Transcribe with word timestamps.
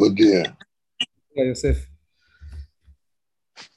Bom 0.00 0.14
dia. 0.14 0.56
Olá, 1.36 1.46
Yosef. 1.46 1.86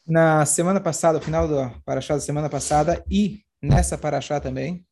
Na 0.07 0.45
semana 0.45 0.79
passada, 0.79 1.19
no 1.19 1.25
final 1.25 1.49
da 1.49 1.71
paraxá 1.83 2.13
da 2.13 2.21
semana 2.21 2.49
passada 2.49 3.03
e 3.11 3.41
nessa 3.61 3.97
paraxá 3.97 4.39
também, 4.39 4.87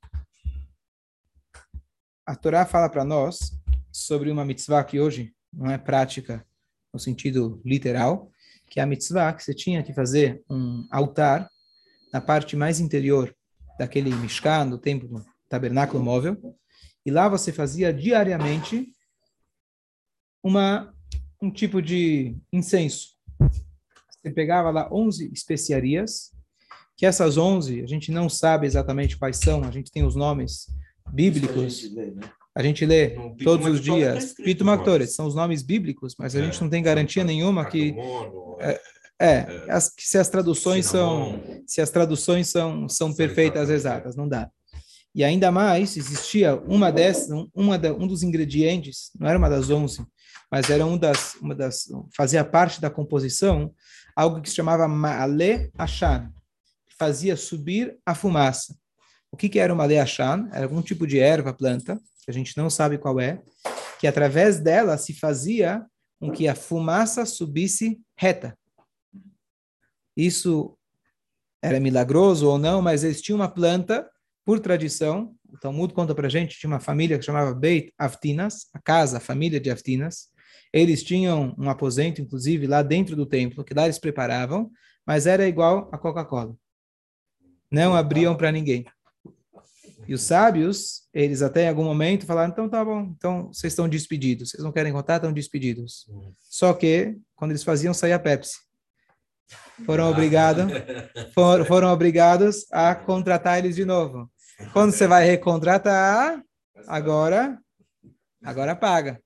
a 2.25 2.35
Torá 2.35 2.65
fala 2.65 2.89
para 2.89 3.05
nós 3.05 3.57
sobre 3.93 4.29
uma 4.29 4.43
mitzvah 4.43 4.83
que 4.83 4.99
hoje 4.99 5.33
não 5.53 5.71
é 5.71 5.77
prática 5.77 6.45
no 6.93 6.99
sentido 6.99 7.61
literal, 7.63 8.29
que 8.69 8.81
é 8.81 8.83
a 8.83 8.85
mitzvah 8.85 9.31
que 9.31 9.41
você 9.41 9.53
tinha 9.53 9.81
que 9.81 9.93
fazer 9.93 10.43
um 10.49 10.85
altar 10.91 11.49
na 12.11 12.19
parte 12.19 12.57
mais 12.57 12.81
interior 12.81 13.33
daquele 13.79 14.13
Mishkan, 14.15 14.67
do 14.67 14.77
templo, 14.77 15.25
tabernáculo 15.47 16.03
móvel, 16.03 16.37
e 17.05 17.09
lá 17.09 17.29
você 17.29 17.53
fazia 17.53 17.93
diariamente 17.93 18.91
uma 20.43 20.93
um 21.41 21.51
tipo 21.51 21.81
de 21.81 22.35
incenso. 22.53 23.09
Você 24.09 24.31
pegava 24.31 24.69
lá 24.69 24.87
11 24.91 25.31
especiarias, 25.33 26.31
que 26.95 27.05
essas 27.05 27.37
11 27.37 27.81
a 27.81 27.87
gente 27.87 28.11
não 28.11 28.29
sabe 28.29 28.67
exatamente 28.67 29.17
quais 29.17 29.37
são, 29.37 29.63
a 29.63 29.71
gente 29.71 29.91
tem 29.91 30.05
os 30.05 30.15
nomes 30.15 30.67
bíblicos. 31.11 31.89
A 32.53 32.61
gente 32.61 32.85
lê 32.85 33.15
né? 33.15 33.35
todos 33.43 33.65
os 33.65 33.81
dias. 33.81 34.33
Tá 34.33 34.43
Pito 34.43 34.65
Mactores, 34.65 35.15
são 35.15 35.25
os 35.25 35.33
nomes 35.33 35.63
bíblicos, 35.63 36.15
mas 36.19 36.35
a 36.35 36.39
é, 36.39 36.43
gente 36.43 36.61
não 36.61 36.69
tem 36.69 36.83
garantia 36.83 37.23
nenhuma 37.23 37.65
que 37.65 37.95
é, 38.59 38.79
é, 39.19 39.27
é, 39.27 39.65
as, 39.69 39.89
que 39.89 40.07
se 40.07 40.17
as 40.17 40.29
traduções 40.29 40.85
são 40.85 41.41
se 41.65 41.79
as 41.81 41.89
traduções 41.89 42.49
são 42.49 42.89
são 42.89 43.13
perfeitas 43.13 43.69
exatas, 43.69 44.15
não 44.15 44.27
dá. 44.27 44.49
E 45.13 45.23
ainda 45.23 45.51
mais 45.51 45.97
existia 45.97 46.55
uma 46.55 46.91
dessas, 46.91 47.29
uma 47.53 47.77
da, 47.77 47.93
um 47.93 48.07
dos 48.07 48.23
ingredientes, 48.23 49.11
não 49.19 49.27
era 49.27 49.37
uma 49.37 49.49
das 49.49 49.69
onze, 49.69 50.05
mas 50.51 50.69
era 50.69 50.85
um 50.85 50.97
das, 50.97 51.35
uma 51.35 51.55
das, 51.55 51.85
fazia 52.15 52.43
parte 52.43 52.81
da 52.81 52.89
composição, 52.89 53.73
algo 54.13 54.41
que 54.41 54.49
se 54.49 54.55
chamava 54.55 54.87
Ma'ale 54.87 55.71
Ashan, 55.77 56.29
que 56.89 56.95
fazia 56.97 57.37
subir 57.37 57.97
a 58.05 58.13
fumaça. 58.13 58.75
O 59.31 59.37
que, 59.37 59.47
que 59.47 59.59
era 59.59 59.73
o 59.73 59.77
Ma'ale 59.77 59.97
Ashan? 59.97 60.49
Era 60.51 60.65
algum 60.65 60.81
tipo 60.81 61.07
de 61.07 61.19
erva, 61.19 61.53
planta, 61.53 61.97
que 62.23 62.29
a 62.29 62.33
gente 62.33 62.57
não 62.57 62.69
sabe 62.69 62.97
qual 62.97 63.17
é, 63.19 63.41
que 63.97 64.05
através 64.05 64.59
dela 64.59 64.97
se 64.97 65.13
fazia 65.13 65.85
com 66.19 66.29
que 66.29 66.47
a 66.47 66.53
fumaça 66.53 67.25
subisse 67.25 68.01
reta. 68.17 68.57
Isso 70.17 70.77
era 71.63 71.79
milagroso 71.79 72.49
ou 72.49 72.57
não, 72.57 72.81
mas 72.81 73.03
eles 73.03 73.21
tinham 73.21 73.39
uma 73.39 73.47
planta, 73.47 74.09
por 74.43 74.59
tradição, 74.59 75.33
o 75.47 75.57
Talmud 75.57 75.93
conta 75.93 76.13
para 76.13 76.27
gente, 76.27 76.59
tinha 76.59 76.69
uma 76.69 76.79
família 76.79 77.17
que 77.17 77.23
chamava 77.25 77.53
Beit 77.53 77.93
Avtinas, 77.97 78.67
a 78.73 78.79
casa, 78.79 79.17
a 79.17 79.21
família 79.21 79.59
de 79.59 79.69
Avtinas, 79.69 80.31
eles 80.73 81.03
tinham 81.03 81.55
um 81.57 81.69
aposento, 81.69 82.21
inclusive, 82.21 82.67
lá 82.67 82.81
dentro 82.81 83.15
do 83.15 83.25
templo, 83.25 83.63
que 83.63 83.73
lá 83.73 83.85
eles 83.85 83.99
preparavam, 83.99 84.71
mas 85.05 85.27
era 85.27 85.47
igual 85.47 85.89
a 85.91 85.97
Coca-Cola. 85.97 86.55
Não 87.69 87.95
abriam 87.95 88.35
para 88.35 88.51
ninguém. 88.51 88.85
E 90.07 90.13
os 90.13 90.23
sábios, 90.23 91.07
eles 91.13 91.41
até 91.41 91.65
em 91.65 91.69
algum 91.69 91.83
momento 91.83 92.25
falaram, 92.25 92.51
então 92.51 92.67
tá 92.67 92.83
bom, 92.83 93.13
então 93.15 93.47
vocês 93.47 93.71
estão 93.73 93.87
despedidos. 93.87 94.49
Vocês 94.49 94.63
não 94.63 94.71
querem 94.71 94.91
contar, 94.91 95.17
estão 95.17 95.31
despedidos. 95.31 96.07
Só 96.49 96.73
que, 96.73 97.17
quando 97.35 97.51
eles 97.51 97.63
faziam, 97.63 97.93
saía 97.93 98.19
Pepsi. 98.19 98.57
Foram 99.85 100.09
obrigados, 100.09 100.65
foram, 101.33 101.65
foram 101.65 101.87
obrigados 101.89 102.65
a 102.71 102.95
contratar 102.95 103.59
eles 103.59 103.75
de 103.75 103.85
novo. 103.85 104.29
Quando 104.73 104.91
você 104.91 105.07
vai 105.07 105.25
recontratar, 105.25 106.41
agora, 106.87 107.57
agora 108.43 108.75
paga. 108.75 109.21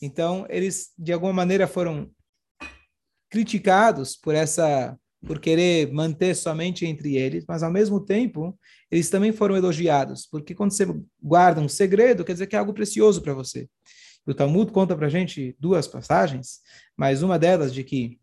Então, 0.00 0.46
eles, 0.48 0.92
de 0.98 1.12
alguma 1.12 1.32
maneira, 1.32 1.66
foram 1.66 2.10
criticados 3.30 4.16
por 4.16 4.34
essa 4.34 4.96
por 5.26 5.40
querer 5.40 5.92
manter 5.92 6.34
somente 6.34 6.86
entre 6.86 7.16
eles, 7.16 7.44
mas 7.46 7.64
ao 7.64 7.72
mesmo 7.72 8.00
tempo 8.00 8.56
eles 8.88 9.10
também 9.10 9.32
foram 9.32 9.56
elogiados, 9.56 10.26
porque 10.26 10.54
quando 10.54 10.70
você 10.72 10.86
guarda 11.20 11.60
um 11.60 11.68
segredo, 11.68 12.24
quer 12.24 12.34
dizer 12.34 12.46
que 12.46 12.54
é 12.54 12.58
algo 12.58 12.72
precioso 12.72 13.20
para 13.20 13.34
você. 13.34 13.68
O 14.24 14.32
Talmud 14.32 14.70
conta 14.70 14.94
para 14.94 15.08
gente 15.08 15.56
duas 15.58 15.88
passagens, 15.88 16.60
mas 16.96 17.22
uma 17.22 17.38
delas 17.38 17.74
de 17.74 17.82
que 17.82 18.20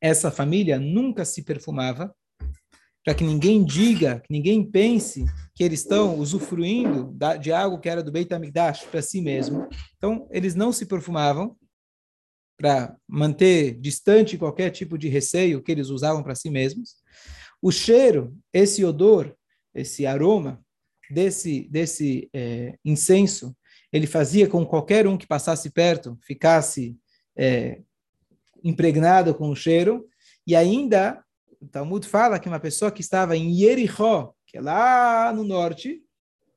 essa 0.00 0.30
família 0.30 0.78
nunca 0.78 1.24
se 1.24 1.42
perfumava, 1.42 2.14
para 3.04 3.14
que 3.14 3.22
ninguém 3.22 3.62
diga, 3.62 4.20
que 4.20 4.32
ninguém 4.32 4.64
pense 4.64 5.24
que 5.54 5.62
eles 5.62 5.80
estão 5.80 6.18
usufruindo 6.18 7.14
de 7.40 7.52
algo 7.52 7.78
que 7.78 7.88
era 7.88 8.02
do 8.02 8.10
Beit 8.10 8.32
HaMikdash 8.32 8.84
para 8.84 9.02
si 9.02 9.20
mesmo. 9.20 9.68
Então, 9.96 10.26
eles 10.30 10.54
não 10.54 10.72
se 10.72 10.86
perfumavam 10.86 11.54
para 12.56 12.96
manter 13.06 13.78
distante 13.78 14.38
qualquer 14.38 14.70
tipo 14.70 14.96
de 14.96 15.08
receio 15.08 15.62
que 15.62 15.70
eles 15.70 15.90
usavam 15.90 16.22
para 16.22 16.34
si 16.34 16.48
mesmos. 16.48 16.94
O 17.60 17.70
cheiro, 17.70 18.34
esse 18.52 18.84
odor, 18.84 19.36
esse 19.74 20.06
aroma 20.06 20.62
desse, 21.10 21.68
desse 21.70 22.28
é, 22.32 22.78
incenso, 22.84 23.54
ele 23.92 24.06
fazia 24.06 24.48
com 24.48 24.64
qualquer 24.64 25.06
um 25.06 25.16
que 25.16 25.26
passasse 25.26 25.70
perto 25.70 26.18
ficasse 26.22 26.96
é, 27.36 27.80
impregnado 28.62 29.34
com 29.34 29.50
o 29.50 29.56
cheiro, 29.56 30.08
e 30.46 30.56
ainda 30.56 31.23
o 31.64 31.68
Talmud 31.68 32.06
fala 32.06 32.38
que 32.38 32.48
uma 32.48 32.60
pessoa 32.60 32.90
que 32.90 33.00
estava 33.00 33.36
em 33.36 33.50
Yerichó, 33.58 34.34
que 34.46 34.58
é 34.58 34.60
lá 34.60 35.32
no 35.34 35.42
norte, 35.42 36.02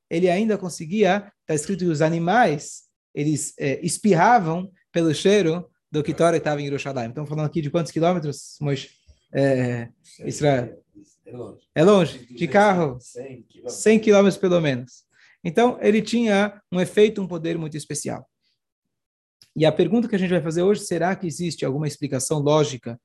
ele 0.09 0.29
ainda 0.29 0.57
conseguia, 0.57 1.31
está 1.41 1.53
escrito 1.53 1.85
que 1.85 1.91
os 1.91 2.01
animais, 2.01 2.83
eles 3.15 3.53
é, 3.57 3.79
espirravam 3.85 4.69
pelo 4.91 5.13
cheiro 5.13 5.69
do 5.91 6.03
que 6.03 6.13
Torah 6.13 6.37
estava 6.37 6.61
em 6.61 6.65
Jerusalém. 6.65 7.09
Estamos 7.09 7.29
falando 7.29 7.45
aqui 7.45 7.61
de 7.61 7.71
quantos 7.71 7.91
quilômetros, 7.91 8.57
Moisés? 8.59 8.91
É, 9.33 9.89
Israel? 10.25 10.83
É 11.25 11.31
longe. 11.31 11.67
É 11.75 11.83
longe. 11.83 12.33
De 12.33 12.47
carro? 12.47 12.97
100 13.67 13.99
quilômetros 13.99 14.37
pelo 14.37 14.59
menos. 14.59 15.05
Então, 15.43 15.77
ele 15.81 16.01
tinha 16.01 16.61
um 16.71 16.81
efeito, 16.81 17.21
um 17.21 17.27
poder 17.27 17.57
muito 17.57 17.77
especial. 17.77 18.27
E 19.55 19.65
a 19.65 19.71
pergunta 19.71 20.07
que 20.07 20.15
a 20.15 20.19
gente 20.19 20.29
vai 20.29 20.41
fazer 20.41 20.63
hoje, 20.63 20.81
será 20.81 21.15
que 21.15 21.27
existe 21.27 21.65
alguma 21.65 21.87
explicação 21.87 22.39
lógica 22.39 22.99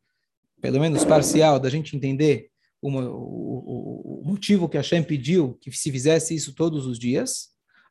pelo 0.62 0.78
menos 0.78 1.04
parcial, 1.04 1.58
da 1.58 1.68
gente 1.68 1.96
entender 1.96 2.48
uma, 2.80 3.10
o, 3.10 4.20
o, 4.20 4.24
motivo 4.24 4.68
que 4.68 4.76
Hashem 4.76 5.02
pediu 5.02 5.54
que 5.60 5.72
se 5.72 5.90
fizesse 5.90 6.34
isso 6.34 6.54
todos 6.54 6.86
os 6.86 6.98
dias, 6.98 7.48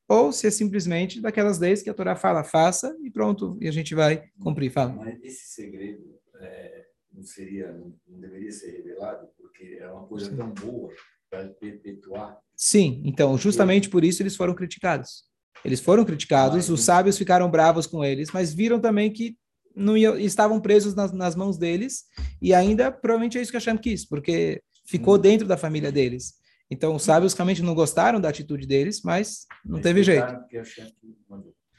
ou 0.08 0.32
se 0.32 0.48
é 0.48 0.52
simplesmente 0.52 1.22
daquelas 1.22 1.60
leis 1.60 1.84
que 1.84 1.90
a 1.90 1.94
Torá 1.94 2.16
fala, 2.16 2.46
faça 2.46 2.98
e 3.04 3.12
pronto, 3.12 3.58
e 3.62 3.68
a 3.68 3.72
gente 3.72 3.94
vai 3.94 4.24
cumprir. 4.42 4.72
Fala. 4.72 4.94
Mas 4.94 5.22
esse 5.22 5.54
segredo 5.54 6.18
é, 6.40 6.86
não 7.14 7.24
seria, 7.24 7.74
não, 7.74 7.94
não, 8.08 8.20
deveria 8.22 8.52
ser 8.52 8.72
revelado, 8.72 9.28
porque 9.38 9.78
é 9.80 9.90
uma 9.90 10.08
coisa 10.08 10.30
Sim. 10.30 10.38
tão 10.38 10.50
boa 10.52 10.94
para 11.30 11.50
perpetuar. 11.50 12.40
Sim, 12.56 13.02
então, 13.06 13.38
justamente 13.38 13.90
por 13.90 14.04
isso 14.04 14.24
eles 14.24 14.36
foram 14.36 14.56
criticados. 14.56 15.26
Eles 15.64 15.82
foram 15.82 16.06
criticados, 16.06 16.70
os 16.70 16.84
sábios 16.84 17.18
ficaram 17.18 17.52
bravos 17.52 17.86
com 17.86 18.04
eles, 18.04 18.32
mas 18.32 18.54
viram 18.54 18.80
também 18.80 19.12
que 19.12 19.38
não 19.76 19.98
ia, 19.98 20.20
estavam 20.20 20.60
presos 20.60 20.96
nas, 20.96 21.12
nas, 21.12 21.36
mãos 21.36 21.58
deles 21.58 22.06
e 22.42 22.54
ainda 22.54 22.92
provavelmente 22.92 23.38
é 23.38 23.42
isso 23.42 23.52
que 23.52 23.58
Hashem 23.58 23.78
quis, 23.78 24.06
porque 24.06 24.62
ficou 24.86 25.16
hum. 25.16 25.20
dentro 25.20 25.48
da 25.48 25.58
família 25.58 25.92
deles. 25.92 26.36
Então 26.70 26.96
os 26.96 27.04
sábios 27.04 27.34
realmente 27.34 27.62
não 27.62 27.76
gostaram 27.76 28.20
da 28.20 28.30
atitude 28.30 28.66
deles, 28.66 29.02
mas 29.04 29.46
não 29.66 29.78
eles 29.78 29.84
teve 29.84 30.04
jeito. 30.04 30.34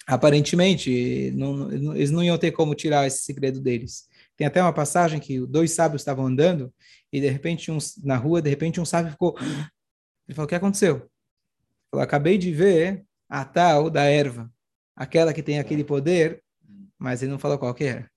Aparentemente, 0.06 1.30
não, 1.34 1.72
eles 1.94 2.10
não 2.10 2.22
iam 2.22 2.36
ter 2.36 2.50
como 2.50 2.74
tirar 2.74 3.06
esse 3.06 3.22
segredo 3.22 3.60
deles. 3.60 4.08
Tem 4.36 4.46
até 4.46 4.60
uma 4.60 4.72
passagem 4.72 5.20
que 5.20 5.46
dois 5.46 5.72
sábios 5.72 6.02
estavam 6.02 6.26
andando 6.26 6.72
e 7.12 7.20
de 7.20 7.28
repente 7.28 7.70
um, 7.70 7.78
na 8.02 8.16
rua, 8.16 8.42
de 8.42 8.50
repente 8.50 8.80
um 8.80 8.84
sábio 8.84 9.12
ficou. 9.12 9.36
Ele 9.38 10.34
falou: 10.34 10.44
"O 10.46 10.48
que 10.48 10.54
aconteceu?" 10.54 10.96
Ele 10.96 11.08
falou: 11.90 12.04
"Acabei 12.04 12.36
de 12.36 12.52
ver 12.52 13.04
a 13.28 13.44
tal 13.44 13.88
da 13.88 14.02
erva, 14.02 14.50
aquela 14.94 15.32
que 15.32 15.42
tem 15.42 15.58
aquele 15.58 15.84
poder 15.84 16.42
mas 17.02 17.20
ele 17.20 17.32
não 17.32 17.38
falou 17.38 17.58
qual 17.58 17.74
que 17.74 17.84
era. 17.84 18.08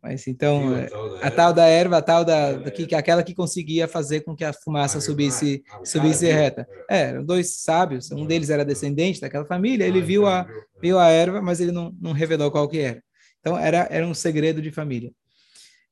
Mas 0.00 0.26
então, 0.26 0.68
Sim, 0.68 0.82
a, 0.84 0.88
tal 0.88 1.16
a 1.16 1.30
tal 1.30 1.52
da 1.52 1.66
erva, 1.66 1.96
a 1.96 2.02
tal 2.02 2.24
da, 2.24 2.50
é, 2.50 2.70
que, 2.70 2.94
aquela 2.94 3.22
que 3.22 3.34
conseguia 3.34 3.88
fazer 3.88 4.20
com 4.20 4.36
que 4.36 4.44
a 4.44 4.52
fumaça 4.52 5.00
subisse, 5.00 5.64
a 5.72 5.84
subisse 5.84 6.26
reta. 6.26 6.68
É, 6.88 7.08
eram 7.08 7.24
dois 7.24 7.56
sábios, 7.56 8.10
um 8.12 8.26
deles 8.26 8.50
era 8.50 8.64
descendente 8.64 9.20
daquela 9.20 9.46
família, 9.46 9.84
ele 9.84 10.00
ah, 10.00 10.04
viu 10.04 10.26
a, 10.26 10.46
viu 10.80 10.98
a 10.98 11.08
erva, 11.08 11.40
mas 11.42 11.60
ele 11.60 11.72
não, 11.72 11.90
não 12.00 12.12
revelou 12.12 12.50
qual 12.50 12.68
que 12.68 12.78
era. 12.78 13.02
Então, 13.40 13.58
era, 13.58 13.88
era 13.90 14.06
um 14.06 14.14
segredo 14.14 14.62
de 14.62 14.70
família. 14.70 15.10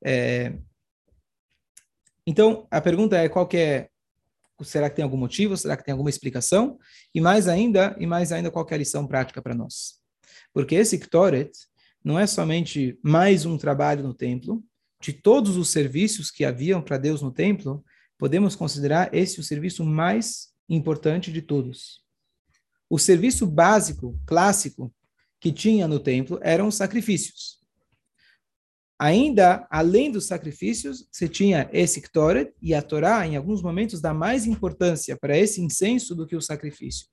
É, 0.04 0.52
então, 2.26 2.68
a 2.70 2.80
pergunta 2.80 3.16
é 3.16 3.28
qual 3.28 3.46
que 3.48 3.56
é, 3.56 3.88
será 4.62 4.88
que 4.88 4.96
tem 4.96 5.02
algum 5.02 5.16
motivo, 5.16 5.56
será 5.56 5.76
que 5.76 5.84
tem 5.84 5.92
alguma 5.92 6.10
explicação? 6.10 6.78
E 7.14 7.20
mais 7.20 7.48
ainda, 7.48 7.96
e 7.98 8.06
mais 8.06 8.30
ainda, 8.30 8.50
qual 8.50 8.64
que 8.64 8.74
é 8.74 8.76
a 8.76 8.78
lição 8.78 9.06
prática 9.06 9.42
para 9.42 9.54
nós? 9.54 10.02
Porque 10.52 10.74
esse 10.74 10.98
Ktoret, 10.98 11.50
não 12.04 12.18
é 12.18 12.26
somente 12.26 12.98
mais 13.02 13.46
um 13.46 13.56
trabalho 13.56 14.02
no 14.02 14.14
templo, 14.14 14.64
de 15.00 15.12
todos 15.12 15.56
os 15.56 15.70
serviços 15.70 16.30
que 16.30 16.44
haviam 16.44 16.80
para 16.80 16.98
Deus 16.98 17.22
no 17.22 17.32
templo, 17.32 17.84
podemos 18.18 18.54
considerar 18.54 19.12
esse 19.12 19.40
o 19.40 19.42
serviço 19.42 19.84
mais 19.84 20.52
importante 20.68 21.32
de 21.32 21.42
todos. 21.42 22.02
O 22.88 22.98
serviço 22.98 23.46
básico, 23.46 24.18
clássico, 24.26 24.94
que 25.40 25.52
tinha 25.52 25.88
no 25.88 25.98
templo 25.98 26.38
eram 26.42 26.68
os 26.68 26.76
sacrifícios. 26.76 27.60
Ainda, 28.98 29.66
além 29.68 30.12
dos 30.12 30.26
sacrifícios, 30.26 31.08
você 31.10 31.28
tinha 31.28 31.68
esse 31.72 32.00
Ktoret, 32.00 32.54
e 32.62 32.72
a 32.72 32.80
Torá, 32.80 33.26
em 33.26 33.36
alguns 33.36 33.60
momentos, 33.60 34.00
dá 34.00 34.14
mais 34.14 34.46
importância 34.46 35.16
para 35.16 35.36
esse 35.36 35.60
incenso 35.60 36.14
do 36.14 36.24
que 36.24 36.36
o 36.36 36.40
sacrifício. 36.40 37.08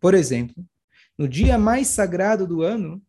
Por 0.00 0.14
exemplo, 0.14 0.64
no 1.18 1.26
dia 1.26 1.58
mais 1.58 1.88
sagrado 1.88 2.46
do 2.46 2.62
ano, 2.62 3.02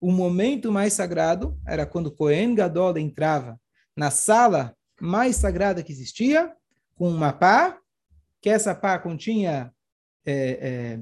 o 0.00 0.12
momento 0.12 0.70
mais 0.70 0.92
sagrado 0.92 1.58
era 1.66 1.86
quando 1.86 2.10
Cohen 2.10 2.54
Gadol 2.54 2.98
entrava 2.98 3.60
na 3.96 4.10
sala 4.10 4.76
mais 5.00 5.36
sagrada 5.36 5.82
que 5.82 5.92
existia, 5.92 6.54
com 6.94 7.08
uma 7.08 7.32
pá, 7.32 7.78
que 8.40 8.48
essa 8.48 8.74
pá 8.74 8.98
continha 8.98 9.72
é, 10.24 10.34
é, 10.34 11.00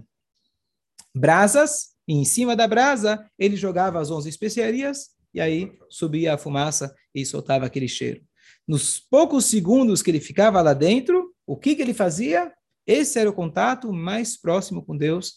brasas, 1.14 1.94
e 2.06 2.14
em 2.14 2.25
cima 2.25 2.55
da 2.55 2.67
brasa 2.67 3.29
ele 3.38 3.56
jogava 3.56 4.00
as 4.00 4.11
onze 4.11 4.29
especiarias 4.29 5.11
e 5.32 5.40
aí 5.40 5.73
subia 5.88 6.35
a 6.35 6.38
fumaça 6.38 6.94
e 7.14 7.25
soltava 7.25 7.67
aquele 7.67 7.88
cheiro. 7.88 8.23
Nos 8.67 9.00
poucos 9.00 9.47
segundos 9.47 10.02
que 10.02 10.11
ele 10.11 10.20
ficava 10.20 10.61
lá 10.61 10.73
dentro, 10.73 11.35
o 11.47 11.56
que, 11.56 11.75
que 11.75 11.82
ele 11.82 11.94
fazia? 11.94 12.52
Esse 12.87 13.19
era 13.19 13.29
o 13.29 13.35
contato 13.35 13.93
mais 13.93 14.37
próximo 14.37 14.85
com 14.85 14.97
Deus 14.97 15.35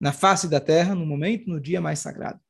na 0.00 0.12
face 0.12 0.48
da 0.48 0.60
terra, 0.60 0.94
no 0.94 1.06
momento, 1.06 1.48
no 1.48 1.60
dia 1.60 1.80
mais 1.80 1.98
sagrado. 1.98 2.40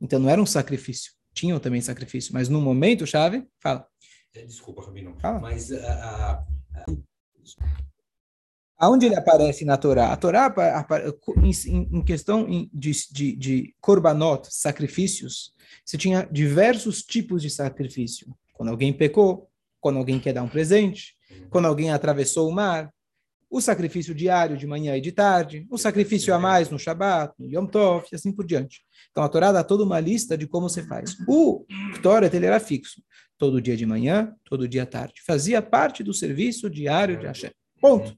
Então 0.00 0.18
não 0.18 0.28
era 0.30 0.40
um 0.40 0.46
sacrifício. 0.46 1.12
Tinham 1.32 1.60
também 1.60 1.80
sacrifício, 1.80 2.32
mas 2.32 2.48
no 2.48 2.60
momento 2.60 3.06
chave, 3.06 3.46
fala. 3.60 3.86
É, 4.34 4.44
desculpa, 4.44 4.84
Rabino. 4.84 5.16
Fala. 5.20 5.40
Mas 5.40 5.72
a, 5.72 6.32
a, 6.32 6.44
Aonde 8.80 9.04
ele 9.04 9.14
aparece 9.14 9.62
na 9.62 9.76
Torá? 9.76 10.10
A 10.10 10.16
Torá, 10.16 10.54
em, 11.42 12.02
questão 12.02 12.46
de, 12.72 12.92
de, 13.12 13.36
de 13.36 13.74
korbanot, 13.78 14.48
sacrifícios, 14.50 15.52
você 15.84 15.98
tinha 15.98 16.26
diversos 16.32 17.02
tipos 17.02 17.42
de 17.42 17.50
sacrifício. 17.50 18.34
Quando 18.54 18.70
alguém 18.70 18.90
pecou, 18.90 19.50
quando 19.80 19.98
alguém 19.98 20.18
quer 20.18 20.32
dar 20.32 20.42
um 20.42 20.48
presente, 20.48 21.14
quando 21.50 21.66
alguém 21.66 21.90
atravessou 21.90 22.48
o 22.48 22.52
mar, 22.52 22.90
o 23.50 23.60
sacrifício 23.60 24.14
diário 24.14 24.56
de 24.56 24.66
manhã 24.66 24.96
e 24.96 25.00
de 25.00 25.10
tarde, 25.10 25.66
o 25.68 25.76
sacrifício 25.76 26.32
a 26.32 26.38
mais 26.38 26.70
no 26.70 26.78
Shabat, 26.78 27.34
no 27.36 27.50
Yom 27.50 27.66
Tov, 27.66 28.06
e 28.10 28.14
assim 28.14 28.32
por 28.32 28.46
diante. 28.46 28.82
Então 29.10 29.24
a 29.24 29.28
Torá 29.28 29.50
dá 29.50 29.64
toda 29.64 29.82
uma 29.82 29.98
lista 29.98 30.38
de 30.38 30.46
como 30.46 30.68
você 30.68 30.84
faz. 30.84 31.16
O 31.26 31.66
Ktoret, 31.96 32.34
ele 32.34 32.46
era 32.46 32.60
fixo. 32.60 33.02
Todo 33.36 33.60
dia 33.60 33.76
de 33.76 33.84
manhã, 33.84 34.32
todo 34.44 34.68
dia 34.68 34.84
à 34.84 34.86
tarde. 34.86 35.14
Fazia 35.26 35.60
parte 35.60 36.04
do 36.04 36.14
serviço 36.14 36.70
diário 36.70 37.18
de 37.18 37.26
Hashem. 37.26 37.50
Ponto. 37.80 38.16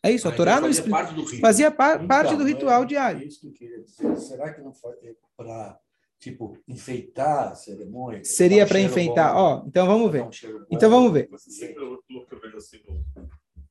É 0.00 0.12
isso, 0.12 0.28
a 0.28 0.32
Torá 0.32 0.60
não 0.60 0.68
fazia 0.68 0.88
parte 0.88 1.14
do 1.14 1.22
ritual, 1.22 1.40
fazia 1.40 1.70
par, 1.72 1.96
então, 1.96 2.06
parte 2.06 2.36
do 2.36 2.44
ritual 2.44 2.82
é, 2.84 2.86
diário. 2.86 3.22
É 3.22 3.24
isso 3.24 3.40
que 3.40 3.46
eu 3.48 3.52
queria 3.52 3.82
dizer. 3.82 4.16
Será 4.16 4.54
que 4.54 4.60
não 4.60 4.72
foi 4.72 4.92
para 5.36 5.76
tipo 6.20 6.56
enfeitar 6.68 7.48
a 7.48 7.54
cerimônia? 7.56 8.22
Seria 8.22 8.64
para 8.64 8.78
enfeitar. 8.78 9.36
Ó, 9.36 9.64
então 9.66 9.86
vamos 9.88 10.12
ver. 10.12 10.22
Um 10.22 10.30
então 10.70 10.88
vamos 10.88 11.12
ver. 11.12 11.28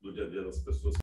Mas 0.04 0.14
sempre 0.14 0.14
o 0.14 0.14
que 0.14 0.14
eu 0.14 0.14
vejo 0.14 0.14
no, 0.14 0.14
no 0.14 0.14
dia 0.14 0.26
a 0.26 0.30
dia 0.30 0.44
das 0.44 0.60
pessoas. 0.60 0.96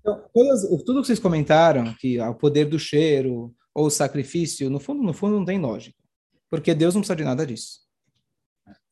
Então, 0.00 0.24
todas, 0.32 0.62
tudo 0.84 1.00
que 1.00 1.06
vocês 1.06 1.18
comentaram, 1.18 1.92
que 1.94 2.20
o 2.20 2.34
poder 2.34 2.66
do 2.66 2.78
cheiro 2.78 3.54
ou 3.74 3.86
o 3.86 3.90
sacrifício, 3.90 4.70
no 4.70 4.78
fundo, 4.78 5.02
no 5.02 5.12
fundo 5.12 5.36
não 5.36 5.44
tem 5.44 5.58
lógica, 5.58 5.96
porque 6.48 6.74
Deus 6.74 6.94
não 6.94 7.00
precisa 7.00 7.16
de 7.16 7.24
nada 7.24 7.44
disso. 7.44 7.86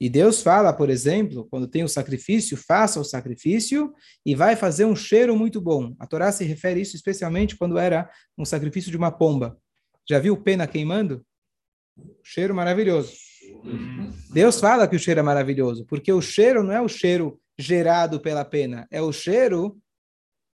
E 0.00 0.08
Deus 0.08 0.42
fala, 0.42 0.72
por 0.72 0.90
exemplo, 0.90 1.46
quando 1.50 1.68
tem 1.68 1.84
o 1.84 1.88
sacrifício, 1.88 2.56
faça 2.56 3.00
o 3.00 3.04
sacrifício 3.04 3.92
e 4.26 4.34
vai 4.34 4.56
fazer 4.56 4.84
um 4.84 4.94
cheiro 4.94 5.36
muito 5.36 5.60
bom. 5.60 5.94
A 5.98 6.06
Torá 6.06 6.30
se 6.32 6.44
refere 6.44 6.80
a 6.80 6.82
isso 6.82 6.96
especialmente 6.96 7.56
quando 7.56 7.78
era 7.78 8.10
um 8.36 8.44
sacrifício 8.44 8.90
de 8.90 8.96
uma 8.96 9.10
pomba. 9.10 9.56
Já 10.08 10.18
viu 10.18 10.36
pena 10.36 10.66
queimando? 10.66 11.24
Cheiro 12.22 12.54
maravilhoso. 12.54 13.12
Deus 14.32 14.60
fala 14.60 14.86
que 14.88 14.96
o 14.96 14.98
cheiro 14.98 15.20
é 15.20 15.22
maravilhoso, 15.22 15.86
porque 15.86 16.12
o 16.12 16.20
cheiro 16.20 16.62
não 16.62 16.72
é 16.72 16.80
o 16.80 16.88
cheiro 16.88 17.40
gerado 17.58 18.20
pela 18.20 18.44
pena, 18.44 18.86
é 18.90 19.00
o 19.00 19.12
cheiro 19.12 19.78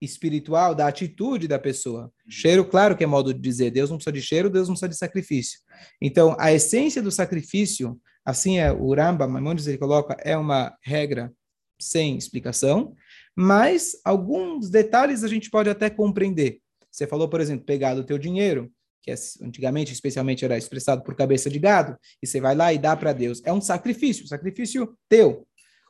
espiritual 0.00 0.74
da 0.74 0.86
atitude 0.86 1.48
da 1.48 1.58
pessoa. 1.58 2.12
Cheiro, 2.28 2.64
claro 2.64 2.96
que 2.96 3.04
é 3.04 3.06
modo 3.06 3.32
de 3.32 3.40
dizer, 3.40 3.70
Deus 3.70 3.90
não 3.90 3.96
precisa 3.96 4.12
de 4.12 4.22
cheiro, 4.22 4.50
Deus 4.50 4.68
não 4.68 4.74
precisa 4.74 4.88
de 4.88 4.96
sacrifício. 4.96 5.60
Então, 6.00 6.36
a 6.38 6.52
essência 6.52 7.02
do 7.02 7.10
sacrifício 7.10 7.98
Assim 8.26 8.58
é 8.58 8.72
o 8.72 8.92
Rambam, 8.92 9.28
Maimonides 9.28 9.68
ele 9.68 9.78
coloca, 9.78 10.16
é 10.18 10.36
uma 10.36 10.76
regra 10.82 11.32
sem 11.80 12.18
explicação, 12.18 12.92
mas 13.36 13.92
alguns 14.04 14.68
detalhes 14.68 15.22
a 15.22 15.28
gente 15.28 15.48
pode 15.48 15.70
até 15.70 15.88
compreender. 15.88 16.58
Você 16.90 17.06
falou, 17.06 17.28
por 17.28 17.40
exemplo, 17.40 17.64
pegar 17.64 17.94
do 17.94 18.02
teu 18.02 18.18
dinheiro, 18.18 18.72
que 19.00 19.12
é, 19.12 19.14
antigamente 19.40 19.92
especialmente 19.92 20.44
era 20.44 20.58
expressado 20.58 21.04
por 21.04 21.14
cabeça 21.14 21.48
de 21.48 21.60
gado, 21.60 21.96
e 22.20 22.26
você 22.26 22.40
vai 22.40 22.56
lá 22.56 22.72
e 22.72 22.78
dá 22.78 22.96
para 22.96 23.12
Deus. 23.12 23.40
É 23.44 23.52
um 23.52 23.60
sacrifício, 23.60 24.24
um 24.24 24.28
sacrifício 24.28 24.98
teu. 25.08 25.46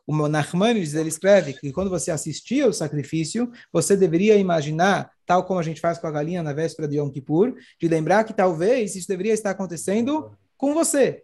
O 0.07 0.29
Nachmanides, 0.29 0.95
ele 0.95 1.09
escreve 1.09 1.53
que 1.53 1.73
quando 1.73 1.91
você 1.91 2.11
assistia 2.11 2.65
ao 2.65 2.73
sacrifício, 2.73 3.51
você 3.73 3.97
deveria 3.97 4.37
imaginar, 4.37 5.11
tal 5.27 5.45
como 5.45 5.59
a 5.59 5.63
gente 5.63 5.81
faz 5.81 5.99
com 5.99 6.07
a 6.07 6.11
galinha 6.13 6.43
na 6.43 6.53
véspera 6.53 6.87
de 6.87 6.99
Yom 6.99 7.11
Kippur, 7.11 7.55
de 7.81 7.89
lembrar 7.89 8.25
que 8.25 8.33
talvez 8.33 8.95
isso 8.95 9.09
deveria 9.09 9.35
estar 9.35 9.51
acontecendo 9.51 10.31
com 10.57 10.73
você 10.73 11.23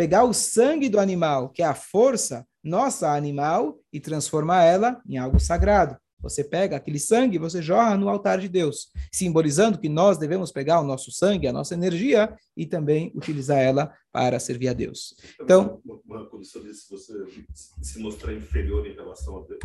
pegar 0.00 0.24
o 0.24 0.32
sangue 0.32 0.88
do 0.88 0.98
animal, 0.98 1.50
que 1.50 1.62
é 1.62 1.66
a 1.66 1.74
força 1.74 2.46
nossa 2.64 3.14
animal, 3.14 3.78
e 3.92 4.00
transformar 4.00 4.64
ela 4.64 4.98
em 5.06 5.18
algo 5.18 5.38
sagrado. 5.38 5.94
Você 6.22 6.44
pega 6.44 6.76
aquele 6.76 6.98
sangue 6.98 7.36
e 7.36 7.38
você 7.38 7.62
joga 7.62 7.96
no 7.96 8.08
altar 8.08 8.38
de 8.38 8.48
Deus, 8.48 8.90
simbolizando 9.12 9.78
que 9.78 9.88
nós 9.88 10.18
devemos 10.18 10.52
pegar 10.52 10.80
o 10.80 10.84
nosso 10.84 11.10
sangue, 11.10 11.46
a 11.46 11.52
nossa 11.52 11.74
energia, 11.74 12.36
e 12.56 12.66
também 12.66 13.12
utilizar 13.14 13.58
ela 13.58 13.94
para 14.12 14.38
servir 14.38 14.68
a 14.68 14.72
Deus. 14.72 15.16
Então, 15.40 15.80
uma 16.06 16.26
condição 16.26 16.62
de 16.62 16.68
você 16.68 17.12
se 17.54 17.98
mostrar 17.98 18.32
inferior 18.32 18.86
em 18.86 18.94
relação 18.94 19.38
a 19.38 19.46
Deus. 19.46 19.60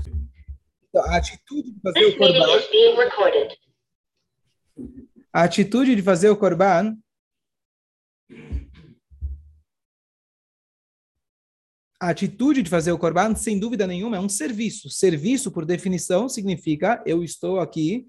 Então, 0.90 1.04
a 1.04 1.18
atitude 1.18 1.72
de 1.74 1.82
fazer 1.82 2.06
o 2.06 2.18
corban. 2.18 3.48
A 5.34 5.44
atitude 5.44 5.96
de 5.96 6.02
fazer 6.02 6.30
o 6.30 6.38
corban 6.38 6.98
a 12.00 12.10
atitude 12.10 12.62
de 12.62 12.70
fazer 12.70 12.92
o 12.92 12.98
korban, 12.98 13.36
sem 13.36 13.58
dúvida 13.58 13.88
nenhuma, 13.88 14.18
é 14.18 14.20
um 14.20 14.30
serviço. 14.30 14.90
Serviço, 14.90 15.52
por 15.52 15.66
definição, 15.66 16.28
significa 16.28 17.02
eu 17.06 17.24
estou 17.24 17.60
aqui 17.60 18.06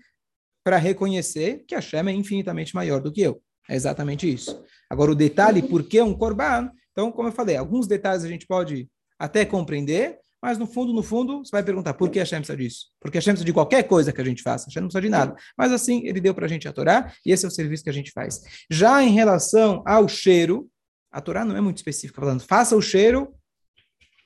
para 0.65 0.77
reconhecer 0.79 1.65
que 1.67 1.75
a 1.75 1.81
Shem 1.81 2.09
é 2.09 2.13
infinitamente 2.13 2.75
maior 2.75 3.01
do 3.01 3.13
que 3.13 3.21
eu. 3.21 3.41
É 3.69 3.77
exatamente 3.77 4.33
isso. 4.33 4.63
Agora, 4.91 5.13
o 5.13 5.15
detalhe, 5.15 5.63
por 5.63 5.85
que 5.85 6.01
um 6.01 6.15
korban? 6.15 6.71
Então, 6.93 7.13
como 7.13 7.29
eu 7.29 7.33
falei, 7.33 7.57
alguns 7.57 7.87
detalhes 7.87 8.25
a 8.25 8.29
gente 8.29 8.47
pode 8.47 8.89
até 9.19 9.45
compreender, 9.45 10.19
mas 10.43 10.59
no 10.59 10.67
fundo, 10.67 10.93
no 10.93 11.03
fundo, 11.03 11.45
você 11.45 11.51
vai 11.51 11.63
perguntar 11.63 11.95
por 11.95 12.11
que 12.11 12.19
a 12.19 12.23
Hashem 12.23 12.39
precisa 12.39 12.57
disso? 12.57 12.87
Porque 13.01 13.19
a 13.19 13.21
Hashem 13.21 13.33
precisa 13.33 13.47
de 13.47 13.53
qualquer 13.53 13.85
coisa 13.85 14.13
que 14.13 14.21
a 14.21 14.25
gente 14.25 14.43
faça. 14.43 14.65
A 14.65 14.69
Hashem 14.69 14.83
não 14.83 14.89
precisa 14.89 15.03
de 15.03 15.09
nada. 15.09 15.35
Mas 15.57 15.73
assim, 15.73 16.07
ele 16.07 16.21
deu 16.21 16.35
para 16.35 16.47
a 16.47 16.49
gente 16.49 16.69
a 16.69 16.73
Torá 16.73 17.13
e 17.25 17.33
esse 17.33 17.45
é 17.45 17.49
o 17.49 17.51
serviço 17.51 17.85
que 17.85 17.91
a 17.91 17.93
gente 17.93 18.11
faz. 18.13 18.43
Já 18.71 19.03
em 19.03 19.13
relação 19.13 19.83
ao 19.87 20.09
cheiro, 20.09 20.69
a 21.11 21.21
Torá 21.21 21.45
não 21.45 21.57
é 21.57 21.61
muito 21.61 21.79
específica, 21.79 22.21
falando 22.21 22.41
faça 22.41 22.77
o 22.77 22.83
cheiro 22.83 23.36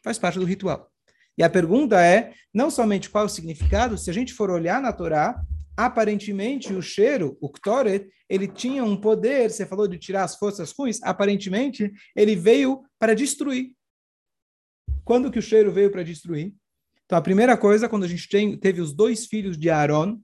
faz 0.02 0.18
parte 0.18 0.38
do 0.38 0.44
ritual. 0.44 0.90
E 1.36 1.42
a 1.42 1.50
pergunta 1.50 2.00
é, 2.00 2.32
não 2.52 2.70
somente 2.70 3.08
qual 3.08 3.24
é 3.24 3.26
o 3.26 3.30
significado, 3.30 3.96
se 3.96 4.10
a 4.10 4.12
gente 4.12 4.34
for 4.34 4.50
olhar 4.50 4.80
na 4.80 4.92
Torá, 4.92 5.40
aparentemente 5.76 6.72
o 6.74 6.82
cheiro, 6.82 7.38
o 7.40 7.48
Ktoret, 7.48 8.06
ele 8.28 8.46
tinha 8.46 8.84
um 8.84 8.96
poder, 8.96 9.50
você 9.50 9.64
falou 9.64 9.88
de 9.88 9.98
tirar 9.98 10.24
as 10.24 10.36
forças 10.36 10.72
ruins, 10.72 11.02
aparentemente 11.02 11.90
ele 12.14 12.36
veio 12.36 12.82
para 12.98 13.14
destruir. 13.14 13.72
Quando 15.04 15.30
que 15.30 15.38
o 15.38 15.42
cheiro 15.42 15.72
veio 15.72 15.90
para 15.90 16.02
destruir? 16.02 16.54
Então 17.06 17.18
a 17.18 17.22
primeira 17.22 17.56
coisa, 17.56 17.88
quando 17.88 18.04
a 18.04 18.08
gente 18.08 18.28
tem, 18.28 18.56
teve 18.56 18.80
os 18.80 18.92
dois 18.92 19.26
filhos 19.26 19.58
de 19.58 19.70
Aaron, 19.70 20.20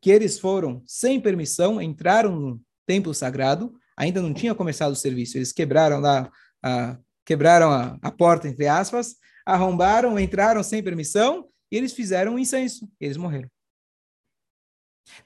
que 0.00 0.10
eles 0.10 0.38
foram 0.38 0.82
sem 0.86 1.20
permissão, 1.20 1.80
entraram 1.80 2.38
no 2.38 2.60
templo 2.86 3.12
sagrado, 3.12 3.72
ainda 3.96 4.22
não 4.22 4.32
tinha 4.32 4.54
começado 4.54 4.92
o 4.92 4.96
serviço, 4.96 5.36
eles 5.36 5.52
quebraram 5.52 6.00
lá 6.00 6.30
a 6.62 6.98
quebraram 7.30 7.70
a, 7.70 7.96
a 8.02 8.10
porta, 8.10 8.48
entre 8.48 8.66
aspas, 8.66 9.14
arrombaram, 9.46 10.18
entraram 10.18 10.64
sem 10.64 10.82
permissão 10.82 11.48
e 11.70 11.76
eles 11.76 11.92
fizeram 11.92 12.34
um 12.34 12.38
incenso. 12.40 12.90
Eles 13.00 13.16
morreram. 13.16 13.48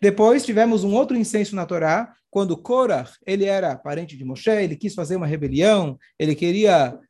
Depois 0.03 0.45
tivemos 0.45 0.85
um 0.85 0.93
outro 0.93 1.17
incenso 1.17 1.57
na 1.57 1.65
Torá, 1.65 2.15
quando 2.31 2.59
Korah, 2.59 3.11
ele 3.27 3.47
era 3.47 3.75
parente 3.75 4.19
de 4.19 4.25
Moshe, 4.25 4.51
ele 4.51 4.77
quis 4.77 4.95
fazer 4.95 5.17
uma 5.17 5.27
rebelião, 5.27 5.99
ele 6.19 6.35
queria 6.35 7.01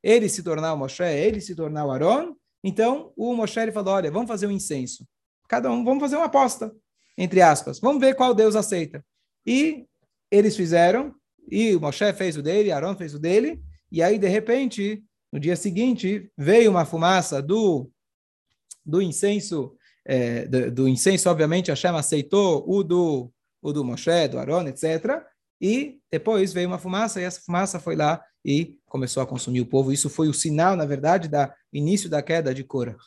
ele 0.00 0.28
se 0.28 0.40
tornar 0.40 0.72
o 0.72 0.76
Moshe, 0.76 1.02
ele 1.02 1.40
se 1.40 1.56
tornar 1.56 1.84
o 1.86 1.90
Aaron. 1.90 2.36
Então, 2.62 3.12
o 3.16 3.34
Moshe 3.34 3.58
ele 3.58 3.72
falou, 3.72 3.94
olha, 3.94 4.08
vamos 4.08 4.28
fazer 4.28 4.46
um 4.46 4.52
incenso. 4.52 5.04
Cada 5.48 5.68
um, 5.68 5.84
vamos 5.84 6.00
fazer 6.00 6.14
uma 6.14 6.26
aposta, 6.26 6.72
entre 7.18 7.42
aspas. 7.42 7.80
Vamos 7.80 8.00
ver 8.00 8.14
qual 8.14 8.32
Deus 8.32 8.54
aceita. 8.54 9.04
E 9.44 9.84
eles 10.30 10.56
fizeram, 10.56 11.12
e 11.50 11.74
o 11.74 11.80
Moshe 11.80 12.12
fez 12.12 12.36
o 12.36 12.42
dele, 12.42 12.70
Aaron 12.70 12.94
fez 12.94 13.14
o 13.14 13.18
dele, 13.18 13.60
e 13.94 14.02
aí, 14.02 14.18
de 14.18 14.26
repente, 14.26 15.04
no 15.32 15.38
dia 15.38 15.54
seguinte, 15.54 16.28
veio 16.36 16.68
uma 16.68 16.84
fumaça 16.84 17.40
do, 17.40 17.88
do 18.84 19.00
incenso, 19.00 19.76
é, 20.04 20.46
do, 20.46 20.68
do, 20.72 20.88
incenso, 20.88 21.30
obviamente, 21.30 21.70
Hashem 21.70 21.94
aceitou 21.94 22.64
o 22.66 22.82
do, 22.82 23.30
o 23.62 23.72
do 23.72 23.84
Moshe, 23.84 24.26
do 24.26 24.36
Aaron, 24.36 24.66
etc. 24.66 25.22
e 25.60 26.00
depois 26.10 26.52
veio 26.52 26.66
uma 26.66 26.78
fumaça 26.80 27.20
e 27.20 27.24
essa 27.24 27.40
fumaça 27.40 27.78
foi 27.78 27.94
lá 27.94 28.20
e 28.44 28.76
começou 28.86 29.22
a 29.22 29.26
consumir 29.28 29.60
o 29.60 29.66
povo. 29.66 29.92
Isso 29.92 30.10
foi 30.10 30.26
o 30.26 30.34
sinal, 30.34 30.74
na 30.74 30.84
verdade, 30.84 31.28
da 31.28 31.54
início 31.72 32.10
da 32.10 32.20
queda 32.20 32.52
de 32.52 32.64
Korah. 32.64 32.98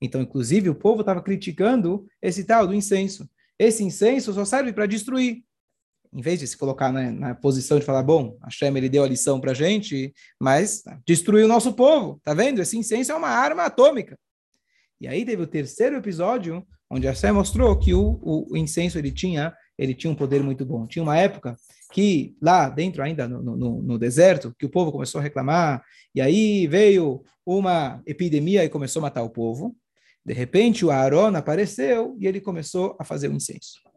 Então, 0.00 0.22
inclusive, 0.22 0.70
o 0.70 0.74
povo 0.76 1.00
estava 1.00 1.20
criticando 1.20 2.06
esse 2.22 2.44
tal 2.44 2.64
do 2.64 2.74
incenso. 2.74 3.28
Esse 3.58 3.82
incenso 3.82 4.32
só 4.32 4.44
serve 4.44 4.72
para 4.72 4.86
destruir. 4.86 5.42
Em 6.12 6.22
vez 6.22 6.40
de 6.40 6.46
se 6.46 6.56
colocar 6.56 6.92
na, 6.92 7.10
na, 7.10 7.34
posição 7.34 7.78
de 7.78 7.84
falar, 7.84 8.02
bom, 8.02 8.36
a 8.42 8.50
Shem 8.50 8.76
ele 8.76 8.88
deu 8.88 9.04
a 9.04 9.08
lição 9.08 9.40
para 9.40 9.52
a 9.52 9.54
gente, 9.54 10.12
mas 10.40 10.82
destruiu 11.06 11.44
o 11.44 11.48
nosso 11.48 11.72
povo. 11.74 12.20
Tá 12.24 12.34
vendo? 12.34 12.60
Esse 12.60 12.76
incenso 12.76 13.12
é 13.12 13.14
uma 13.14 13.28
arma 13.28 13.64
atômica. 13.64 14.18
E 15.00 15.06
aí 15.06 15.24
teve 15.24 15.42
o 15.42 15.46
terceiro 15.46 15.96
episódio, 15.96 16.66
onde 16.90 17.06
a 17.06 17.14
Shem 17.14 17.32
mostrou 17.32 17.78
que 17.78 17.94
o, 17.94 18.18
o, 18.22 18.52
o 18.52 18.56
incenso 18.56 18.98
ele 18.98 19.12
tinha, 19.12 19.54
ele 19.78 19.94
tinha 19.94 20.10
um 20.10 20.16
poder 20.16 20.42
muito 20.42 20.64
bom. 20.64 20.86
Tinha 20.86 21.02
uma 21.02 21.16
época 21.16 21.56
que 21.92 22.36
lá 22.40 22.68
dentro, 22.68 23.02
ainda 23.02 23.28
no, 23.28 23.56
no, 23.56 23.82
no, 23.82 23.98
deserto, 23.98 24.54
que 24.58 24.66
o 24.66 24.70
povo 24.70 24.92
começou 24.92 25.20
a 25.20 25.22
reclamar, 25.22 25.82
e 26.14 26.20
aí 26.20 26.66
veio 26.66 27.22
uma 27.46 28.02
epidemia 28.06 28.64
e 28.64 28.68
começou 28.68 29.00
a 29.00 29.04
matar 29.04 29.22
o 29.22 29.30
povo. 29.30 29.74
De 30.24 30.34
repente, 30.34 30.84
o 30.84 30.90
Aaron 30.90 31.34
apareceu 31.36 32.16
e 32.20 32.26
ele 32.26 32.40
começou 32.40 32.96
a 32.98 33.04
fazer 33.04 33.28
o 33.28 33.32
incenso. 33.32 33.87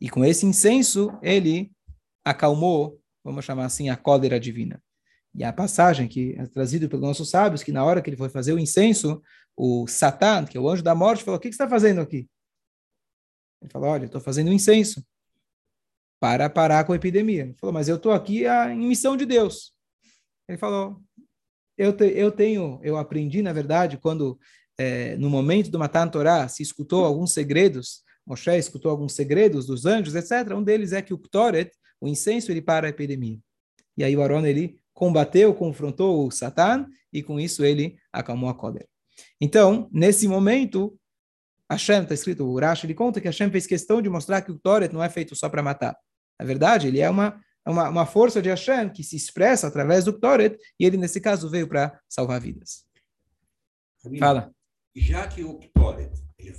E 0.00 0.08
com 0.08 0.24
esse 0.24 0.46
incenso, 0.46 1.10
ele 1.22 1.70
acalmou, 2.24 3.00
vamos 3.22 3.44
chamar 3.44 3.66
assim, 3.66 3.88
a 3.90 3.96
cólera 3.96 4.40
divina. 4.40 4.82
E 5.34 5.44
a 5.44 5.52
passagem 5.52 6.08
que 6.08 6.34
é 6.38 6.46
trazida 6.46 6.88
pelos 6.88 7.04
nossos 7.04 7.30
sábios, 7.30 7.62
que 7.62 7.70
na 7.70 7.84
hora 7.84 8.02
que 8.02 8.10
ele 8.10 8.16
foi 8.16 8.28
fazer 8.28 8.52
o 8.52 8.58
incenso, 8.58 9.22
o 9.56 9.86
Satã, 9.86 10.44
que 10.44 10.56
é 10.56 10.60
o 10.60 10.68
anjo 10.68 10.82
da 10.82 10.94
morte, 10.94 11.22
falou: 11.22 11.38
O 11.38 11.40
que, 11.40 11.48
você 11.48 11.54
está 11.54 11.68
fazendo 11.68 12.00
aqui? 12.00 12.28
Ele 13.62 13.70
falou: 13.70 13.90
Olha, 13.90 14.06
estou 14.06 14.20
fazendo 14.20 14.50
um 14.50 14.52
incenso 14.52 15.04
para 16.18 16.50
parar 16.50 16.84
com 16.84 16.92
a 16.92 16.96
epidemia. 16.96 17.42
Ele 17.42 17.54
falou: 17.54 17.72
Mas 17.72 17.88
eu 17.88 17.96
estou 17.96 18.12
aqui 18.12 18.44
em 18.46 18.88
missão 18.88 19.16
de 19.16 19.24
Deus. 19.24 19.72
Ele 20.48 20.58
falou: 20.58 21.00
Eu, 21.78 21.96
te, 21.96 22.06
eu 22.06 22.32
tenho, 22.32 22.80
eu 22.82 22.96
aprendi, 22.96 23.42
na 23.42 23.52
verdade, 23.52 23.98
quando 23.98 24.38
é, 24.76 25.16
no 25.16 25.30
momento 25.30 25.70
do 25.70 25.78
Matan 25.78 26.08
Torá 26.08 26.48
se 26.48 26.62
escutou 26.62 27.04
alguns 27.04 27.32
segredos, 27.32 28.02
Moshe 28.30 28.56
escutou 28.56 28.92
alguns 28.92 29.12
segredos 29.12 29.66
dos 29.66 29.86
anjos, 29.86 30.14
etc. 30.14 30.54
Um 30.54 30.62
deles 30.62 30.92
é 30.92 31.02
que 31.02 31.12
o 31.12 31.18
Ktoret, 31.18 31.72
o 32.00 32.06
incenso, 32.06 32.52
ele 32.52 32.62
para 32.62 32.86
a 32.86 32.90
epidemia. 32.90 33.40
E 33.96 34.04
aí 34.04 34.16
o 34.16 34.22
Aaron, 34.22 34.46
ele 34.46 34.78
combateu, 34.94 35.52
confrontou 35.52 36.24
o 36.24 36.30
Satan, 36.30 36.86
e 37.12 37.24
com 37.24 37.40
isso 37.40 37.64
ele 37.64 37.98
acalmou 38.12 38.48
a 38.48 38.54
cólera. 38.54 38.86
Então, 39.40 39.88
nesse 39.92 40.28
momento, 40.28 40.96
Hashem, 41.68 42.02
está 42.02 42.14
escrito, 42.14 42.44
o 42.44 42.52
Urash, 42.52 42.84
ele 42.84 42.94
conta 42.94 43.20
que 43.20 43.26
Hashem 43.26 43.50
fez 43.50 43.66
questão 43.66 44.00
de 44.00 44.08
mostrar 44.08 44.42
que 44.42 44.52
o 44.52 44.58
Toret 44.58 44.92
não 44.92 45.02
é 45.02 45.08
feito 45.08 45.34
só 45.34 45.48
para 45.48 45.60
matar. 45.60 45.96
Na 46.38 46.46
verdade, 46.46 46.86
ele 46.86 47.00
é 47.00 47.10
uma, 47.10 47.40
uma, 47.66 47.88
uma, 47.88 48.06
força 48.06 48.40
de 48.40 48.48
Hashem 48.48 48.90
que 48.90 49.02
se 49.02 49.16
expressa 49.16 49.66
através 49.66 50.04
do 50.04 50.12
Toret, 50.12 50.56
e 50.78 50.86
ele, 50.86 50.96
nesse 50.96 51.20
caso, 51.20 51.50
veio 51.50 51.66
para 51.66 52.00
salvar 52.08 52.40
vidas. 52.40 52.84
Fala 54.20 54.52
já 54.94 55.26
que 55.26 55.42
o 55.42 55.58
Ktoret... 55.58 56.12
Ele... 56.38 56.56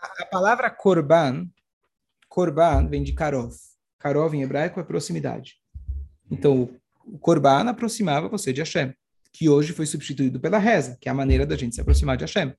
A, 0.00 0.22
a 0.22 0.26
palavra 0.26 0.70
Korban, 0.70 1.48
Korban 2.28 2.86
vem 2.88 3.02
de 3.02 3.12
Karov. 3.12 3.54
Karov 3.98 4.34
em 4.34 4.42
hebraico 4.42 4.80
é 4.80 4.82
proximidade. 4.82 5.56
Então, 6.30 6.70
o 7.04 7.18
Korban 7.18 7.68
aproximava 7.68 8.28
você 8.28 8.52
de 8.52 8.60
Hashem, 8.60 8.94
que 9.32 9.48
hoje 9.48 9.72
foi 9.72 9.86
substituído 9.86 10.40
pela 10.40 10.58
reza, 10.58 10.96
que 11.00 11.08
é 11.08 11.12
a 11.12 11.14
maneira 11.14 11.44
da 11.44 11.56
gente 11.56 11.74
se 11.74 11.80
aproximar 11.80 12.16
de 12.16 12.24
Hashem. 12.24 12.54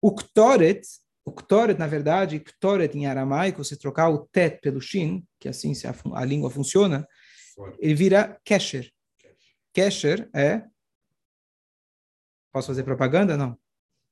O 0.00 0.14
Ktoret, 0.14 0.82
o 1.24 1.32
Ktoret, 1.32 1.78
na 1.78 1.86
verdade, 1.86 2.40
Ktoret 2.40 2.96
em 2.96 3.06
aramaico, 3.06 3.62
se 3.62 3.76
trocar 3.76 4.08
o 4.08 4.26
tet 4.32 4.60
pelo 4.60 4.80
shin, 4.80 5.24
que 5.38 5.48
assim 5.48 5.72
a, 5.84 6.18
a 6.18 6.24
língua 6.24 6.50
funciona, 6.50 7.06
ele 7.78 7.94
vira 7.94 8.40
kesher. 8.44 8.90
Kesher 9.72 10.28
é 10.34 10.64
Posso 12.52 12.68
fazer 12.68 12.82
propaganda? 12.82 13.36
Não. 13.36 13.56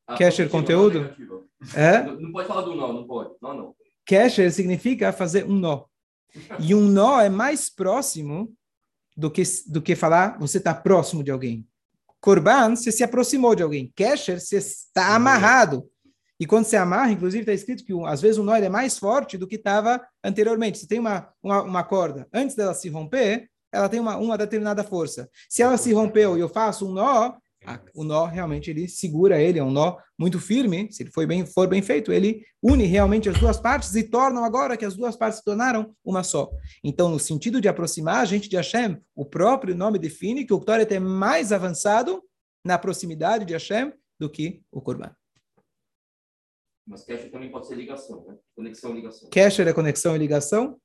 Ah, 0.09 0.17
Casher 0.17 0.49
conteúdo? 0.49 1.15
É? 1.75 2.03
Não, 2.03 2.19
não, 2.19 2.33
pode 2.33 2.49
falar 2.49 2.63
do 2.63 2.75
nó, 2.75 2.93
não 2.93 3.07
pode. 3.07 3.31
Não, 3.43 3.55
não. 3.55 3.75
Casher 4.07 4.51
significa 4.51 5.13
fazer 5.13 5.45
um 5.45 5.55
nó. 5.55 5.85
E 6.59 6.75
um 6.75 6.89
nó 6.89 7.21
é 7.21 7.29
mais 7.29 7.69
próximo 7.69 8.51
do 9.15 9.31
que, 9.31 9.43
do 9.67 9.83
que 9.83 9.95
falar 9.95 10.39
você 10.39 10.57
está 10.57 10.75
próximo 10.75 11.23
de 11.23 11.31
alguém. 11.31 11.67
Corban, 12.21 12.75
você 12.75 12.91
se 12.91 13.05
aproximou 13.05 13.55
de 13.55 13.63
alguém. 13.63 13.93
Casher, 13.95 14.41
você 14.41 14.57
está 14.57 15.15
amarrado. 15.15 15.87
E 16.41 16.47
quando 16.47 16.65
você 16.65 16.77
amarra, 16.77 17.11
inclusive 17.11 17.43
está 17.43 17.53
escrito 17.53 17.85
que 17.85 17.93
às 18.07 18.23
vezes 18.23 18.39
o 18.39 18.45
nó 18.45 18.55
é 18.55 18.69
mais 18.69 18.97
forte 18.97 19.37
do 19.37 19.47
que 19.47 19.57
estava 19.57 20.01
anteriormente. 20.25 20.79
Você 20.79 20.87
tem 20.87 21.01
uma, 21.01 21.29
uma, 21.43 21.63
uma, 21.63 21.85
corda, 21.85 22.27
antes 22.33 22.57
dela 22.57 22.73
se 22.73 22.89
romper, 22.89 23.49
ela 23.71 23.89
tem 23.89 24.01
uma, 24.01 24.17
uma 24.17 24.39
determinada 24.39 24.83
força. 24.83 25.29
Se 25.49 25.63
ela 25.63 25.77
se 25.77 25.93
rompeu 25.93 26.39
e 26.39 26.41
eu 26.41 26.49
faço 26.49 26.89
um 26.89 26.93
nó, 26.93 27.35
a, 27.67 27.81
o 27.95 28.05
nó 28.05 28.27
realmente 28.27 28.71
ele 28.71 28.89
segura 28.89 29.41
ele, 29.41 29.59
é 29.59 29.65
um 29.65 29.71
nó 29.71 29.97
muito 30.19 30.39
firme, 30.39 30.91
se 30.93 31.03
ele 31.03 31.11
for 31.11 31.27
bem, 31.27 31.45
for 31.45 31.69
bem 31.69 31.83
feito, 31.83 32.13
ele 32.13 32.45
une 32.63 32.85
realmente 32.85 33.29
as 33.29 33.39
duas 33.39 33.59
partes 33.59 33.95
e 33.95 34.03
tornam 34.03 34.45
agora 34.45 34.77
que 34.77 34.85
as 34.85 34.97
duas 34.97 35.17
partes 35.17 35.39
se 35.39 35.45
tornaram 35.45 35.95
uma 36.05 36.23
só. 36.23 36.51
Então, 36.83 37.09
no 37.09 37.19
sentido 37.19 37.61
de 37.61 37.69
aproximar 37.69 38.17
a 38.17 38.25
gente 38.25 38.49
de 38.49 38.57
Hashem, 38.57 39.01
o 39.15 39.25
próprio 39.25 39.75
nome 39.75 39.99
define 39.99 40.45
que 40.45 40.53
o 40.53 40.61
Ktoret 40.61 40.93
é 40.93 40.99
mais 40.99 41.53
avançado 41.53 42.23
na 42.65 42.79
proximidade 42.79 43.45
de 43.45 43.53
Hashem 43.53 43.93
do 44.19 44.31
que 44.31 44.63
o 44.71 44.81
Korban. 44.81 45.15
Mas 46.87 47.05
Kesher 47.05 47.31
também 47.31 47.51
pode 47.51 47.67
ser 47.67 47.75
ligação, 47.75 48.25
né? 48.27 48.37
Conexão 48.57 48.93
e 48.93 48.95
ligação. 48.95 49.29
Kesher 49.29 49.69
é 49.69 49.73
conexão 49.75 50.17
e 50.17 50.19
ligação. 50.19 50.81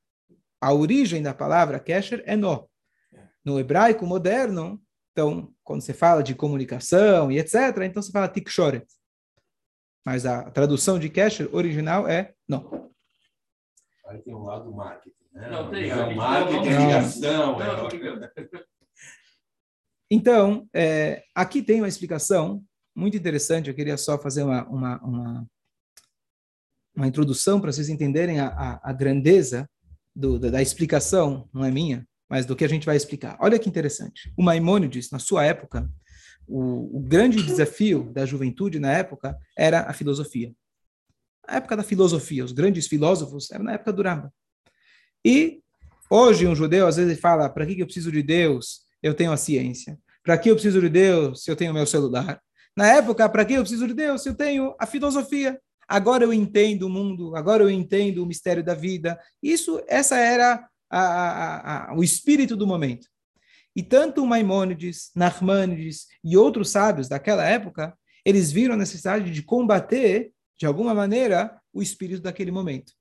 A 0.60 0.74
origem 0.74 1.22
da 1.22 1.34
palavra 1.34 1.80
Kesher 1.80 2.22
é 2.26 2.36
nó. 2.36 2.66
É. 3.14 3.28
No 3.44 3.58
hebraico 3.58 4.06
moderno, 4.06 4.82
então, 5.14 5.53
quando 5.64 5.82
você 5.82 5.94
fala 5.94 6.22
de 6.22 6.36
comunicação 6.36 7.32
e 7.32 7.40
etc., 7.40 7.56
então 7.84 8.02
você 8.02 8.12
fala 8.12 8.28
tikshoret. 8.28 8.86
Mas 10.06 10.26
a 10.26 10.52
tradução 10.52 11.00
de 11.00 11.10
Kesher 11.10 11.50
original 11.56 12.08
é 12.08 12.34
não. 12.48 12.92
Aí 14.08 14.22
tem 14.22 14.36
um 14.36 14.44
lado 14.44 14.66
do 14.66 14.76
marketing, 14.76 15.16
né? 15.32 15.50
Não, 15.50 15.70
tem. 15.72 15.90
É 15.90 16.14
marketing, 16.14 16.70
não, 16.70 16.88
ligação. 16.88 17.62
É... 17.62 18.66
Então, 20.12 20.68
é, 20.74 21.24
aqui 21.34 21.64
tem 21.64 21.80
uma 21.80 21.88
explicação 21.88 22.64
muito 22.96 23.18
interessante. 23.18 23.70
Eu 23.70 23.76
queria 23.76 23.98
só 23.98 24.20
fazer 24.20 24.44
uma, 24.44 24.68
uma, 24.68 25.02
uma, 25.02 25.48
uma 26.96 27.08
introdução 27.08 27.60
para 27.60 27.72
vocês 27.72 27.90
entenderem 27.90 28.40
a, 28.40 28.48
a, 28.50 28.90
a 28.92 28.94
grandeza 28.94 29.68
do, 30.16 30.38
da, 30.38 30.52
da 30.52 30.62
explicação, 30.62 31.50
não 31.52 31.66
é 31.66 31.72
minha, 31.72 32.08
mas 32.34 32.48
do 32.48 32.56
que 32.56 32.66
a 32.66 32.68
gente 32.68 32.88
vai 32.88 32.96
explicar. 32.96 33.38
Olha 33.40 33.60
que 33.60 33.70
interessante. 33.70 34.34
O 34.36 34.42
Maimônides, 34.42 35.12
na 35.12 35.20
sua 35.20 35.46
época, 35.46 35.88
o, 36.48 36.98
o 36.98 37.00
grande 37.00 37.44
desafio 37.44 38.12
da 38.12 38.26
juventude 38.26 38.80
na 38.80 38.92
época 38.92 39.38
era 39.56 39.82
a 39.82 39.94
filosofia. 39.94 40.52
A 41.48 41.58
época 41.58 41.78
da 41.78 41.84
filosofia, 41.84 42.44
os 42.44 42.52
grandes 42.52 42.88
filósofos 42.88 43.52
eram 43.52 43.66
na 43.66 43.74
época 43.74 43.94
do 43.94 44.02
Rambam. 44.02 44.32
E 45.24 45.62
hoje 46.10 46.48
um 46.48 46.56
judeu 46.56 46.88
às 46.88 46.96
vezes 46.96 47.20
fala: 47.20 47.48
para 47.48 47.68
que 47.68 47.80
eu 47.80 47.86
preciso 47.86 48.12
de 48.12 48.24
Deus? 48.24 48.82
Eu 49.04 49.14
tenho 49.14 49.32
a 49.32 49.38
ciência. 49.38 50.00
Para 50.24 50.36
que 50.36 50.50
eu 50.50 50.56
preciso 50.56 50.82
de 50.82 50.90
Deus 50.90 51.48
eu 51.48 51.56
tenho 51.56 51.70
o 51.70 51.76
meu 51.76 51.86
celular? 51.86 52.42
Na 52.76 52.88
época, 52.88 53.30
para 53.30 53.46
que 53.46 53.54
eu 53.54 53.62
preciso 53.62 53.88
de 53.88 53.94
Deus 53.94 54.26
eu 54.26 54.34
tenho 54.34 54.76
a 54.80 54.88
filosofia? 54.88 55.62
Agora 55.88 56.24
eu 56.24 56.34
entendo 56.34 56.88
o 56.88 56.90
mundo, 56.90 57.36
agora 57.36 57.62
eu 57.62 57.70
entendo 57.70 58.24
o 58.24 58.26
mistério 58.26 58.64
da 58.64 58.74
vida. 58.74 59.20
Isso, 59.40 59.80
essa 59.88 60.18
era 60.18 60.68
a, 61.00 61.92
a, 61.92 61.96
o 61.96 62.04
espírito 62.04 62.56
do 62.56 62.68
momento. 62.68 63.08
E 63.76 63.82
tanto 63.82 64.26
Maimônides, 64.26 65.12
Nachmanides 65.16 66.08
e 66.24 66.38
outros 66.38 66.70
sábios 66.70 67.08
daquela 67.08 67.44
época, 67.44 67.98
eles 68.24 68.52
viram 68.52 68.76
a 68.76 68.78
necessidade 68.78 69.32
de 69.32 69.42
combater, 69.42 70.32
de 70.58 70.66
alguma 70.66 70.94
maneira, 70.94 71.60
o 71.74 71.82
espírito 71.82 72.22
daquele 72.22 72.52
momento. 72.52 72.92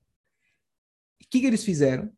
O 1.21 1.29
que, 1.29 1.39
que 1.39 1.45
eles 1.45 1.63
fizeram? 1.63 2.11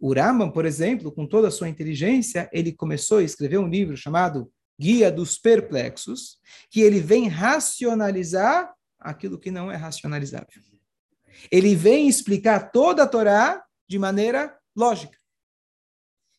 O 0.00 0.12
Rambam, 0.12 0.50
por 0.50 0.64
exemplo, 0.64 1.12
com 1.12 1.26
toda 1.26 1.48
a 1.48 1.50
sua 1.50 1.68
inteligência, 1.68 2.48
ele 2.52 2.72
começou 2.72 3.18
a 3.18 3.22
escrever 3.22 3.58
um 3.58 3.68
livro 3.68 3.96
chamado 3.96 4.50
Guia 4.78 5.10
dos 5.10 5.38
Perplexos, 5.38 6.38
que 6.70 6.80
ele 6.80 7.00
vem 7.00 7.28
racionalizar 7.28 8.72
aquilo 8.98 9.38
que 9.38 9.50
não 9.50 9.70
é 9.70 9.76
racionalizável. 9.76 10.62
Ele 11.50 11.74
vem 11.74 12.08
explicar 12.08 12.70
toda 12.70 13.02
a 13.02 13.06
Torá 13.06 13.62
de 13.88 13.98
maneira 13.98 14.56
lógica. 14.76 15.16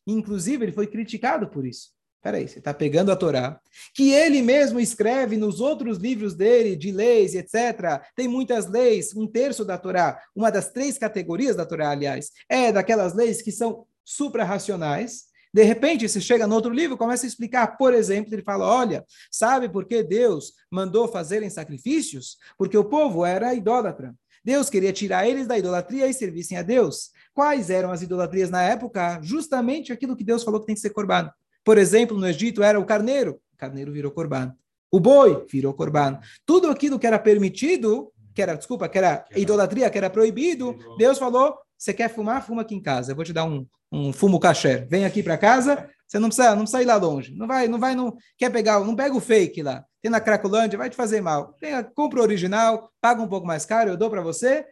Inclusive, 0.08 0.66
ele 0.66 0.72
foi 0.72 0.88
criticado 0.88 1.48
por 1.50 1.66
isso. 1.66 1.96
Peraí, 2.26 2.48
você 2.48 2.58
está 2.58 2.74
pegando 2.74 3.12
a 3.12 3.16
Torá, 3.16 3.62
que 3.94 4.12
ele 4.12 4.42
mesmo 4.42 4.80
escreve 4.80 5.38
nos 5.38 5.62
outros 5.62 6.00
livros 6.00 6.34
dele, 6.34 6.76
de 6.76 6.92
leis, 6.92 7.36
etc. 7.36 8.02
Tem 8.16 8.28
muitas 8.28 8.66
leis, 8.68 9.16
um 9.16 9.28
terço 9.28 9.64
da 9.64 9.78
Torá, 9.78 10.20
uma 10.36 10.50
das 10.50 10.72
três 10.72 10.98
categorias 10.98 11.56
da 11.56 11.68
Torá, 11.68 11.92
aliás, 11.92 12.32
é 12.50 12.72
daquelas 12.72 13.14
leis 13.14 13.44
que 13.44 13.52
são 13.52 13.86
suprarracionais. 14.04 15.26
De 15.54 15.62
repente, 15.62 16.10
você 16.10 16.20
chega 16.20 16.48
no 16.48 16.56
outro 16.56 16.74
livro, 16.74 16.98
começa 16.98 17.28
a 17.28 17.30
explicar, 17.30 17.78
por 17.78 17.94
exemplo, 17.94 18.34
ele 18.34 18.42
fala: 18.42 18.66
olha, 18.66 19.06
sabe 19.32 19.70
por 19.70 19.86
que 19.86 20.02
Deus 20.02 20.54
mandou 20.70 21.08
fazerem 21.08 21.50
sacrifícios? 21.52 22.38
Porque 22.58 22.76
o 22.76 22.86
povo 22.86 23.24
era 23.24 23.54
idólatra. 23.54 24.16
Deus 24.46 24.70
queria 24.70 24.94
tirar 24.94 25.28
eles 25.28 25.48
da 25.48 25.58
idolatria 25.58 26.08
e 26.08 26.14
servissem 26.14 26.56
a 26.56 26.62
Deus. 26.62 27.10
Quais 27.34 27.72
eram 27.72 27.92
as 27.92 28.04
idolatrias 28.04 28.52
na 28.52 28.62
época? 28.62 29.20
Justamente 29.24 29.92
aquilo 29.92 30.16
que 30.16 30.24
Deus 30.24 30.44
falou 30.44 30.60
que 30.60 30.68
tem 30.68 30.76
que 30.76 30.82
ser 30.82 30.92
corbano. 30.92 31.32
Por 31.64 31.80
exemplo, 31.80 32.16
no 32.16 32.28
Egito 32.28 32.62
era 32.62 32.80
o 32.80 32.86
carneiro. 32.86 33.42
O 33.56 33.58
carneiro 33.58 33.92
virou 33.92 34.12
corbano. 34.12 34.54
O 34.92 35.00
boi 35.00 35.44
virou 35.52 35.74
corbano. 35.74 36.20
Tudo 36.46 36.70
aquilo 36.70 37.00
que 37.00 37.08
era 37.08 37.18
permitido, 37.18 38.14
que 38.36 38.42
era, 38.42 38.54
desculpa, 38.54 38.88
que 38.88 39.00
era 39.00 39.26
idolatria, 39.36 39.90
que 39.90 39.98
era 39.98 40.12
proibido, 40.12 40.78
Deus 40.96 41.18
falou, 41.18 41.58
você 41.76 41.92
quer 41.92 42.14
fumar? 42.14 42.46
Fuma 42.46 42.62
aqui 42.62 42.76
em 42.76 42.82
casa. 42.82 43.12
Eu 43.12 43.16
vou 43.16 43.26
te 43.26 43.34
dar 43.34 43.46
um, 43.46 43.66
um 43.92 44.14
fumo 44.14 44.40
caché. 44.40 44.86
Vem 44.88 45.06
aqui 45.06 45.24
para 45.24 45.40
casa, 45.40 45.90
você 46.08 46.20
não 46.20 46.30
precisa, 46.30 46.52
não 46.52 46.62
precisa 46.62 46.84
ir 46.84 46.86
lá 46.86 46.98
longe. 46.98 47.34
Não 47.36 47.48
vai, 47.48 47.68
não 47.68 47.80
vai, 47.80 47.96
não 47.96 48.16
quer 48.38 48.52
pegar, 48.52 48.80
não 48.82 48.96
pega 48.96 49.16
o 49.16 49.20
fake 49.20 49.64
lá. 49.64 49.84
Tem 50.06 50.12
na 50.12 50.22
Cracolândia, 50.22 50.78
vai 50.78 50.88
te 50.88 50.96
fazer 50.96 51.20
mal. 51.20 51.56
Tem, 51.60 51.72
compra 51.96 52.20
o 52.20 52.22
original, 52.22 52.92
paga 53.02 53.24
um 53.24 53.28
pouco 53.28 53.48
mais 53.48 53.66
caro, 53.66 53.90
eu 53.90 53.98
dou 53.98 54.08
para 54.08 54.22
você, 54.22 54.64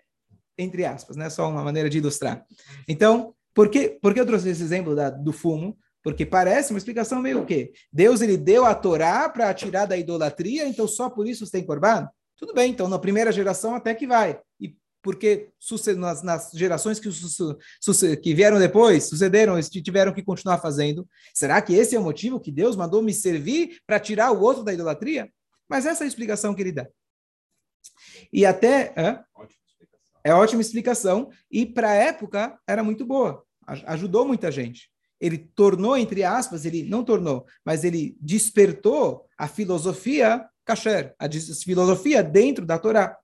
entre 0.55 0.85
aspas, 0.85 1.17
né? 1.17 1.27
Só 1.27 1.49
uma 1.49 1.63
maneira 1.63 1.89
de 1.89 1.97
ilustrar. 1.97 2.45
Então, 2.87 3.33
por 3.51 3.67
que, 3.67 3.97
por 3.99 4.13
que 4.13 4.19
eu 4.19 4.27
trouxe 4.27 4.49
esse 4.49 4.61
exemplo 4.61 4.95
da, 4.95 5.09
do 5.09 5.33
fumo? 5.33 5.75
Porque 6.03 6.23
parece 6.23 6.71
uma 6.71 6.77
explicação 6.77 7.19
meio 7.19 7.41
o 7.41 7.45
quê? 7.47 7.73
Deus 7.91 8.21
ele 8.21 8.37
deu 8.37 8.63
a 8.63 8.75
Torá 8.75 9.27
para 9.27 9.51
tirar 9.55 9.87
da 9.87 9.97
idolatria, 9.97 10.67
então 10.67 10.87
só 10.87 11.09
por 11.09 11.27
isso 11.27 11.47
você 11.47 11.53
tem 11.53 11.65
corban? 11.65 12.07
Tudo 12.37 12.53
bem, 12.53 12.69
então 12.69 12.87
na 12.87 12.99
primeira 12.99 13.31
geração 13.31 13.73
até 13.73 13.95
que 13.95 14.05
vai. 14.05 14.39
E 14.61 14.75
porque 15.03 15.49
nas, 15.97 16.23
nas 16.23 16.51
gerações 16.53 16.99
que, 16.99 17.09
que, 18.21 18.33
vieram 18.33 18.57
depois, 18.57 19.03
sucederam, 19.03 19.59
tiveram 19.61 20.13
que 20.13 20.23
continuar 20.23 20.59
fazendo. 20.59 21.07
Será 21.33 21.61
que 21.61 21.73
esse 21.73 21.95
é 21.95 21.99
o 21.99 22.03
motivo 22.03 22.39
que 22.39 22.51
Deus 22.51 22.75
mandou 22.75 23.03
me 23.03 23.13
servir 23.13 23.79
para 23.85 23.99
tirar 23.99 24.31
o 24.31 24.41
outro 24.41 24.63
da 24.63 24.73
idolatria? 24.73 25.29
Mas 25.69 25.85
essa 25.85 26.03
é 26.03 26.05
a 26.05 26.07
explicação 26.07 26.55
que 26.55 26.61
ele 26.61 26.71
dá. 26.71 26.87
E 28.31 28.45
até. 28.45 28.93
Ótima 29.35 29.63
é 30.23 30.33
ótima 30.33 30.61
explicação. 30.61 31.29
E 31.51 31.65
para 31.65 31.89
a 31.89 31.95
época 31.95 32.57
era 32.65 32.83
muito 32.83 33.05
boa. 33.05 33.43
Ajudou 33.67 34.25
muita 34.25 34.51
gente. 34.51 34.89
Ele 35.19 35.37
tornou, 35.37 35.97
entre 35.97 36.23
aspas, 36.23 36.65
ele 36.65 36.83
não 36.83 37.03
tornou, 37.03 37.45
mas 37.63 37.83
ele 37.83 38.17
despertou 38.19 39.25
a 39.37 39.47
filosofia 39.47 40.45
kasher, 40.65 41.13
a 41.19 41.29
filosofia 41.63 42.23
dentro 42.23 42.65
da 42.65 42.79
Torá. 42.79 43.17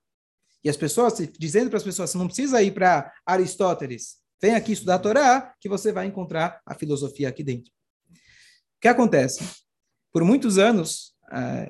E 0.63 0.69
as 0.69 0.77
pessoas, 0.77 1.13
dizendo 1.37 1.69
para 1.69 1.77
as 1.77 1.83
pessoas, 1.83 2.09
você 2.09 2.17
não 2.17 2.27
precisa 2.27 2.61
ir 2.61 2.71
para 2.71 3.11
Aristóteles, 3.25 4.17
vem 4.41 4.55
aqui 4.55 4.73
estudar 4.73 4.95
a 4.95 4.99
Torá, 4.99 5.53
que 5.59 5.69
você 5.69 5.91
vai 5.91 6.05
encontrar 6.05 6.61
a 6.65 6.73
filosofia 6.73 7.29
aqui 7.29 7.43
dentro. 7.43 7.71
O 8.11 8.81
que 8.81 8.87
acontece? 8.87 9.43
Por 10.11 10.23
muitos 10.23 10.57
anos, 10.57 11.13
a, 11.31 11.69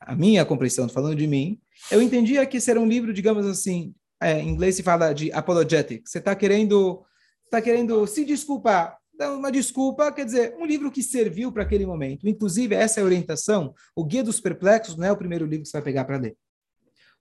a 0.00 0.16
minha 0.16 0.44
compreensão, 0.44 0.88
falando 0.88 1.16
de 1.16 1.26
mim, 1.26 1.60
eu 1.90 2.00
entendia 2.00 2.46
que 2.46 2.58
era 2.68 2.80
um 2.80 2.86
livro, 2.86 3.12
digamos 3.12 3.46
assim, 3.46 3.94
é, 4.20 4.40
em 4.40 4.48
inglês 4.48 4.76
se 4.76 4.82
fala 4.82 5.12
de 5.12 5.30
apologetic. 5.32 6.06
Você 6.06 6.18
está 6.18 6.34
querendo, 6.34 7.04
tá 7.50 7.60
querendo 7.60 8.06
se 8.06 8.24
desculpar, 8.24 8.96
dar 9.16 9.34
uma 9.34 9.52
desculpa, 9.52 10.12
quer 10.12 10.24
dizer, 10.24 10.54
um 10.58 10.64
livro 10.64 10.90
que 10.90 11.02
serviu 11.02 11.52
para 11.52 11.62
aquele 11.62 11.86
momento. 11.86 12.28
Inclusive, 12.28 12.74
essa 12.74 13.00
é 13.00 13.02
a 13.02 13.06
orientação. 13.06 13.74
O 13.94 14.04
Guia 14.04 14.22
dos 14.22 14.40
Perplexos 14.40 14.96
não 14.96 15.06
é 15.06 15.12
o 15.12 15.16
primeiro 15.16 15.44
livro 15.44 15.62
que 15.62 15.68
você 15.68 15.76
vai 15.76 15.84
pegar 15.84 16.04
para 16.04 16.18
ler. 16.18 16.36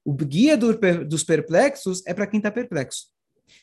O 0.06 0.14
guia 0.14 0.56
do, 0.56 0.78
dos 1.04 1.24
perplexos 1.24 2.06
é 2.06 2.14
para 2.14 2.28
quem 2.28 2.38
está 2.38 2.52
perplexo. 2.52 3.08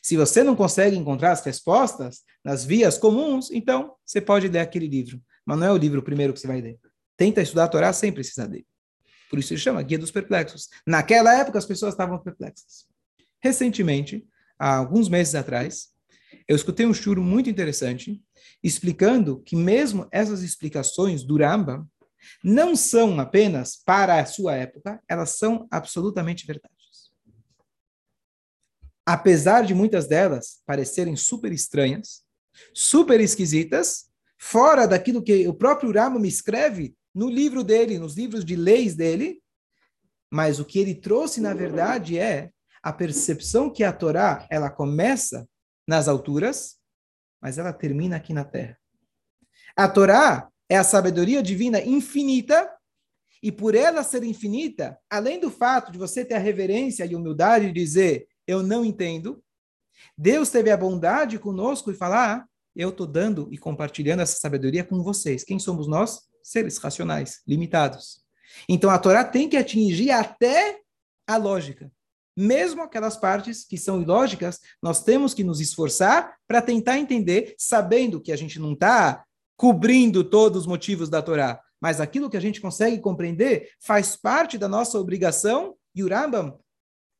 Se 0.01 0.17
você 0.17 0.43
não 0.43 0.55
consegue 0.55 0.97
encontrar 0.97 1.31
as 1.31 1.43
respostas 1.43 2.21
nas 2.43 2.65
vias 2.65 2.97
comuns, 2.97 3.49
então 3.49 3.95
você 4.05 4.19
pode 4.19 4.49
ler 4.49 4.59
aquele 4.59 4.87
livro. 4.87 5.21
Mas 5.45 5.57
não 5.57 5.67
é 5.67 5.71
o 5.71 5.77
livro 5.77 6.03
primeiro 6.03 6.33
que 6.33 6.39
você 6.39 6.47
vai 6.47 6.59
ler. 6.59 6.77
Tenta 7.15 7.41
estudar 7.41 7.65
a 7.65 7.67
Torá 7.69 7.93
sem 7.93 8.11
precisar 8.11 8.47
dele. 8.47 8.67
Por 9.29 9.39
isso 9.39 9.49
se 9.49 9.57
chama 9.57 9.81
Guia 9.81 9.97
dos 9.97 10.11
Perplexos. 10.11 10.67
Naquela 10.85 11.33
época 11.39 11.57
as 11.57 11.65
pessoas 11.65 11.93
estavam 11.93 12.19
perplexas. 12.19 12.85
Recentemente, 13.41 14.27
há 14.59 14.75
alguns 14.75 15.09
meses 15.09 15.35
atrás, 15.35 15.87
eu 16.47 16.55
escutei 16.55 16.85
um 16.85 16.93
churo 16.93 17.21
muito 17.21 17.49
interessante 17.49 18.21
explicando 18.61 19.41
que 19.41 19.55
mesmo 19.55 20.07
essas 20.11 20.43
explicações 20.43 21.23
do 21.23 21.37
Rambam 21.37 21.87
não 22.43 22.75
são 22.75 23.19
apenas 23.19 23.75
para 23.75 24.19
a 24.19 24.25
sua 24.25 24.55
época, 24.55 25.01
elas 25.07 25.37
são 25.37 25.67
absolutamente 25.71 26.45
verdades. 26.45 26.73
Apesar 29.05 29.63
de 29.63 29.73
muitas 29.73 30.07
delas 30.07 30.61
parecerem 30.65 31.15
super 31.15 31.51
estranhas, 31.51 32.23
super 32.73 33.19
esquisitas, 33.19 34.09
fora 34.37 34.87
daquilo 34.87 35.23
que 35.23 35.47
o 35.47 35.53
próprio 35.53 35.91
Rama 35.91 36.25
escreve 36.25 36.95
no 37.13 37.29
livro 37.29 37.63
dele, 37.63 37.99
nos 37.99 38.15
livros 38.15 38.43
de 38.43 38.55
leis 38.55 38.95
dele, 38.95 39.41
mas 40.31 40.59
o 40.59 40.65
que 40.65 40.79
ele 40.79 40.95
trouxe, 40.95 41.39
na 41.39 41.53
verdade, 41.53 42.17
é 42.17 42.49
a 42.81 42.91
percepção 42.91 43.69
que 43.69 43.83
a 43.83 43.93
Torá 43.93 44.47
ela 44.49 44.69
começa 44.69 45.47
nas 45.87 46.07
alturas, 46.07 46.77
mas 47.41 47.57
ela 47.57 47.71
termina 47.71 48.15
aqui 48.15 48.33
na 48.33 48.43
terra. 48.43 48.77
A 49.75 49.87
Torá 49.87 50.49
é 50.73 50.77
a 50.77 50.83
sabedoria 50.83 51.43
divina 51.43 51.79
infinita, 51.79 52.67
e 53.43 53.51
por 53.51 53.75
ela 53.75 54.03
ser 54.03 54.23
infinita, 54.23 54.97
além 55.07 55.39
do 55.39 55.51
fato 55.51 55.91
de 55.91 55.99
você 55.99 56.25
ter 56.25 56.33
a 56.33 56.39
reverência 56.39 57.05
e 57.05 57.15
humildade 57.15 57.67
de 57.67 57.73
dizer, 57.73 58.27
eu 58.47 58.63
não 58.63 58.83
entendo, 58.83 59.43
Deus 60.17 60.49
teve 60.49 60.71
a 60.71 60.77
bondade 60.77 61.37
conosco 61.37 61.91
e 61.91 61.95
falar, 61.95 62.37
ah, 62.37 62.45
eu 62.75 62.89
estou 62.89 63.05
dando 63.05 63.47
e 63.51 63.57
compartilhando 63.57 64.21
essa 64.21 64.39
sabedoria 64.39 64.83
com 64.83 65.03
vocês. 65.03 65.43
Quem 65.43 65.59
somos 65.59 65.87
nós? 65.87 66.21
Seres 66.41 66.79
racionais, 66.79 67.41
limitados. 67.47 68.23
Então 68.67 68.89
a 68.89 68.97
Torá 68.97 69.23
tem 69.23 69.47
que 69.47 69.57
atingir 69.57 70.09
até 70.09 70.79
a 71.27 71.37
lógica. 71.37 71.91
Mesmo 72.35 72.81
aquelas 72.81 73.15
partes 73.15 73.63
que 73.63 73.77
são 73.77 74.01
ilógicas, 74.01 74.59
nós 74.81 75.03
temos 75.03 75.35
que 75.35 75.43
nos 75.43 75.61
esforçar 75.61 76.35
para 76.47 76.63
tentar 76.63 76.97
entender, 76.97 77.53
sabendo 77.59 78.19
que 78.19 78.31
a 78.31 78.35
gente 78.35 78.57
não 78.57 78.73
está 78.73 79.23
cobrindo 79.63 80.25
todos 80.25 80.63
os 80.63 80.67
motivos 80.67 81.07
da 81.07 81.21
Torá, 81.21 81.57
mas 81.81 82.01
aquilo 82.01 82.29
que 82.29 82.35
a 82.35 82.39
gente 82.41 82.59
consegue 82.59 82.99
compreender 82.99 83.69
faz 83.79 84.13
parte 84.13 84.57
da 84.57 84.67
nossa 84.67 84.99
obrigação, 84.99 85.73
e 85.95 86.03
o 86.03 86.09
Rambam 86.09 86.59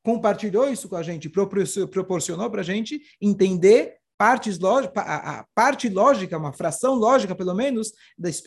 compartilhou 0.04 0.70
isso 0.70 0.90
com 0.90 0.98
a 0.98 1.04
gente, 1.04 1.30
proporcionou 1.30 2.52
para 2.52 2.60
a 2.60 2.64
gente 2.66 3.00
entender 3.22 3.96
partes 4.18 4.60
lógicas, 4.60 5.06
a, 5.08 5.46
parte 5.56 5.88
lógica, 5.88 6.38
uma 6.38 6.52
fração 6.52 6.96
lógica, 6.96 7.34
pelo 7.34 7.54
menos, 7.54 7.94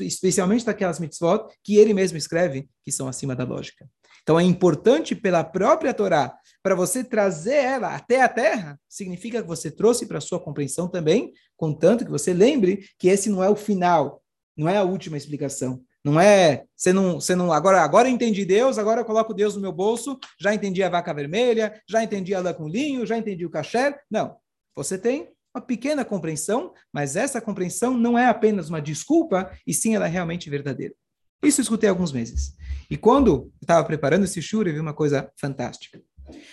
especialmente 0.00 0.66
daquelas 0.66 1.00
mitzvot 1.00 1.46
que 1.64 1.76
ele 1.76 1.94
mesmo 1.94 2.18
escreve, 2.18 2.68
que 2.84 2.92
são 2.92 3.08
acima 3.08 3.34
da 3.34 3.44
lógica. 3.44 3.88
Então 4.26 4.40
é 4.40 4.42
importante 4.42 5.14
pela 5.14 5.44
própria 5.44 5.94
Torá, 5.94 6.36
para 6.60 6.74
você 6.74 7.04
trazer 7.04 7.54
ela 7.54 7.94
até 7.94 8.22
a 8.22 8.28
terra, 8.28 8.76
significa 8.88 9.40
que 9.40 9.46
você 9.46 9.70
trouxe 9.70 10.04
para 10.04 10.20
sua 10.20 10.40
compreensão 10.40 10.88
também, 10.88 11.32
contanto 11.56 12.04
que 12.04 12.10
você 12.10 12.34
lembre 12.34 12.84
que 12.98 13.06
esse 13.06 13.30
não 13.30 13.40
é 13.40 13.48
o 13.48 13.54
final, 13.54 14.20
não 14.56 14.68
é 14.68 14.78
a 14.78 14.82
última 14.82 15.16
explicação. 15.16 15.80
Não 16.04 16.20
é, 16.20 16.64
você 16.74 16.92
não, 16.92 17.20
você 17.20 17.36
não, 17.36 17.52
agora, 17.52 17.80
agora 17.82 18.08
entendi 18.08 18.44
Deus, 18.44 18.78
agora 18.78 19.02
eu 19.02 19.04
coloco 19.04 19.32
Deus 19.32 19.54
no 19.54 19.60
meu 19.60 19.72
bolso, 19.72 20.18
já 20.40 20.52
entendi 20.52 20.82
a 20.82 20.88
vaca 20.88 21.14
vermelha, 21.14 21.80
já 21.88 22.02
entendi 22.02 22.34
a 22.34 22.40
lã 22.40 22.52
com 22.52 22.66
linho, 22.66 23.06
já 23.06 23.16
entendi 23.16 23.46
o 23.46 23.50
caché. 23.50 23.96
Não, 24.10 24.36
você 24.74 24.98
tem 24.98 25.28
uma 25.54 25.60
pequena 25.60 26.04
compreensão, 26.04 26.74
mas 26.92 27.14
essa 27.14 27.40
compreensão 27.40 27.96
não 27.96 28.18
é 28.18 28.26
apenas 28.26 28.70
uma 28.70 28.82
desculpa, 28.82 29.52
e 29.64 29.72
sim 29.72 29.94
ela 29.94 30.06
é 30.06 30.10
realmente 30.10 30.50
verdadeira. 30.50 30.94
Isso 31.42 31.60
eu 31.60 31.62
escutei 31.62 31.88
há 31.88 31.92
alguns 31.92 32.12
meses. 32.12 32.56
E 32.90 32.96
quando 32.96 33.52
estava 33.60 33.84
preparando 33.84 34.24
esse 34.24 34.40
shur, 34.40 34.66
eu 34.66 34.74
vi 34.74 34.80
uma 34.80 34.94
coisa 34.94 35.30
fantástica. 35.36 36.02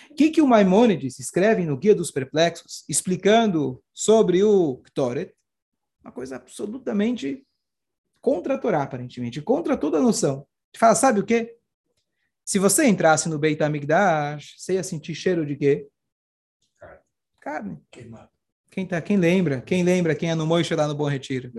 O 0.09 0.15
que, 0.15 0.29
que 0.29 0.41
o 0.41 0.47
Maimônides 0.47 1.19
escreve 1.19 1.65
no 1.65 1.77
Guia 1.77 1.95
dos 1.95 2.11
Perplexos, 2.11 2.85
explicando 2.87 3.83
sobre 3.93 4.43
o 4.43 4.77
Ktoret? 4.77 5.33
Uma 6.03 6.11
coisa 6.11 6.35
absolutamente 6.35 7.45
contra 8.21 8.55
a 8.55 8.57
Torá, 8.57 8.83
aparentemente, 8.83 9.41
contra 9.41 9.75
toda 9.75 9.97
a 9.97 10.01
noção. 10.01 10.45
Ele 10.73 10.79
fala, 10.79 10.95
sabe 10.95 11.19
o 11.19 11.25
quê? 11.25 11.57
Se 12.45 12.59
você 12.59 12.85
entrasse 12.85 13.29
no 13.29 13.39
Beit 13.39 13.61
HaMikdash, 13.63 14.55
você 14.57 14.73
ia 14.73 14.83
sentir 14.83 15.15
cheiro 15.15 15.45
de 15.45 15.55
quê? 15.55 15.87
Carne. 16.77 16.99
Carne. 17.39 17.81
Queimado. 17.89 18.29
Quem, 18.69 18.85
tá, 18.85 19.01
quem 19.01 19.17
lembra? 19.17 19.61
Quem 19.61 19.83
lembra 19.83 20.15
quem 20.15 20.31
é 20.31 20.35
no 20.35 20.45
Moishe 20.45 20.75
lá 20.75 20.87
no 20.87 20.95
Bom 20.95 21.07
Retiro? 21.07 21.51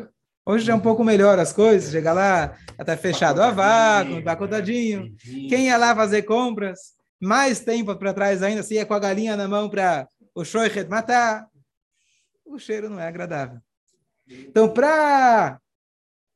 Hoje 0.47 0.71
é 0.71 0.75
um 0.75 0.81
pouco 0.81 1.03
melhor 1.03 1.39
as 1.39 1.55
coisas, 1.55 1.91
chega 1.91 2.13
lá, 2.13 2.59
já 2.77 2.83
está 2.83 2.97
fechado 2.99 3.41
a 3.41 3.51
vácuo, 3.51 4.19
está 4.19 4.37
contadinho. 4.37 5.17
Quem 5.49 5.67
ia 5.67 5.79
lá 5.79 5.97
fazer 5.97 6.23
compras, 6.23 6.95
mais 7.19 7.61
tempo 7.61 7.97
para 7.97 8.13
trás 8.13 8.43
ainda, 8.43 8.63
se 8.63 8.75
ia 8.75 8.85
com 8.85 8.93
a 8.93 8.99
galinha 8.99 9.39
na 9.39 9.49
mão 9.49 9.71
para 9.71 10.07
o 10.35 10.45
shoichet 10.45 10.87
matar, 10.87 11.49
o 12.45 12.59
cheiro 12.59 12.91
não 12.91 13.01
é 13.01 13.07
agradável. 13.09 13.59
Então, 14.29 14.69
para 14.69 15.59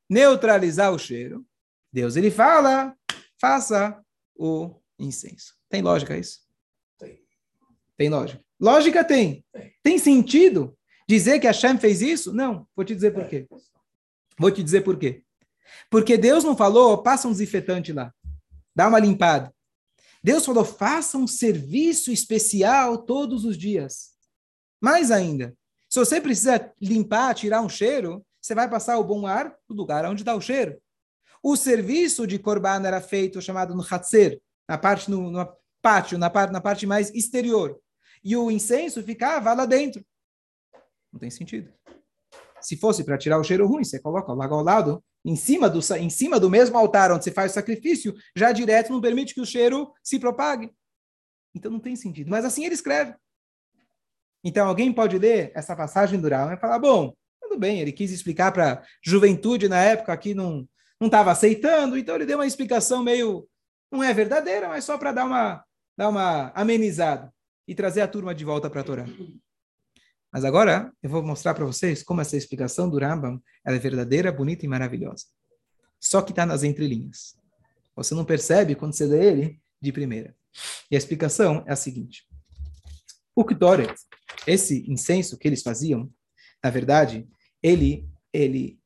neutralizar 0.09 0.91
o 0.91 0.99
cheiro, 0.99 1.45
Deus 1.93 2.17
ele 2.17 2.31
fala, 2.31 2.97
faça 3.39 4.03
o 4.35 4.75
incenso. 4.99 5.55
Tem 5.69 5.83
lógica 5.83 6.17
isso? 6.17 6.41
Tem. 6.99 7.21
Tem 7.95 8.09
lógica. 8.09 8.43
Lógica 8.59 9.05
tem. 9.05 9.45
Tem, 9.53 9.75
tem 9.83 9.99
sentido 9.99 10.75
dizer 11.07 11.39
que 11.41 11.47
a 11.47 11.51
Hashem 11.51 11.79
fez 11.79 12.01
isso? 12.01 12.33
Não. 12.33 12.67
Vou 12.75 12.85
te 12.87 12.95
dizer 12.95 13.13
por 13.13 13.29
quê. 13.29 13.47
Vou 14.39 14.51
te 14.51 14.63
dizer 14.63 14.83
por 14.83 14.99
quê. 14.99 15.23
Porque 15.91 16.17
Deus 16.17 16.45
não 16.45 16.57
falou, 16.57 17.03
passa 17.03 17.29
um 17.29 17.33
desinfetante 17.33 17.93
lá, 17.93 18.13
dá 18.75 18.89
uma 18.89 18.99
limpada. 18.99 19.53
Deus 20.23 20.45
falou: 20.45 20.65
faça 20.65 21.17
um 21.17 21.27
serviço 21.27 22.11
especial 22.11 22.99
todos 22.99 23.45
os 23.45 23.57
dias. 23.57 24.11
Mais 24.81 25.11
ainda, 25.11 25.55
se 25.89 25.99
você 25.99 26.21
precisa 26.21 26.73
limpar, 26.81 27.35
tirar 27.35 27.61
um 27.63 27.69
cheiro, 27.69 28.25
você 28.41 28.55
vai 28.55 28.69
passar 28.69 28.99
o 28.99 29.05
bom 29.05 29.27
ar 29.27 29.55
no 29.69 29.75
lugar 29.75 30.05
onde 30.05 30.23
está 30.23 30.35
o 30.35 30.41
cheiro. 30.41 30.81
O 31.43 31.57
serviço 31.57 32.27
de 32.27 32.39
Corban 32.39 32.85
era 32.85 33.01
feito 33.01 33.41
chamado 33.41 33.75
no 33.75 33.87
Hatzer, 33.89 34.41
na 34.69 34.77
parte 34.77 35.11
no, 35.11 35.31
no 35.31 35.49
pátio, 35.81 36.19
na 36.19 36.29
parte, 36.29 36.53
na 36.53 36.61
parte 36.61 36.87
mais 36.87 37.11
exterior. 37.15 37.79
E 38.23 38.37
o 38.37 38.51
incenso 38.51 39.03
ficava 39.03 39.53
lá 39.55 39.65
dentro. 39.65 40.05
Não 41.13 41.19
tem 41.19 41.31
sentido. 41.31 41.73
Se 42.69 42.77
fosse 42.77 43.03
para 43.03 43.17
tirar 43.17 43.39
o 43.39 43.43
cheiro 43.43 43.67
ruim, 43.67 43.83
você 43.83 43.99
coloca 43.99 44.31
logo 44.31 44.55
ao 44.55 44.63
lado, 44.63 45.03
em 45.25 45.35
cima, 45.35 45.71
do, 45.71 45.81
em 45.97 46.11
cima 46.11 46.39
do 46.39 46.51
mesmo 46.51 46.77
altar 46.77 47.11
onde 47.11 47.25
você 47.25 47.31
faz 47.31 47.53
o 47.53 47.55
sacrifício, 47.55 48.15
já 48.37 48.53
direto 48.53 48.93
não 48.93 49.01
permite 49.01 49.33
que 49.33 49.41
o 49.41 49.47
cheiro 49.47 49.91
se 50.05 50.19
propague. 50.19 50.71
Então 51.55 51.71
não 51.71 51.81
tem 51.81 51.97
sentido. 51.97 52.29
Mas 52.29 52.45
assim 52.45 52.67
ele 52.67 52.75
escreve. 52.75 53.15
Então 54.45 54.69
alguém 54.69 54.93
pode 54.93 55.17
ler 55.17 55.51
essa 55.55 55.75
passagem 55.75 56.21
do 56.21 56.29
Rama 56.29 56.53
e 56.53 56.61
falar, 56.61 56.79
bom, 56.79 57.15
tudo 57.41 57.59
bem, 57.59 57.81
ele 57.81 57.91
quis 57.91 58.13
explicar 58.13 58.53
para 58.53 58.75
a 58.75 58.83
juventude 59.03 59.67
na 59.67 59.83
época 59.83 60.15
que 60.19 60.35
não 60.35 60.69
estava 61.01 61.31
aceitando, 61.31 61.97
então 61.97 62.17
ele 62.17 62.27
deu 62.27 62.37
uma 62.37 62.47
explicação 62.47 63.03
meio 63.03 63.49
não 63.91 64.05
é 64.05 64.13
verdadeira, 64.13 64.69
mas 64.69 64.85
só 64.85 64.99
para 64.99 65.13
dar 65.13 65.25
uma 65.25 65.65
dar 65.97 66.11
uma 66.11 66.53
amenizada 66.55 67.33
e 67.67 67.75
trazer 67.75 68.03
a 68.03 68.09
turma 68.09 68.35
de 68.35 68.45
volta 68.45 68.69
para 68.69 68.83
a 68.83 68.85
Torá. 68.85 69.07
Mas 70.33 70.45
agora 70.45 70.93
eu 71.03 71.09
vou 71.09 71.23
mostrar 71.23 71.55
para 71.55 71.65
vocês 71.65 72.03
como 72.03 72.21
essa 72.21 72.37
explicação 72.37 72.89
do 72.89 72.99
Rambam 72.99 73.43
é 73.65 73.79
verdadeira, 73.79 74.31
bonita 74.31 74.65
e 74.65 74.69
maravilhosa. 74.69 75.25
Só 76.01 76.23
que 76.23 76.33
está 76.33 76.45
nas 76.45 76.63
entrelinhas. 76.63 77.37
Você 77.97 78.15
não 78.15 78.25
percebe 78.25 78.75
quando 78.75 78.95
você 78.95 79.07
lê 79.07 79.27
ele 79.27 79.61
de 79.81 79.93
primeira. 79.93 80.37
E 80.91 80.95
a 80.95 80.99
explicação 80.99 81.65
é 81.67 81.73
a 81.73 81.77
seguinte. 81.77 82.27
O 83.35 83.45
Ktoret, 83.45 83.95
esse 84.47 84.91
incenso 84.91 85.39
que 85.39 85.49
eles 85.49 85.63
faziam, 85.63 86.11
na 86.63 86.71
verdade, 86.71 87.29
ele, 87.63 88.09
ele 88.33 88.79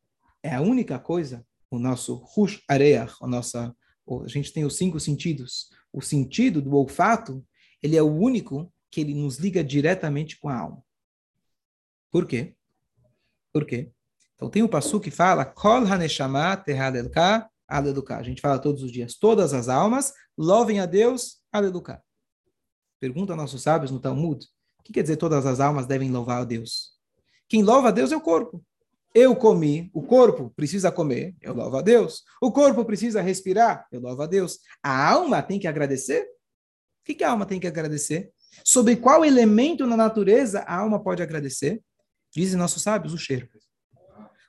é 0.42 0.54
a 0.54 0.60
única 0.60 0.98
coisa, 0.98 1.44
o 1.70 1.78
nosso 1.78 2.16
Rush 2.16 2.62
Areach, 2.68 3.14
a 3.22 3.26
nossa, 3.26 3.74
a 4.24 4.28
gente 4.28 4.52
tem 4.52 4.64
os 4.64 4.76
cinco 4.76 5.00
sentidos. 5.00 5.70
O 5.92 6.00
sentido 6.00 6.60
do 6.60 6.74
olfato, 6.74 7.44
ele 7.82 7.96
é 7.96 8.02
o 8.02 8.12
único 8.12 8.72
que 8.90 9.00
ele 9.00 9.14
nos 9.14 9.38
liga 9.38 9.64
diretamente 9.64 10.38
com 10.38 10.48
a 10.48 10.58
alma. 10.58 10.84
Por 12.12 12.26
quê? 12.26 12.54
Por 13.52 13.64
quê? 13.64 13.90
Então 14.36 14.50
tem 14.50 14.62
um 14.62 14.68
passo 14.68 15.00
que 15.00 15.10
fala 15.10 15.46
Kol. 15.46 15.84
A 15.86 18.22
gente 18.22 18.40
fala 18.40 18.58
todos 18.58 18.82
os 18.82 18.92
dias. 18.92 19.14
Todas 19.14 19.54
as 19.54 19.68
almas 19.68 20.12
louvem 20.36 20.78
a 20.78 20.86
Deus, 20.86 21.40
aleluka. 21.50 22.02
Pergunta 23.00 23.34
nossos 23.34 23.62
sábios 23.62 23.90
no 23.90 23.98
Talmud. 23.98 24.44
O 24.78 24.82
que 24.82 24.92
quer 24.92 25.02
dizer 25.02 25.16
todas 25.16 25.46
as 25.46 25.58
almas 25.58 25.86
devem 25.86 26.10
louvar 26.10 26.42
a 26.42 26.44
Deus? 26.44 26.92
Quem 27.48 27.62
louva 27.62 27.88
a 27.88 27.90
Deus 27.90 28.12
é 28.12 28.16
o 28.16 28.20
corpo. 28.20 28.62
Eu 29.14 29.34
comi, 29.34 29.90
o 29.92 30.02
corpo 30.02 30.50
precisa 30.56 30.90
comer, 30.90 31.34
eu 31.40 31.54
louvo 31.54 31.76
a 31.76 31.82
Deus. 31.82 32.24
O 32.40 32.50
corpo 32.50 32.84
precisa 32.84 33.20
respirar, 33.20 33.86
eu 33.90 34.00
louvo 34.00 34.22
a 34.22 34.26
Deus. 34.26 34.58
A 34.82 35.10
alma 35.10 35.42
tem 35.42 35.58
que 35.58 35.66
agradecer? 35.66 36.22
O 36.22 37.14
que 37.14 37.24
a 37.24 37.30
alma 37.30 37.46
tem 37.46 37.60
que 37.60 37.66
agradecer? 37.66 38.30
Sobre 38.64 38.96
qual 38.96 39.24
elemento 39.24 39.86
na 39.86 39.96
natureza 39.96 40.60
a 40.60 40.76
alma 40.76 41.02
pode 41.02 41.22
agradecer? 41.22 41.82
Dizem 42.34 42.58
nossos 42.58 42.82
sábios, 42.82 43.12
o 43.12 43.18
cheiro. 43.18 43.48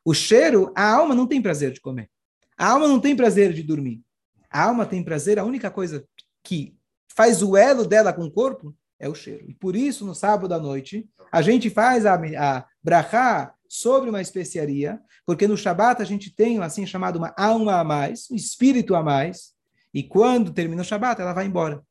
O 0.05 0.13
cheiro, 0.13 0.71
a 0.75 0.89
alma 0.89 1.13
não 1.13 1.27
tem 1.27 1.41
prazer 1.41 1.71
de 1.71 1.81
comer. 1.81 2.09
A 2.57 2.71
alma 2.71 2.87
não 2.87 2.99
tem 2.99 3.15
prazer 3.15 3.53
de 3.53 3.63
dormir. 3.63 4.01
A 4.49 4.63
alma 4.63 4.85
tem 4.85 5.03
prazer, 5.03 5.39
a 5.39 5.43
única 5.43 5.71
coisa 5.71 6.07
que 6.43 6.77
faz 7.07 7.41
o 7.41 7.57
elo 7.57 7.85
dela 7.85 8.13
com 8.13 8.23
o 8.23 8.31
corpo 8.31 8.75
é 8.99 9.09
o 9.09 9.15
cheiro. 9.15 9.45
E 9.49 9.53
por 9.53 9.75
isso, 9.75 10.05
no 10.05 10.15
sábado 10.15 10.53
à 10.53 10.59
noite, 10.59 11.09
a 11.31 11.41
gente 11.41 11.69
faz 11.69 12.05
a, 12.05 12.15
a 12.15 12.65
brachá 12.81 13.53
sobre 13.67 14.09
uma 14.09 14.21
especiaria, 14.21 14.99
porque 15.25 15.47
no 15.47 15.57
Shabat 15.57 16.01
a 16.01 16.05
gente 16.05 16.33
tem, 16.33 16.61
assim 16.61 16.85
chamado, 16.85 17.17
uma 17.17 17.33
alma 17.35 17.79
a 17.79 17.83
mais, 17.83 18.29
um 18.29 18.35
espírito 18.35 18.93
a 18.93 19.01
mais, 19.01 19.53
e 19.93 20.03
quando 20.03 20.53
termina 20.53 20.83
o 20.83 20.85
Shabat, 20.85 21.19
ela 21.19 21.33
vai 21.33 21.45
embora. 21.45 21.83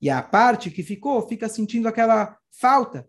E 0.00 0.08
a 0.08 0.22
parte 0.22 0.70
que 0.70 0.82
ficou, 0.82 1.26
fica 1.28 1.48
sentindo 1.48 1.88
aquela 1.88 2.36
falta 2.50 3.06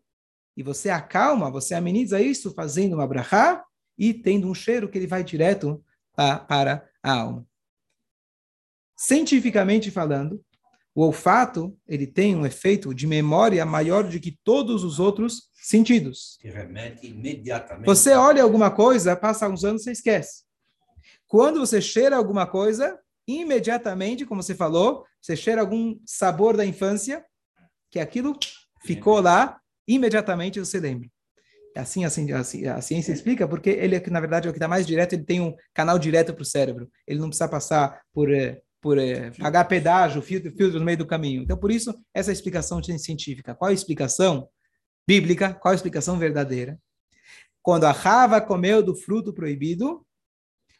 e 0.57 0.63
você 0.63 0.89
acalma, 0.89 1.51
você 1.51 1.75
ameniza 1.75 2.19
isso 2.19 2.51
fazendo 2.51 2.93
uma 2.93 3.07
brachá 3.07 3.63
e 3.95 4.11
tendo 4.11 4.49
um 4.49 4.55
cheiro 4.55 4.89
que 4.89 4.97
ele 4.97 5.05
vai 5.05 5.23
direto 5.23 5.83
a, 6.17 6.39
para 6.39 6.89
a 7.03 7.11
alma. 7.13 7.47
Cientificamente 8.97 9.91
falando, 9.91 10.43
o 10.95 11.03
olfato 11.03 11.77
ele 11.87 12.07
tem 12.07 12.35
um 12.35 12.43
efeito 12.43 12.91
de 12.91 13.05
memória 13.05 13.63
maior 13.67 14.03
do 14.03 14.19
que 14.19 14.35
todos 14.43 14.83
os 14.83 14.99
outros 14.99 15.51
sentidos. 15.53 16.39
Que 16.41 16.49
remete 16.49 17.05
imediatamente. 17.05 17.85
Você 17.85 18.13
olha 18.13 18.41
alguma 18.41 18.71
coisa, 18.71 19.15
passa 19.15 19.47
uns 19.47 19.63
anos, 19.63 19.83
você 19.83 19.91
esquece. 19.91 20.43
Quando 21.27 21.59
você 21.59 21.79
cheira 21.79 22.17
alguma 22.17 22.47
coisa, 22.47 22.99
imediatamente, 23.27 24.25
como 24.25 24.41
você 24.41 24.55
falou, 24.55 25.05
você 25.21 25.35
cheira 25.35 25.61
algum 25.61 25.99
sabor 26.03 26.57
da 26.57 26.65
infância, 26.65 27.23
que 27.91 27.99
aquilo 27.99 28.35
ficou 28.83 29.21
lá 29.21 29.61
imediatamente 29.87 30.59
você 30.59 30.79
lembra. 30.79 31.09
É 31.75 31.79
assim, 31.79 32.03
assim, 32.05 32.31
assim, 32.31 32.65
a 32.65 32.81
ciência 32.81 33.13
explica 33.13 33.47
porque 33.47 33.69
ele, 33.69 33.95
é 33.95 34.09
na 34.09 34.19
verdade, 34.19 34.47
é 34.47 34.49
o 34.49 34.53
que 34.53 34.57
está 34.57 34.67
mais 34.67 34.85
direto, 34.85 35.13
ele 35.13 35.23
tem 35.23 35.39
um 35.39 35.55
canal 35.73 35.99
direto 35.99 36.33
para 36.33 36.41
o 36.41 36.45
cérebro. 36.45 36.89
Ele 37.05 37.19
não 37.19 37.29
precisa 37.29 37.47
passar 37.47 38.01
por, 38.11 38.33
eh, 38.33 38.61
por 38.81 38.97
eh, 38.97 39.29
pagar 39.37 39.65
pedágio, 39.65 40.21
filtro, 40.21 40.51
filtro 40.51 40.79
no 40.79 40.85
meio 40.85 40.97
do 40.97 41.05
caminho. 41.05 41.43
Então, 41.43 41.55
por 41.55 41.71
isso, 41.71 41.93
essa 42.13 42.31
explicação 42.31 42.81
científica. 42.81 43.53
Qual 43.53 43.69
a 43.69 43.73
explicação 43.73 44.49
bíblica? 45.07 45.53
Qual 45.53 45.71
a 45.71 45.75
explicação 45.75 46.17
verdadeira? 46.17 46.79
Quando 47.61 47.83
a 47.83 47.91
Rava 47.91 48.41
comeu 48.41 48.81
do 48.81 48.95
fruto 48.95 49.31
proibido, 49.31 50.03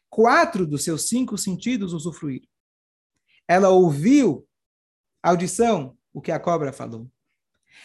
quatro 0.10 0.66
dos 0.66 0.84
seus 0.84 1.08
cinco 1.08 1.38
sentidos 1.38 1.94
usufruíram. 1.94 2.48
Ela 3.48 3.70
ouviu, 3.70 4.48
audição, 5.22 5.96
o 6.12 6.22
que 6.22 6.32
a 6.32 6.40
cobra 6.40 6.74
falou. 6.74 7.08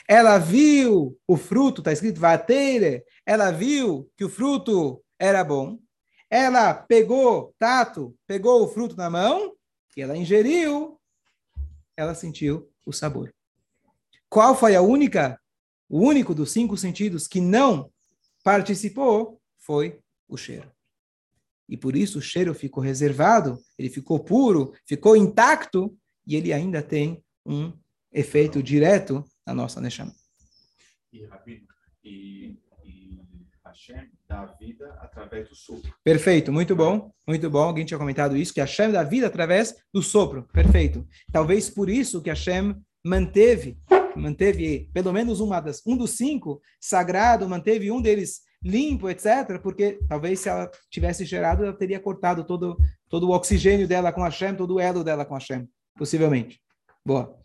Ela 0.09 0.39
viu 0.39 1.19
o 1.27 1.37
fruto, 1.37 1.81
está 1.81 1.93
escrito 1.93 2.21
vateire, 2.21 3.05
ela 3.25 3.51
viu 3.51 4.11
que 4.17 4.25
o 4.25 4.29
fruto 4.29 5.03
era 5.19 5.45
bom. 5.45 5.79
Ela 6.29 6.75
pegou, 6.75 7.55
tato, 7.59 8.17
pegou 8.27 8.65
o 8.65 8.69
fruto 8.69 8.97
na 8.97 9.09
mão 9.09 9.55
e 9.97 10.03
ela 10.03 10.17
ingeriu. 10.17 10.99
Ela 11.97 12.15
sentiu 12.15 12.71
o 12.87 12.93
sabor. 12.93 13.33
Qual 14.29 14.55
foi 14.55 14.75
a 14.75 14.81
única, 14.81 15.39
o 15.89 16.01
único 16.01 16.35
dos 16.35 16.53
cinco 16.53 16.77
sentidos 16.77 17.29
que 17.29 17.41
não 17.41 17.93
participou? 18.43 19.41
Foi 19.59 20.01
o 20.27 20.37
cheiro. 20.37 20.73
E 21.69 21.77
por 21.77 21.95
isso 21.97 22.19
o 22.19 22.23
cheiro 22.23 22.55
ficou 22.55 22.83
reservado, 22.83 23.59
ele 23.79 23.89
ficou 23.89 24.19
puro, 24.19 24.73
ficou 24.87 25.17
intacto 25.17 25.97
e 26.27 26.35
ele 26.35 26.53
ainda 26.53 26.83
tem 26.83 27.23
um 27.47 27.73
efeito 28.13 28.63
direto 28.63 29.25
na 29.47 29.55
nossa 29.55 29.81
Neshama. 29.81 30.15
E, 31.13 31.29
e, 32.05 32.59
e 32.85 33.21
Hashem 33.65 34.11
dá 34.29 34.45
vida 34.59 34.93
através 35.01 35.49
do 35.49 35.55
sopro. 35.55 35.95
Perfeito, 36.03 36.53
muito 36.53 36.75
bom, 36.75 37.13
muito 37.27 37.49
bom. 37.49 37.63
Alguém 37.63 37.85
tinha 37.85 37.99
comentado 37.99 38.37
isso, 38.37 38.53
que 38.53 38.61
Hashem 38.61 38.91
dá 38.91 39.03
vida 39.03 39.27
através 39.27 39.75
do 39.93 40.03
sopro. 40.03 40.49
Perfeito. 40.53 41.07
Talvez 41.31 41.71
por 41.71 41.89
isso 41.89 42.21
que 42.23 42.31
Hashem 42.31 42.77
manteve, 43.05 43.79
manteve 44.17 44.91
pelo 44.93 45.13
menos 45.13 45.41
uma 45.41 45.61
das, 45.61 45.83
um 45.87 45.97
dos 45.97 46.13
cinco 46.13 46.61
sagrado, 46.81 47.49
manteve 47.49 47.91
um 47.91 48.01
deles 48.01 48.43
limpo, 48.63 49.11
etc., 49.11 49.61
porque 49.61 49.99
talvez 50.09 50.41
se 50.41 50.49
ela 50.49 50.71
tivesse 50.89 51.25
gerado, 51.25 51.65
ela 51.65 51.73
teria 51.73 51.99
cortado 51.99 52.45
todo, 52.45 52.79
todo 53.09 53.29
o 53.29 53.33
oxigênio 53.33 53.89
dela 53.89 54.13
com 54.13 54.23
Hashem, 54.23 54.55
todo 54.55 54.75
o 54.75 54.81
elo 54.81 55.03
dela 55.03 55.25
com 55.25 55.35
Hashem, 55.35 55.69
possivelmente. 55.97 56.61
Boa. 57.05 57.42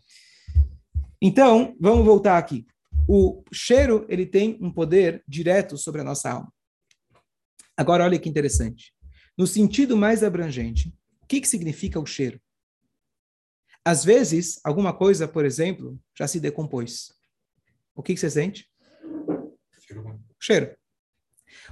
Então, 1.20 1.76
vamos 1.80 2.04
voltar 2.04 2.38
aqui. 2.38 2.66
O 3.08 3.42
cheiro, 3.52 4.06
ele 4.08 4.24
tem 4.24 4.58
um 4.60 4.70
poder 4.70 5.24
direto 5.26 5.76
sobre 5.76 6.00
a 6.00 6.04
nossa 6.04 6.30
alma. 6.30 6.52
Agora, 7.76 8.04
olha 8.04 8.18
que 8.18 8.28
interessante. 8.28 8.92
No 9.36 9.46
sentido 9.46 9.96
mais 9.96 10.22
abrangente, 10.22 10.94
o 11.22 11.26
que, 11.26 11.40
que 11.40 11.48
significa 11.48 11.98
o 11.98 12.06
cheiro? 12.06 12.40
Às 13.84 14.04
vezes, 14.04 14.60
alguma 14.62 14.92
coisa, 14.92 15.26
por 15.26 15.44
exemplo, 15.44 15.98
já 16.16 16.28
se 16.28 16.38
decompôs. 16.38 17.12
O 17.94 18.02
que, 18.02 18.14
que 18.14 18.20
você 18.20 18.30
sente? 18.30 18.68
Cheiro. 20.38 20.76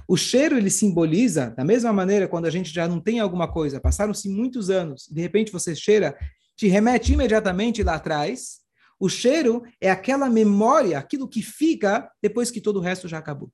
O 0.07 0.17
cheiro, 0.17 0.57
ele 0.57 0.69
simboliza, 0.69 1.51
da 1.51 1.63
mesma 1.63 1.93
maneira, 1.93 2.27
quando 2.27 2.45
a 2.45 2.49
gente 2.49 2.73
já 2.73 2.87
não 2.87 2.99
tem 2.99 3.19
alguma 3.19 3.51
coisa, 3.51 3.79
passaram-se 3.79 4.27
muitos 4.29 4.69
anos, 4.69 5.07
de 5.11 5.21
repente 5.21 5.51
você 5.51 5.75
cheira, 5.75 6.17
te 6.55 6.67
remete 6.67 7.13
imediatamente 7.13 7.83
lá 7.83 7.95
atrás, 7.95 8.61
o 8.99 9.09
cheiro 9.09 9.63
é 9.79 9.89
aquela 9.89 10.29
memória, 10.29 10.97
aquilo 10.97 11.27
que 11.27 11.41
fica 11.41 12.11
depois 12.21 12.49
que 12.49 12.61
todo 12.61 12.77
o 12.77 12.81
resto 12.81 13.07
já 13.07 13.17
acabou. 13.17 13.51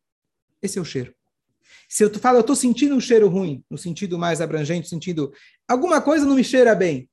Esse 0.61 0.79
é 0.79 0.81
o 0.81 0.85
cheiro. 0.85 1.13
Se 1.89 2.03
eu 2.03 2.13
falo, 2.19 2.37
eu 2.37 2.41
estou 2.41 2.55
sentindo 2.55 2.95
um 2.95 2.99
cheiro 2.99 3.27
ruim, 3.27 3.63
no 3.69 3.77
sentido 3.77 4.17
mais 4.17 4.41
abrangente, 4.41 4.83
no 4.83 4.89
sentido, 4.89 5.33
alguma 5.67 6.01
coisa 6.01 6.25
não 6.25 6.35
me 6.35 6.43
cheira 6.43 6.73
bem. 6.73 7.09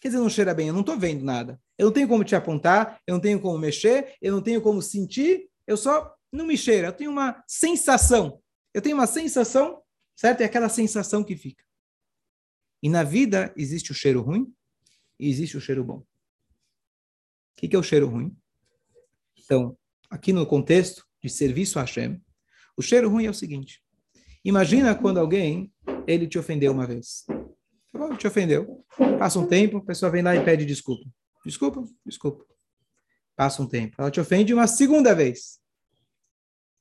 Quer 0.00 0.08
dizer, 0.08 0.20
não 0.20 0.28
cheira 0.28 0.54
bem, 0.54 0.68
eu 0.68 0.74
não 0.74 0.80
estou 0.80 0.98
vendo 0.98 1.24
nada. 1.24 1.60
Eu 1.78 1.86
não 1.86 1.92
tenho 1.92 2.08
como 2.08 2.24
te 2.24 2.34
apontar, 2.34 3.00
eu 3.06 3.14
não 3.14 3.20
tenho 3.20 3.40
como 3.40 3.58
mexer, 3.58 4.14
eu 4.20 4.32
não 4.32 4.42
tenho 4.42 4.60
como 4.60 4.82
sentir, 4.82 5.48
eu 5.66 5.76
só 5.76 6.14
não 6.32 6.46
me 6.46 6.56
cheiro, 6.56 6.86
eu 6.86 6.92
tenho 6.92 7.10
uma 7.10 7.42
sensação. 7.46 8.40
Eu 8.72 8.82
tenho 8.82 8.96
uma 8.96 9.06
sensação, 9.06 9.80
certo? 10.16 10.40
É 10.40 10.44
aquela 10.44 10.68
sensação 10.68 11.22
que 11.22 11.36
fica. 11.36 11.64
E 12.82 12.88
na 12.88 13.02
vida 13.02 13.52
existe 13.56 13.92
o 13.92 13.94
cheiro 13.94 14.20
ruim 14.20 14.52
e 15.18 15.30
existe 15.30 15.56
o 15.56 15.60
cheiro 15.60 15.84
bom. 15.84 16.04
O 17.54 17.60
que, 17.60 17.68
que 17.68 17.76
é 17.76 17.78
o 17.78 17.82
cheiro 17.82 18.08
ruim? 18.08 18.36
Então, 19.38 19.78
aqui 20.10 20.32
no 20.32 20.44
contexto 20.44 21.06
de 21.22 21.30
serviço 21.30 21.78
a 21.78 21.82
Hashem, 21.82 22.20
o 22.76 22.82
cheiro 22.82 23.08
ruim 23.08 23.26
é 23.26 23.30
o 23.30 23.34
seguinte. 23.34 23.82
Imagina 24.44 24.94
quando 24.94 25.18
alguém, 25.18 25.72
ele 26.06 26.26
te 26.26 26.38
ofendeu 26.38 26.72
uma 26.72 26.86
vez. 26.86 27.24
Ele 27.94 28.16
te 28.16 28.26
ofendeu. 28.26 28.84
Passa 29.18 29.38
um 29.38 29.46
tempo, 29.46 29.78
a 29.78 29.84
pessoa 29.84 30.10
vem 30.10 30.22
lá 30.22 30.34
e 30.34 30.44
pede 30.44 30.66
desculpa. 30.66 31.08
Desculpa, 31.46 31.84
desculpa. 32.04 32.44
Passa 33.36 33.62
um 33.62 33.68
tempo. 33.68 33.94
Ela 33.98 34.10
te 34.10 34.20
ofende 34.20 34.52
uma 34.52 34.66
segunda 34.66 35.14
vez. 35.14 35.60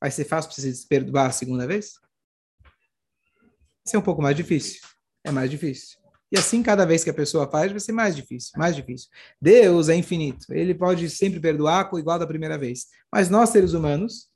Vai 0.01 0.11
ser 0.11 0.25
fácil 0.25 0.51
para 0.51 0.61
você 0.61 0.73
se 0.73 0.87
perdoar 0.87 1.27
a 1.27 1.31
segunda 1.31 1.65
vez? 1.67 1.93
Isso 3.85 3.95
é 3.95 3.99
um 3.99 4.03
pouco 4.03 4.21
mais 4.21 4.35
difícil. 4.35 4.81
É 5.23 5.31
mais 5.31 5.49
difícil. 5.49 6.02
E 6.33 6.37
assim, 6.39 6.63
cada 6.63 6.83
vez 6.83 7.03
que 7.03 7.11
a 7.11 7.13
pessoa 7.13 7.47
faz, 7.47 7.69
vai 7.71 7.79
ser 7.79 7.91
mais 7.91 8.15
difícil, 8.15 8.53
mais 8.57 8.75
difícil. 8.75 9.07
Deus 9.39 9.87
é 9.87 9.95
infinito. 9.95 10.51
Ele 10.51 10.73
pode 10.73 11.07
sempre 11.07 11.39
perdoar 11.39 11.87
igual 11.93 12.17
da 12.17 12.25
primeira 12.25 12.57
vez. 12.57 12.87
Mas 13.11 13.29
nós, 13.29 13.49
seres 13.49 13.73
humanos, 13.73 14.31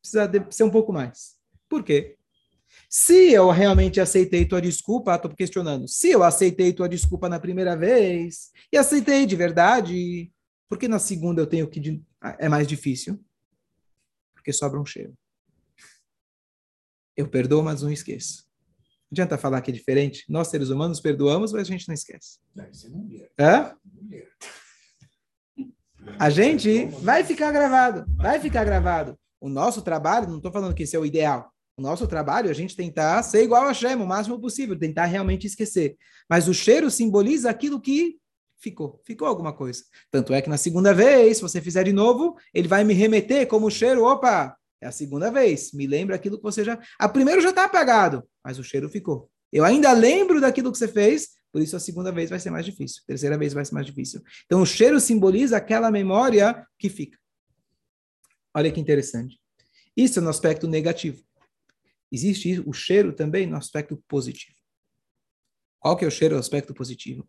precisa 0.00 0.32
ser 0.50 0.64
um 0.64 0.70
pouco 0.70 0.94
mais. 0.94 1.34
Por 1.68 1.84
quê? 1.84 2.16
Se 2.88 3.32
eu 3.32 3.50
realmente 3.50 4.00
aceitei 4.00 4.46
tua 4.46 4.62
desculpa, 4.62 5.14
estou 5.14 5.30
questionando. 5.34 5.86
Se 5.86 6.10
eu 6.10 6.22
aceitei 6.22 6.72
tua 6.72 6.88
desculpa 6.88 7.28
na 7.28 7.38
primeira 7.38 7.76
vez 7.76 8.50
e 8.72 8.78
aceitei 8.78 9.26
de 9.26 9.36
verdade, 9.36 10.32
por 10.70 10.78
que 10.78 10.88
na 10.88 10.98
segunda 10.98 11.42
eu 11.42 11.46
tenho 11.46 11.68
que 11.68 12.02
é 12.38 12.48
mais 12.48 12.66
difícil? 12.66 13.22
Porque 14.32 14.54
sobra 14.54 14.80
um 14.80 14.86
cheiro. 14.86 15.12
Eu 17.14 17.28
perdoo, 17.28 17.62
mas 17.62 17.82
não 17.82 17.92
esqueço. 17.92 18.44
Não 19.14 19.22
adianta 19.22 19.38
falar 19.38 19.60
que 19.60 19.70
é 19.70 19.74
diferente. 19.74 20.24
Nós, 20.28 20.48
seres 20.48 20.70
humanos, 20.70 20.98
perdoamos, 20.98 21.52
mas 21.52 21.62
a 21.62 21.64
gente 21.64 21.86
não 21.86 21.94
esquece. 21.94 22.40
Hã? 23.38 23.76
A 26.18 26.28
gente 26.30 26.86
vai 27.00 27.22
ficar 27.22 27.52
gravado. 27.52 28.04
Vai 28.16 28.40
ficar 28.40 28.64
gravado. 28.64 29.16
O 29.40 29.48
nosso 29.48 29.82
trabalho, 29.82 30.26
não 30.26 30.38
estou 30.38 30.50
falando 30.50 30.74
que 30.74 30.82
esse 30.82 30.96
é 30.96 30.98
o 30.98 31.06
ideal. 31.06 31.48
O 31.76 31.82
nosso 31.82 32.08
trabalho 32.08 32.48
é 32.48 32.50
a 32.50 32.54
gente 32.54 32.74
tentar 32.74 33.22
ser 33.22 33.44
igual 33.44 33.62
a 33.62 33.68
Hashem 33.68 33.94
o 33.94 34.06
máximo 34.06 34.40
possível, 34.40 34.76
tentar 34.76 35.04
realmente 35.04 35.46
esquecer. 35.46 35.96
Mas 36.28 36.48
o 36.48 36.54
cheiro 36.54 36.90
simboliza 36.90 37.48
aquilo 37.48 37.80
que 37.80 38.16
ficou, 38.58 39.00
ficou 39.04 39.28
alguma 39.28 39.52
coisa. 39.52 39.84
Tanto 40.10 40.34
é 40.34 40.42
que 40.42 40.50
na 40.50 40.56
segunda 40.56 40.92
vez, 40.92 41.36
se 41.36 41.42
você 41.42 41.60
fizer 41.60 41.84
de 41.84 41.92
novo, 41.92 42.36
ele 42.52 42.66
vai 42.66 42.82
me 42.82 42.94
remeter 42.94 43.46
como 43.46 43.70
cheiro, 43.70 44.02
opa, 44.02 44.56
é 44.84 44.88
a 44.88 44.92
segunda 44.92 45.30
vez, 45.30 45.72
me 45.72 45.86
lembra 45.86 46.16
aquilo 46.16 46.36
que 46.36 46.42
você 46.42 46.62
já... 46.64 46.78
A 46.98 47.08
primeira 47.08 47.40
já 47.40 47.50
está 47.50 47.64
apagado, 47.64 48.22
mas 48.44 48.58
o 48.58 48.64
cheiro 48.64 48.88
ficou. 48.88 49.30
Eu 49.52 49.64
ainda 49.64 49.92
lembro 49.92 50.40
daquilo 50.40 50.70
que 50.70 50.78
você 50.78 50.88
fez, 50.88 51.30
por 51.52 51.62
isso 51.62 51.76
a 51.76 51.80
segunda 51.80 52.12
vez 52.12 52.30
vai 52.30 52.38
ser 52.38 52.50
mais 52.50 52.64
difícil, 52.64 53.02
a 53.04 53.06
terceira 53.06 53.38
vez 53.38 53.52
vai 53.52 53.64
ser 53.64 53.74
mais 53.74 53.86
difícil. 53.86 54.22
Então 54.46 54.60
o 54.60 54.66
cheiro 54.66 55.00
simboliza 55.00 55.56
aquela 55.56 55.90
memória 55.90 56.66
que 56.78 56.88
fica. 56.88 57.18
Olha 58.54 58.70
que 58.70 58.80
interessante. 58.80 59.40
Isso 59.96 60.18
é 60.18 60.22
no 60.22 60.30
aspecto 60.30 60.66
negativo 60.66 61.24
existe 62.14 62.62
o 62.64 62.72
cheiro 62.72 63.12
também 63.12 63.46
no 63.46 63.56
aspecto 63.56 63.96
positivo. 64.08 64.56
Qual 65.80 65.96
que 65.96 66.04
é 66.04 66.08
o 66.08 66.10
cheiro 66.10 66.34
no 66.34 66.40
aspecto 66.40 66.72
positivo? 66.72 67.28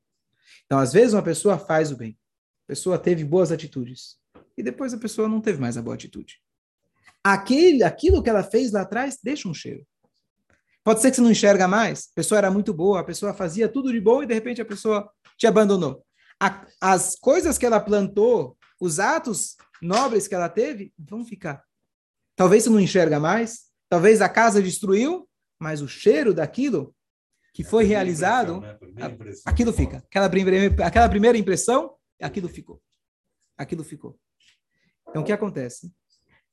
Então, 0.65 0.79
às 0.79 0.93
vezes, 0.93 1.13
uma 1.13 1.23
pessoa 1.23 1.57
faz 1.57 1.91
o 1.91 1.97
bem. 1.97 2.17
A 2.65 2.67
pessoa 2.67 2.97
teve 2.97 3.23
boas 3.23 3.51
atitudes. 3.51 4.17
E 4.57 4.63
depois 4.63 4.93
a 4.93 4.97
pessoa 4.97 5.27
não 5.27 5.41
teve 5.41 5.59
mais 5.59 5.75
a 5.75 5.81
boa 5.81 5.95
atitude. 5.95 6.41
Aquele, 7.25 7.83
aquilo 7.83 8.21
que 8.21 8.29
ela 8.29 8.43
fez 8.43 8.71
lá 8.71 8.81
atrás 8.81 9.17
deixa 9.23 9.49
um 9.49 9.53
cheiro. 9.53 9.83
Pode 10.83 11.01
ser 11.01 11.09
que 11.09 11.15
você 11.15 11.21
não 11.21 11.31
enxerga 11.31 11.67
mais. 11.67 12.09
A 12.11 12.15
pessoa 12.15 12.37
era 12.37 12.51
muito 12.51 12.73
boa, 12.73 12.99
a 12.99 13.03
pessoa 13.03 13.33
fazia 13.33 13.67
tudo 13.67 13.91
de 13.91 13.99
bom 13.99 14.21
e 14.21 14.27
de 14.27 14.33
repente 14.33 14.61
a 14.61 14.65
pessoa 14.65 15.09
te 15.37 15.47
abandonou. 15.47 16.05
A, 16.39 16.65
as 16.79 17.15
coisas 17.15 17.57
que 17.57 17.65
ela 17.65 17.79
plantou, 17.79 18.55
os 18.79 18.99
atos 18.99 19.55
nobres 19.81 20.27
que 20.27 20.35
ela 20.35 20.49
teve, 20.49 20.93
vão 20.97 21.25
ficar. 21.25 21.63
Talvez 22.35 22.63
você 22.63 22.69
não 22.69 22.79
enxerga 22.79 23.19
mais, 23.19 23.65
Talvez 23.89 24.21
a 24.21 24.29
casa 24.29 24.61
destruiu, 24.61 25.27
mas 25.59 25.81
o 25.81 25.87
cheiro 25.87 26.33
daquilo 26.33 26.93
que 27.53 27.63
foi 27.63 27.85
realizado, 27.85 28.59
né? 28.59 28.77
aquilo 29.45 29.71
fica. 29.71 29.97
Aquela 29.97 30.29
primeira, 30.29 30.85
aquela 30.85 31.07
primeira 31.07 31.37
impressão, 31.37 31.95
aquilo 32.21 32.49
ficou. 32.49 32.81
Aquilo 33.57 33.83
ficou. 33.83 34.19
Então, 35.07 35.21
o 35.21 35.25
que 35.25 35.31
acontece? 35.31 35.93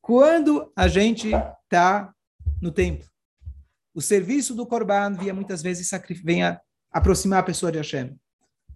Quando 0.03 0.71
a 0.77 0.87
gente 0.87 1.31
está 1.65 2.15
no 2.61 2.71
templo, 2.71 3.09
o 3.95 4.03
serviço 4.03 4.55
do 4.55 4.67
Corban 4.67 5.15
via 5.15 5.33
muitas 5.33 5.63
vezes 5.63 5.89
vem 6.23 6.43
a 6.43 6.61
aproximar 6.91 7.39
a 7.39 7.45
pessoa 7.45 7.73
de 7.73 7.79
Hashem. 7.79 8.15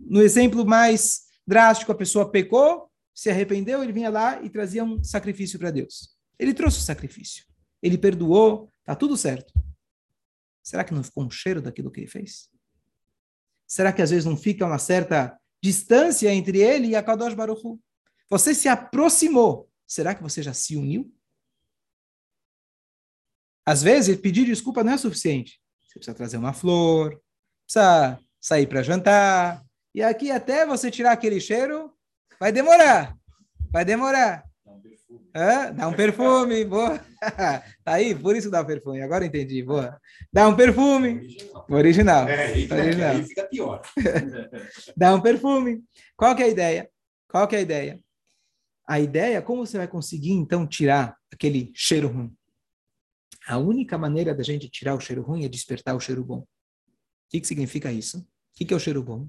No 0.00 0.22
exemplo 0.22 0.64
mais 0.64 1.24
drástico, 1.46 1.92
a 1.92 1.94
pessoa 1.94 2.30
pecou, 2.30 2.90
se 3.14 3.28
arrependeu, 3.28 3.82
ele 3.82 3.92
vinha 3.92 4.08
lá 4.08 4.42
e 4.42 4.48
trazia 4.48 4.82
um 4.82 5.04
sacrifício 5.04 5.58
para 5.58 5.70
Deus. 5.70 6.16
Ele 6.38 6.54
trouxe 6.54 6.78
o 6.78 6.82
sacrifício 6.82 7.44
ele 7.82 7.98
perdoou, 7.98 8.72
tá 8.84 8.94
tudo 8.94 9.16
certo. 9.16 9.52
Será 10.62 10.82
que 10.82 10.94
não 10.94 11.04
ficou 11.04 11.24
um 11.24 11.30
cheiro 11.30 11.62
daquilo 11.62 11.90
que 11.90 12.00
ele 12.00 12.08
fez? 12.08 12.50
Será 13.66 13.92
que 13.92 14.02
às 14.02 14.10
vezes 14.10 14.24
não 14.24 14.36
fica 14.36 14.66
uma 14.66 14.78
certa 14.78 15.38
distância 15.62 16.32
entre 16.32 16.58
ele 16.58 16.88
e 16.88 16.96
a 16.96 17.02
Kadosh 17.02 17.34
Baruch 17.34 17.64
Hu? 17.64 17.80
Você 18.28 18.54
se 18.54 18.68
aproximou. 18.68 19.65
Será 19.86 20.14
que 20.14 20.22
você 20.22 20.42
já 20.42 20.52
se 20.52 20.76
uniu? 20.76 21.12
Às 23.64 23.82
vezes, 23.82 24.16
pedir 24.16 24.44
desculpa 24.44 24.84
não 24.84 24.92
é 24.92 24.98
suficiente. 24.98 25.60
Você 25.82 25.98
precisa 25.98 26.16
trazer 26.16 26.36
uma 26.36 26.52
flor, 26.52 27.20
precisa 27.64 28.18
sair 28.40 28.66
para 28.66 28.82
jantar. 28.82 29.64
E 29.94 30.02
aqui, 30.02 30.30
até 30.30 30.66
você 30.66 30.90
tirar 30.90 31.12
aquele 31.12 31.40
cheiro, 31.40 31.92
vai 32.38 32.52
demorar. 32.52 33.16
Vai 33.72 33.84
demorar. 33.84 34.44
Hã? 35.34 35.70
Dá 35.72 35.86
um 35.86 35.92
perfume, 35.92 36.64
boa. 36.64 36.98
tá 37.84 37.92
aí, 37.92 38.14
por 38.14 38.34
isso 38.34 38.50
dá 38.50 38.62
um 38.62 38.64
perfume. 38.64 39.02
Agora 39.02 39.26
entendi, 39.26 39.62
boa. 39.62 40.00
Dá 40.32 40.48
um 40.48 40.56
perfume. 40.56 41.10
Original. 41.14 41.66
Original. 41.68 42.28
É, 42.28 42.46
aí, 42.46 42.72
Original. 42.72 43.10
aí 43.10 43.24
fica 43.24 43.44
pior. 43.44 43.82
dá 44.96 45.14
um 45.14 45.20
perfume. 45.20 45.84
Qual 46.16 46.34
que 46.34 46.42
é 46.42 46.46
a 46.46 46.48
ideia? 46.48 46.90
Qual 47.28 47.46
que 47.46 47.54
é 47.54 47.58
a 47.58 47.62
ideia? 47.62 48.00
A 48.86 49.00
ideia, 49.00 49.42
como 49.42 49.66
você 49.66 49.76
vai 49.76 49.88
conseguir, 49.88 50.32
então, 50.32 50.66
tirar 50.66 51.16
aquele 51.32 51.72
cheiro 51.74 52.08
ruim? 52.08 52.34
A 53.46 53.58
única 53.58 53.98
maneira 53.98 54.34
da 54.34 54.42
gente 54.42 54.68
tirar 54.68 54.94
o 54.94 55.00
cheiro 55.00 55.22
ruim 55.22 55.44
é 55.44 55.48
despertar 55.48 55.94
o 55.94 56.00
cheiro 56.00 56.24
bom. 56.24 56.40
O 56.40 56.46
que, 57.30 57.40
que 57.40 57.46
significa 57.46 57.92
isso? 57.92 58.18
O 58.18 58.24
que, 58.54 58.64
que 58.64 58.74
é 58.74 58.76
o 58.76 58.80
cheiro 58.80 59.02
bom? 59.02 59.28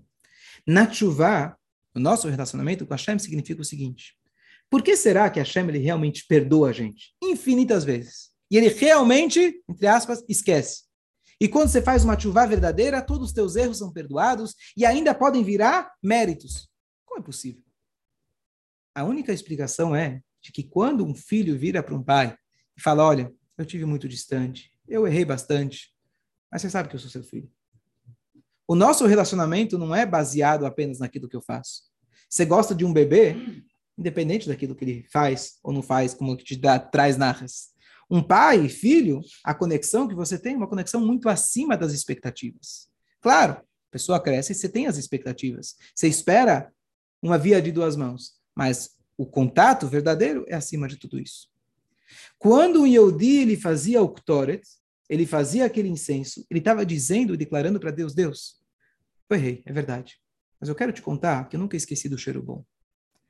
Na 0.65 0.91
chuva, 0.91 1.57
o 1.95 1.99
nosso 1.99 2.27
relacionamento 2.27 2.85
com 2.85 2.93
Hashem 2.93 3.17
significa 3.17 3.61
o 3.61 3.65
seguinte: 3.65 4.15
por 4.69 4.83
que 4.83 4.95
será 4.95 5.29
que 5.29 5.39
Hashem 5.39 5.67
ele 5.67 5.79
realmente 5.79 6.25
perdoa 6.27 6.69
a 6.69 6.73
gente? 6.73 7.15
Infinitas 7.21 7.83
vezes. 7.83 8.31
E 8.49 8.57
ele 8.57 8.69
realmente, 8.69 9.61
entre 9.67 9.87
aspas, 9.87 10.23
esquece. 10.27 10.83
E 11.39 11.47
quando 11.47 11.69
você 11.69 11.81
faz 11.81 12.03
uma 12.03 12.19
chuva 12.19 12.47
verdadeira, 12.47 13.01
todos 13.01 13.27
os 13.27 13.33
teus 13.33 13.55
erros 13.55 13.77
são 13.77 13.91
perdoados 13.91 14.55
e 14.75 14.85
ainda 14.85 15.13
podem 15.13 15.43
virar 15.43 15.91
méritos. 16.03 16.67
Como 17.05 17.21
é 17.21 17.23
possível? 17.23 17.61
A 18.97 19.03
única 19.03 19.31
explicação 19.31 19.95
é 19.95 20.23
de 20.41 20.51
que 20.51 20.63
quando 20.63 21.05
um 21.05 21.13
filho 21.13 21.55
vira 21.55 21.83
para 21.83 21.93
um 21.93 22.01
pai 22.01 22.35
e 22.75 22.81
fala: 22.81 23.05
Olha, 23.05 23.31
eu 23.55 23.63
tive 23.63 23.85
muito 23.85 24.09
distante, 24.09 24.73
eu 24.87 25.05
errei 25.05 25.23
bastante, 25.23 25.93
mas 26.51 26.63
você 26.63 26.69
sabe 26.71 26.89
que 26.89 26.95
eu 26.95 26.99
sou 26.99 27.11
seu 27.11 27.23
filho. 27.23 27.47
O 28.67 28.73
nosso 28.73 29.05
relacionamento 29.05 29.77
não 29.77 29.93
é 29.93 30.03
baseado 30.03 30.65
apenas 30.65 30.97
naquilo 30.97 31.29
que 31.29 31.35
eu 31.35 31.43
faço. 31.43 31.83
Você 32.27 32.43
gosta 32.43 32.73
de 32.73 32.83
um 32.83 32.91
bebê, 32.91 33.35
independente 33.95 34.47
daquilo 34.47 34.73
que 34.73 34.83
ele 34.83 35.05
faz 35.11 35.59
ou 35.61 35.71
não 35.71 35.83
faz, 35.83 36.15
como 36.15 36.35
que 36.35 36.43
te 36.43 36.55
dá, 36.55 36.79
traz 36.79 37.17
narras. 37.17 37.69
Um 38.09 38.23
pai 38.23 38.65
e 38.65 38.69
filho, 38.69 39.21
a 39.43 39.53
conexão 39.53 40.07
que 40.07 40.15
você 40.15 40.39
tem 40.39 40.55
é 40.55 40.57
uma 40.57 40.67
conexão 40.67 41.05
muito 41.05 41.29
acima 41.29 41.77
das 41.77 41.93
expectativas. 41.93 42.89
Claro, 43.21 43.53
a 43.57 43.91
pessoa 43.91 44.19
cresce 44.19 44.53
e 44.53 44.55
você 44.55 44.67
tem 44.67 44.87
as 44.87 44.97
expectativas. 44.97 45.75
Você 45.93 46.07
espera 46.07 46.73
uma 47.21 47.37
via 47.37 47.61
de 47.61 47.71
duas 47.71 47.95
mãos, 47.95 48.36
mas 48.57 48.97
o 49.15 49.23
contato 49.23 49.87
verdadeiro 49.87 50.43
é 50.47 50.55
acima 50.55 50.87
de 50.87 50.97
tudo 50.97 51.19
isso. 51.19 51.47
Quando 52.39 52.81
o 52.81 52.87
Yehudi 52.87 53.37
ele 53.37 53.55
fazia 53.55 54.01
o 54.01 54.09
Ktoret, 54.09 54.63
ele 55.07 55.27
fazia 55.27 55.63
aquele 55.63 55.87
incenso, 55.87 56.43
ele 56.49 56.59
estava 56.59 56.83
dizendo 56.83 57.35
e 57.35 57.37
declarando 57.37 57.79
para 57.79 57.91
Deus, 57.91 58.15
Deus, 58.15 58.59
eu 59.29 59.37
errei, 59.37 59.61
é 59.63 59.71
verdade. 59.71 60.19
Mas 60.59 60.69
eu 60.69 60.75
quero 60.75 60.91
te 60.91 61.03
contar 61.03 61.47
que 61.47 61.55
eu 61.55 61.59
nunca 61.59 61.77
esqueci 61.77 62.09
do 62.09 62.17
cheiro 62.17 62.41
bom. 62.41 62.65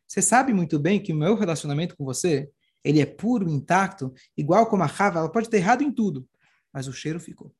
Você 0.08 0.22
sabe 0.22 0.54
muito 0.54 0.80
bem 0.80 1.04
que 1.04 1.12
o 1.12 1.18
meu 1.18 1.36
relacionamento 1.36 1.98
com 1.98 2.06
você, 2.06 2.50
ele 2.82 3.02
é 3.02 3.06
puro, 3.06 3.50
intacto, 3.50 4.14
igual 4.38 4.68
como 4.68 4.84
a 4.84 4.86
Rava, 4.86 5.20
ela 5.20 5.32
pode 5.32 5.50
ter 5.50 5.58
errado 5.58 5.84
em 5.84 5.92
tudo, 5.92 6.26
mas 6.72 6.88
o 6.88 6.94
cheiro 6.94 7.20
ficou. 7.20 7.54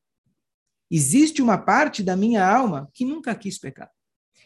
Existe 0.90 1.42
uma 1.42 1.58
parte 1.58 2.02
da 2.02 2.16
minha 2.16 2.48
alma 2.48 2.88
que 2.94 3.04
nunca 3.04 3.34
quis 3.34 3.58
pecar. 3.58 3.90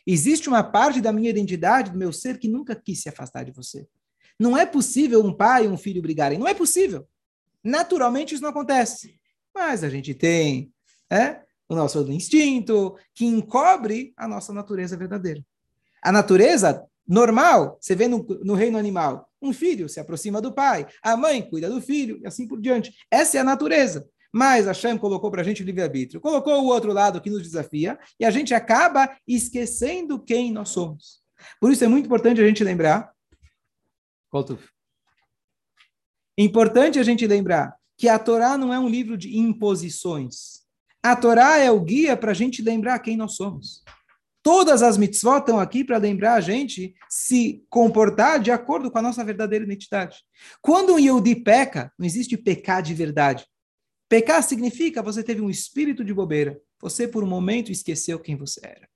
Existe 0.06 0.48
uma 0.48 0.62
parte 0.62 1.00
da 1.00 1.12
minha 1.12 1.30
identidade, 1.30 1.90
do 1.90 1.98
meu 1.98 2.12
ser, 2.12 2.38
que 2.38 2.48
nunca 2.48 2.74
quis 2.74 3.02
se 3.02 3.08
afastar 3.08 3.44
de 3.44 3.52
você. 3.52 3.86
Não 4.38 4.56
é 4.56 4.66
possível 4.66 5.24
um 5.24 5.32
pai 5.32 5.66
e 5.66 5.68
um 5.68 5.76
filho 5.76 6.02
brigarem. 6.02 6.38
Não 6.38 6.48
é 6.48 6.54
possível. 6.54 7.06
Naturalmente 7.62 8.34
isso 8.34 8.42
não 8.42 8.50
acontece. 8.50 9.20
Mas 9.54 9.84
a 9.84 9.88
gente 9.88 10.14
tem 10.14 10.72
é, 11.10 11.42
o 11.68 11.74
nosso 11.74 12.00
instinto 12.10 12.96
que 13.14 13.24
encobre 13.24 14.12
a 14.16 14.26
nossa 14.26 14.52
natureza 14.52 14.96
verdadeira. 14.96 15.44
A 16.02 16.10
natureza 16.10 16.84
normal, 17.06 17.78
você 17.80 17.94
vê 17.94 18.08
no, 18.08 18.24
no 18.42 18.54
reino 18.54 18.78
animal, 18.78 19.28
um 19.40 19.52
filho 19.52 19.88
se 19.88 20.00
aproxima 20.00 20.40
do 20.40 20.52
pai, 20.52 20.86
a 21.02 21.16
mãe 21.16 21.42
cuida 21.42 21.68
do 21.68 21.80
filho 21.80 22.18
e 22.22 22.26
assim 22.26 22.46
por 22.46 22.60
diante. 22.60 22.94
Essa 23.10 23.38
é 23.38 23.40
a 23.40 23.44
natureza. 23.44 24.08
Mas 24.32 24.66
Hashem 24.66 24.96
colocou 24.96 25.30
para 25.30 25.42
a 25.42 25.44
gente 25.44 25.62
o 25.62 25.66
livre-arbítrio, 25.66 26.20
colocou 26.20 26.62
o 26.62 26.66
outro 26.66 26.92
lado 26.92 27.20
que 27.20 27.28
nos 27.28 27.42
desafia, 27.42 27.98
e 28.18 28.24
a 28.24 28.30
gente 28.30 28.54
acaba 28.54 29.14
esquecendo 29.28 30.18
quem 30.18 30.50
nós 30.50 30.70
somos. 30.70 31.20
Por 31.60 31.70
isso 31.70 31.84
é 31.84 31.88
muito 31.88 32.06
importante 32.06 32.40
a 32.40 32.46
gente 32.46 32.64
lembrar. 32.64 33.12
Importante 36.38 36.98
a 36.98 37.02
gente 37.02 37.26
lembrar 37.26 37.76
que 37.98 38.08
a 38.08 38.18
Torá 38.18 38.56
não 38.56 38.72
é 38.72 38.78
um 38.78 38.88
livro 38.88 39.18
de 39.18 39.36
imposições. 39.36 40.62
A 41.02 41.14
Torá 41.14 41.58
é 41.58 41.70
o 41.70 41.80
guia 41.80 42.16
para 42.16 42.30
a 42.30 42.34
gente 42.34 42.62
lembrar 42.62 42.98
quem 43.00 43.16
nós 43.16 43.34
somos. 43.34 43.82
Todas 44.42 44.82
as 44.82 44.96
mitzvot 44.96 45.38
estão 45.38 45.60
aqui 45.60 45.84
para 45.84 45.98
lembrar 45.98 46.34
a 46.34 46.40
gente 46.40 46.94
se 47.08 47.64
comportar 47.70 48.40
de 48.40 48.50
acordo 48.50 48.90
com 48.90 48.98
a 48.98 49.02
nossa 49.02 49.22
verdadeira 49.24 49.64
identidade. 49.64 50.16
Quando 50.60 50.94
um 50.94 50.98
Yehudi 50.98 51.36
peca, 51.36 51.92
não 51.96 52.04
existe 52.04 52.36
pecar 52.36 52.82
de 52.82 52.92
verdade. 52.92 53.46
Pecar 54.12 54.42
significa 54.42 55.00
você 55.00 55.22
teve 55.24 55.40
um 55.40 55.48
espírito 55.48 56.04
de 56.04 56.12
bobeira. 56.12 56.60
Você, 56.82 57.08
por 57.08 57.24
um 57.24 57.26
momento, 57.26 57.72
esqueceu 57.72 58.20
quem 58.20 58.36
você 58.36 58.60
era. 58.62 58.86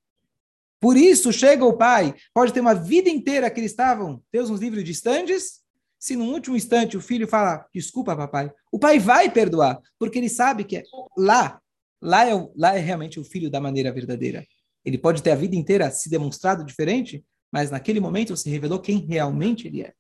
Por 0.79 0.95
isso, 0.95 1.33
chega 1.33 1.65
o 1.65 1.73
pai, 1.73 2.15
pode 2.35 2.53
ter 2.53 2.61
uma 2.61 2.75
vida 2.75 3.09
inteira 3.09 3.51
que 3.51 3.59
eles 3.59 3.71
estavam, 3.71 4.23
Deus 4.31 4.51
nos 4.51 4.61
livre, 4.61 4.83
distantes. 4.83 5.63
Se 5.99 6.17
no 6.17 6.27
último 6.27 6.55
instante 6.55 6.99
o 6.99 7.01
filho 7.01 7.27
fala, 7.27 7.65
desculpa, 7.75 8.15
papai, 8.15 8.53
o 8.71 8.79
pai 8.79 8.99
vai 8.99 9.31
perdoar, 9.31 9.81
porque 9.99 10.19
ele 10.19 10.29
sabe 10.29 10.65
que 10.65 10.77
é 10.77 10.83
lá, 11.17 11.63
lá 11.99 12.29
é, 12.29 12.49
lá 12.55 12.77
é 12.77 12.79
realmente 12.79 13.19
o 13.19 13.25
filho 13.25 13.51
da 13.51 13.59
maneira 13.59 13.91
verdadeira. 13.91 14.47
Ele 14.85 14.99
pode 14.99 15.23
ter 15.23 15.31
a 15.31 15.35
vida 15.35 15.57
inteira 15.57 15.91
se 15.91 16.11
demonstrado 16.11 16.63
diferente, 16.63 17.25
mas 17.51 17.71
naquele 17.71 18.01
momento 18.01 18.37
se 18.37 18.51
revelou 18.51 18.81
quem 18.81 18.99
realmente 18.99 19.67
ele 19.67 19.81
é. 19.81 19.95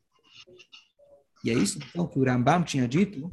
E 1.42 1.48
é 1.48 1.54
isso 1.54 1.78
então 1.78 2.06
que 2.06 2.18
o 2.18 2.22
Rambam 2.22 2.62
tinha 2.62 2.86
dito 2.86 3.30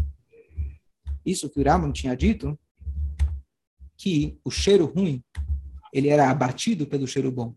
isso 1.26 1.50
que 1.50 1.60
o 1.60 1.64
Rambam 1.64 1.92
tinha 1.92 2.16
dito, 2.16 2.58
que 3.98 4.38
o 4.44 4.52
cheiro 4.52 4.86
ruim, 4.86 5.24
ele 5.92 6.10
era 6.10 6.30
abatido 6.30 6.86
pelo 6.86 7.08
cheiro 7.08 7.32
bom. 7.32 7.56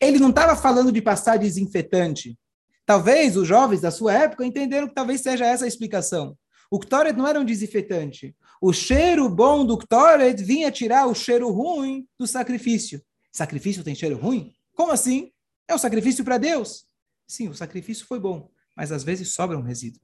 Ele 0.00 0.18
não 0.18 0.30
estava 0.30 0.56
falando 0.56 0.90
de 0.90 1.00
passar 1.00 1.38
desinfetante. 1.38 2.38
Talvez 2.84 3.36
os 3.36 3.46
jovens 3.46 3.80
da 3.80 3.90
sua 3.90 4.12
época 4.12 4.44
entenderam 4.44 4.88
que 4.88 4.94
talvez 4.94 5.20
seja 5.20 5.46
essa 5.46 5.64
a 5.64 5.68
explicação. 5.68 6.36
O 6.70 6.78
Ktoret 6.78 7.16
não 7.16 7.26
era 7.26 7.40
um 7.40 7.44
desinfetante. 7.44 8.34
O 8.60 8.72
cheiro 8.72 9.28
bom 9.28 9.64
do 9.64 9.78
Ktoret 9.78 10.42
vinha 10.42 10.70
tirar 10.70 11.06
o 11.06 11.14
cheiro 11.14 11.50
ruim 11.50 12.06
do 12.18 12.26
sacrifício. 12.26 13.02
Sacrifício 13.32 13.84
tem 13.84 13.94
cheiro 13.94 14.16
ruim? 14.16 14.52
Como 14.74 14.92
assim? 14.92 15.30
É 15.68 15.74
o 15.74 15.78
sacrifício 15.78 16.24
para 16.24 16.38
Deus. 16.38 16.86
Sim, 17.26 17.48
o 17.48 17.54
sacrifício 17.54 18.06
foi 18.06 18.20
bom, 18.20 18.50
mas 18.74 18.92
às 18.92 19.02
vezes 19.02 19.32
sobra 19.34 19.58
um 19.58 19.62
resíduo. 19.62 20.00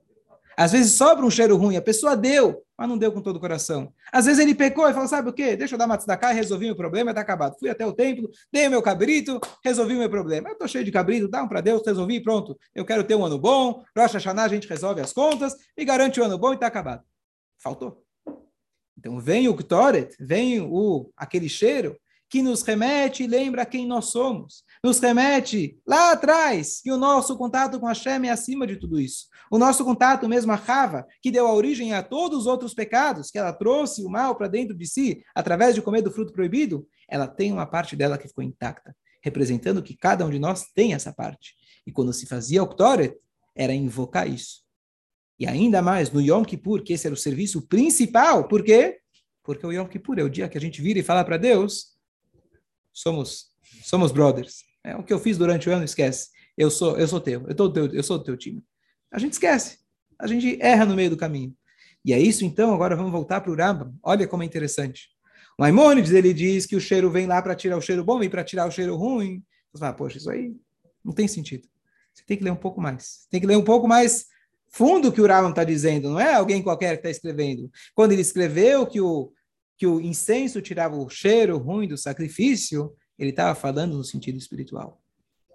Às 0.56 0.72
vezes 0.72 0.92
sobra 0.92 1.24
um 1.24 1.30
cheiro 1.30 1.56
ruim, 1.56 1.76
a 1.76 1.82
pessoa 1.82 2.16
deu, 2.16 2.62
mas 2.76 2.88
não 2.88 2.98
deu 2.98 3.12
com 3.12 3.20
todo 3.20 3.36
o 3.36 3.40
coração. 3.40 3.92
Às 4.12 4.26
vezes 4.26 4.40
ele 4.40 4.54
pecou 4.54 4.88
e 4.88 4.92
falou, 4.92 5.08
sabe 5.08 5.30
o 5.30 5.32
quê? 5.32 5.56
Deixa 5.56 5.74
eu 5.74 5.78
dar 5.78 5.86
uma 5.86 5.96
tzedakah 5.96 6.32
e 6.32 6.36
resolvi 6.36 6.66
meu 6.66 6.76
problema, 6.76 7.10
está 7.10 7.20
acabado. 7.20 7.56
Fui 7.58 7.70
até 7.70 7.86
o 7.86 7.92
templo, 7.92 8.30
dei 8.52 8.68
meu 8.68 8.82
cabrito, 8.82 9.40
resolvi 9.64 9.94
meu 9.94 10.10
problema. 10.10 10.48
Eu 10.48 10.52
estou 10.52 10.68
cheio 10.68 10.84
de 10.84 10.90
cabrito, 10.90 11.28
dá 11.28 11.42
um 11.42 11.48
para 11.48 11.60
Deus, 11.60 11.82
resolvi, 11.84 12.20
pronto. 12.20 12.58
Eu 12.74 12.84
quero 12.84 13.04
ter 13.04 13.14
um 13.14 13.24
ano 13.24 13.38
bom, 13.38 13.82
Rosh 13.96 14.12
Hashanah 14.12 14.44
a 14.44 14.48
gente 14.48 14.68
resolve 14.68 15.00
as 15.00 15.12
contas, 15.12 15.54
me 15.76 15.84
garante 15.84 16.20
o 16.20 16.22
um 16.22 16.26
ano 16.26 16.38
bom 16.38 16.52
e 16.52 16.54
está 16.54 16.66
acabado. 16.66 17.02
Faltou. 17.58 18.02
Então 18.98 19.18
vem 19.18 19.48
o 19.48 19.54
Ktoret, 19.54 20.14
vem 20.20 20.60
o, 20.60 21.10
aquele 21.16 21.48
cheiro 21.48 21.96
que 22.28 22.42
nos 22.42 22.62
remete 22.62 23.24
e 23.24 23.26
lembra 23.26 23.66
quem 23.66 23.86
nós 23.86 24.06
somos 24.06 24.64
nos 24.82 24.98
remete 24.98 25.78
lá 25.86 26.12
atrás, 26.12 26.80
que 26.82 26.90
o 26.90 26.96
nosso 26.96 27.36
contato 27.36 27.78
com 27.78 27.86
Hashem 27.86 28.26
é 28.26 28.30
acima 28.30 28.66
de 28.66 28.76
tudo 28.76 28.98
isso. 28.98 29.26
O 29.50 29.58
nosso 29.58 29.84
contato 29.84 30.28
mesmo 30.28 30.50
a 30.50 30.56
Rava, 30.56 31.06
que 31.20 31.30
deu 31.30 31.46
a 31.46 31.54
origem 31.54 31.92
a 31.92 32.02
todos 32.02 32.40
os 32.40 32.46
outros 32.46 32.74
pecados, 32.74 33.30
que 33.30 33.38
ela 33.38 33.52
trouxe 33.52 34.02
o 34.02 34.08
mal 34.08 34.34
para 34.34 34.48
dentro 34.48 34.76
de 34.76 34.86
si, 34.86 35.22
através 35.34 35.74
de 35.74 35.82
comer 35.82 36.02
do 36.02 36.10
fruto 36.10 36.32
proibido, 36.32 36.86
ela 37.08 37.28
tem 37.28 37.52
uma 37.52 37.66
parte 37.66 37.94
dela 37.94 38.18
que 38.18 38.26
ficou 38.26 38.42
intacta, 38.42 38.96
representando 39.22 39.82
que 39.82 39.96
cada 39.96 40.26
um 40.26 40.30
de 40.30 40.38
nós 40.38 40.64
tem 40.74 40.94
essa 40.94 41.12
parte. 41.12 41.54
E 41.86 41.92
quando 41.92 42.12
se 42.12 42.26
fazia 42.26 42.62
o 42.62 42.66
Ktoret, 42.66 43.14
era 43.54 43.72
invocar 43.72 44.28
isso. 44.28 44.62
E 45.38 45.46
ainda 45.46 45.80
mais 45.80 46.10
no 46.10 46.20
Yom 46.20 46.44
Kippur, 46.44 46.82
que 46.82 46.92
esse 46.92 47.06
era 47.06 47.14
o 47.14 47.18
serviço 47.18 47.62
principal. 47.68 48.48
Por 48.48 48.64
quê? 48.64 48.98
Porque 49.42 49.66
o 49.66 49.72
Yom 49.72 49.86
Kippur 49.86 50.18
é 50.18 50.22
o 50.22 50.30
dia 50.30 50.48
que 50.48 50.56
a 50.56 50.60
gente 50.60 50.80
vira 50.80 50.98
e 50.98 51.02
fala 51.02 51.24
para 51.24 51.36
Deus: 51.36 51.96
somos, 52.92 53.46
somos 53.84 54.12
brothers. 54.12 54.71
É, 54.84 54.96
o 54.96 55.02
que 55.02 55.12
eu 55.12 55.18
fiz 55.18 55.38
durante 55.38 55.68
o 55.68 55.72
ano, 55.72 55.84
esquece. 55.84 56.30
Eu 56.56 56.70
sou, 56.70 56.98
eu 56.98 57.06
sou 57.06 57.20
teu, 57.20 57.46
eu, 57.48 57.54
tô 57.54 57.72
teu, 57.72 57.86
eu 57.92 58.02
sou 58.02 58.18
do 58.18 58.24
teu 58.24 58.36
time. 58.36 58.62
A 59.10 59.18
gente 59.18 59.32
esquece. 59.34 59.78
A 60.18 60.26
gente 60.26 60.58
erra 60.60 60.84
no 60.84 60.94
meio 60.94 61.10
do 61.10 61.16
caminho. 61.16 61.54
E 62.04 62.12
é 62.12 62.18
isso, 62.18 62.44
então, 62.44 62.74
agora 62.74 62.96
vamos 62.96 63.12
voltar 63.12 63.40
para 63.40 63.52
o 63.52 63.56
Rambam. 63.56 63.94
Olha 64.02 64.26
como 64.26 64.42
é 64.42 64.46
interessante. 64.46 65.08
O 65.58 65.62
Maimônides, 65.62 66.10
ele 66.12 66.34
diz 66.34 66.66
que 66.66 66.74
o 66.74 66.80
cheiro 66.80 67.10
vem 67.10 67.26
lá 67.26 67.40
para 67.40 67.54
tirar 67.54 67.76
o 67.76 67.80
cheiro 67.80 68.04
bom 68.04 68.22
e 68.22 68.28
para 68.28 68.42
tirar 68.42 68.66
o 68.66 68.70
cheiro 68.70 68.96
ruim. 68.96 69.42
Você 69.72 69.80
fala, 69.80 69.92
poxa, 69.92 70.18
isso 70.18 70.30
aí 70.30 70.54
não 71.04 71.12
tem 71.12 71.28
sentido. 71.28 71.68
Você 72.12 72.24
tem 72.26 72.36
que 72.36 72.44
ler 72.44 72.50
um 72.50 72.56
pouco 72.56 72.80
mais. 72.80 73.26
Tem 73.30 73.40
que 73.40 73.46
ler 73.46 73.56
um 73.56 73.64
pouco 73.64 73.86
mais 73.86 74.26
fundo 74.68 75.12
que 75.12 75.20
o 75.20 75.26
Rambam 75.26 75.50
está 75.50 75.64
dizendo. 75.64 76.10
Não 76.10 76.20
é 76.20 76.34
alguém 76.34 76.62
qualquer 76.62 76.92
que 76.92 77.06
está 77.06 77.10
escrevendo. 77.10 77.70
Quando 77.94 78.12
ele 78.12 78.22
escreveu 78.22 78.86
que 78.86 79.00
o, 79.00 79.32
que 79.78 79.86
o 79.86 80.00
incenso 80.00 80.60
tirava 80.60 80.96
o 80.96 81.08
cheiro 81.08 81.58
ruim 81.58 81.86
do 81.86 81.96
sacrifício, 81.96 82.92
ele 83.18 83.30
estava 83.30 83.54
falando 83.54 83.96
no 83.96 84.04
sentido 84.04 84.38
espiritual. 84.38 85.00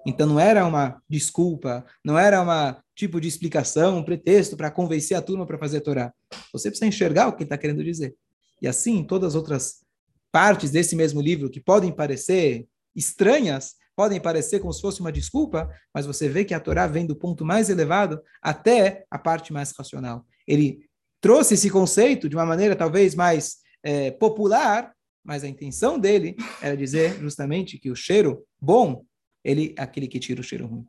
Então 0.05 0.25
não 0.25 0.39
era 0.39 0.65
uma 0.65 1.01
desculpa, 1.09 1.85
não 2.03 2.17
era 2.17 2.41
uma 2.41 2.81
tipo 2.95 3.19
de 3.19 3.27
explicação, 3.27 3.97
um 3.97 4.03
pretexto 4.03 4.55
para 4.55 4.71
convencer 4.71 5.17
a 5.17 5.21
turma 5.21 5.45
para 5.45 5.57
fazer 5.57 5.77
a 5.77 5.81
Torá. 5.81 6.13
Você 6.53 6.69
precisa 6.69 6.87
enxergar 6.87 7.27
o 7.27 7.35
que 7.35 7.43
está 7.43 7.57
querendo 7.57 7.83
dizer. 7.83 8.15
E 8.61 8.67
assim, 8.67 9.03
todas 9.03 9.29
as 9.29 9.35
outras 9.35 9.85
partes 10.31 10.71
desse 10.71 10.95
mesmo 10.95 11.21
livro 11.21 11.49
que 11.49 11.59
podem 11.59 11.91
parecer 11.91 12.67
estranhas, 12.95 13.75
podem 13.95 14.19
parecer 14.19 14.59
como 14.59 14.73
se 14.73 14.81
fosse 14.81 15.01
uma 15.01 15.11
desculpa, 15.11 15.69
mas 15.93 16.05
você 16.05 16.29
vê 16.29 16.45
que 16.45 16.53
a 16.53 16.59
Torá 16.59 16.87
vem 16.87 17.05
do 17.05 17.15
ponto 17.15 17.43
mais 17.43 17.69
elevado 17.69 18.21
até 18.41 19.05
a 19.11 19.19
parte 19.19 19.51
mais 19.51 19.73
racional. 19.77 20.25
Ele 20.47 20.87
trouxe 21.19 21.55
esse 21.55 21.69
conceito 21.69 22.29
de 22.29 22.35
uma 22.35 22.45
maneira 22.45 22.75
talvez 22.75 23.13
mais 23.13 23.57
é, 23.83 24.11
popular, 24.11 24.93
mas 25.27 25.43
a 25.43 25.47
intenção 25.47 25.99
dele 25.99 26.37
era 26.61 26.77
dizer 26.77 27.19
justamente 27.19 27.77
que 27.77 27.91
o 27.91 27.95
cheiro 27.95 28.45
bom, 28.61 29.03
ele 29.43 29.75
é 29.77 29.81
aquele 29.81 30.07
que 30.07 30.19
tira 30.19 30.39
o 30.39 30.43
cheiro 30.43 30.65
ruim. 30.65 30.85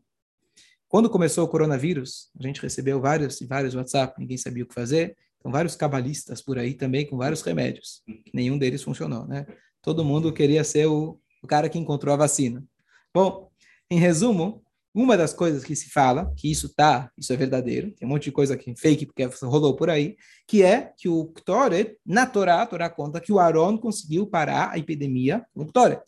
Quando 0.86 1.10
começou 1.10 1.44
o 1.44 1.48
coronavírus, 1.48 2.30
a 2.38 2.46
gente 2.46 2.62
recebeu 2.62 3.00
vários 3.00 3.40
e 3.40 3.46
vários 3.46 3.74
WhatsApp, 3.74 4.14
ninguém 4.16 4.38
sabia 4.38 4.62
o 4.62 4.66
que 4.66 4.72
fazer, 4.72 5.16
então 5.38 5.50
vários 5.50 5.74
cabalistas 5.74 6.40
por 6.40 6.56
aí 6.56 6.72
também 6.72 7.04
com 7.04 7.16
vários 7.16 7.42
remédios. 7.42 8.00
Nenhum 8.32 8.56
deles 8.56 8.80
funcionou, 8.80 9.26
né? 9.26 9.44
Todo 9.82 10.04
mundo 10.04 10.32
queria 10.32 10.62
ser 10.62 10.86
o, 10.86 11.20
o 11.42 11.46
cara 11.46 11.68
que 11.68 11.78
encontrou 11.78 12.14
a 12.14 12.16
vacina. 12.16 12.64
Bom, 13.12 13.50
em 13.90 13.98
resumo, 13.98 14.62
uma 14.94 15.16
das 15.16 15.32
coisas 15.32 15.62
que 15.62 15.76
se 15.76 15.90
fala, 15.90 16.32
que 16.36 16.50
isso 16.50 16.74
tá, 16.74 17.10
isso 17.16 17.32
é 17.32 17.36
verdadeiro, 17.36 17.92
tem 17.92 18.06
um 18.06 18.10
monte 18.10 18.24
de 18.24 18.32
coisa 18.32 18.54
aqui 18.54 18.74
fake 18.76 19.06
porque 19.06 19.24
rolou 19.44 19.76
por 19.76 19.90
aí, 19.90 20.16
que 20.46 20.62
é 20.62 20.92
que 20.96 21.08
o 21.08 21.26
Ktoret, 21.26 21.96
na 22.04 22.26
Torá, 22.26 22.62
a 22.62 22.66
Torá 22.66 22.88
conta 22.88 23.20
que 23.20 23.32
o 23.32 23.38
Aaron 23.38 23.78
conseguiu 23.78 24.26
parar 24.26 24.70
a 24.72 24.78
epidemia 24.78 25.44
com 25.54 25.62
o 25.62 25.66
Ktoret. 25.66 26.02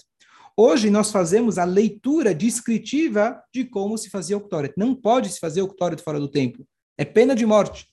Hoje 0.56 0.90
nós 0.90 1.10
fazemos 1.10 1.58
a 1.58 1.64
leitura 1.64 2.34
descritiva 2.34 3.40
de 3.52 3.64
como 3.64 3.96
se 3.96 4.10
fazia 4.10 4.36
o 4.36 4.40
Ktoret. 4.40 4.74
Não 4.76 4.94
pode 4.94 5.30
se 5.30 5.40
fazer 5.40 5.62
o 5.62 5.68
Ktoret 5.68 6.02
fora 6.02 6.20
do 6.20 6.28
tempo. 6.28 6.66
É 6.98 7.04
pena 7.04 7.34
de 7.34 7.46
morte. 7.46 7.89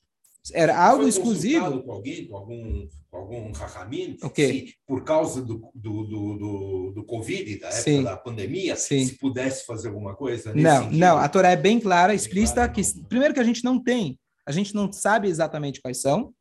Era 0.53 0.77
algo 0.77 1.07
exclusivo. 1.07 1.81
Com 1.81 1.91
alguém, 1.91 2.27
com 2.27 2.35
algum, 2.37 2.87
com 3.09 3.17
algum 3.17 3.51
Rahamim, 3.51 4.17
okay. 4.21 4.67
se, 4.67 4.75
por 4.85 5.03
causa 5.03 5.41
do, 5.41 5.69
do, 5.73 6.03
do, 6.03 6.91
do, 6.95 7.03
Covid, 7.05 7.59
da 7.59 7.67
época 7.67 7.81
Sim. 7.81 8.03
da 8.03 8.17
pandemia, 8.17 8.75
Sim. 8.75 9.05
se 9.05 9.17
pudesse 9.17 9.65
fazer 9.65 9.89
alguma 9.89 10.15
coisa 10.15 10.53
Não, 10.53 10.83
sentido. 10.83 10.97
não. 10.97 11.17
A 11.17 11.27
Torá 11.29 11.51
é 11.51 11.55
bem 11.55 11.79
clara, 11.79 12.13
explícita, 12.13 12.67
claro, 12.67 12.73
que 12.73 13.03
primeiro 13.07 13.33
que 13.33 13.39
a 13.39 13.43
gente 13.43 13.63
não 13.63 13.81
tem, 13.81 14.19
a 14.45 14.51
gente 14.51 14.73
não 14.75 14.91
sabe 14.91 15.27
exatamente 15.27 15.81
quais 15.81 16.01
são, 16.01 16.33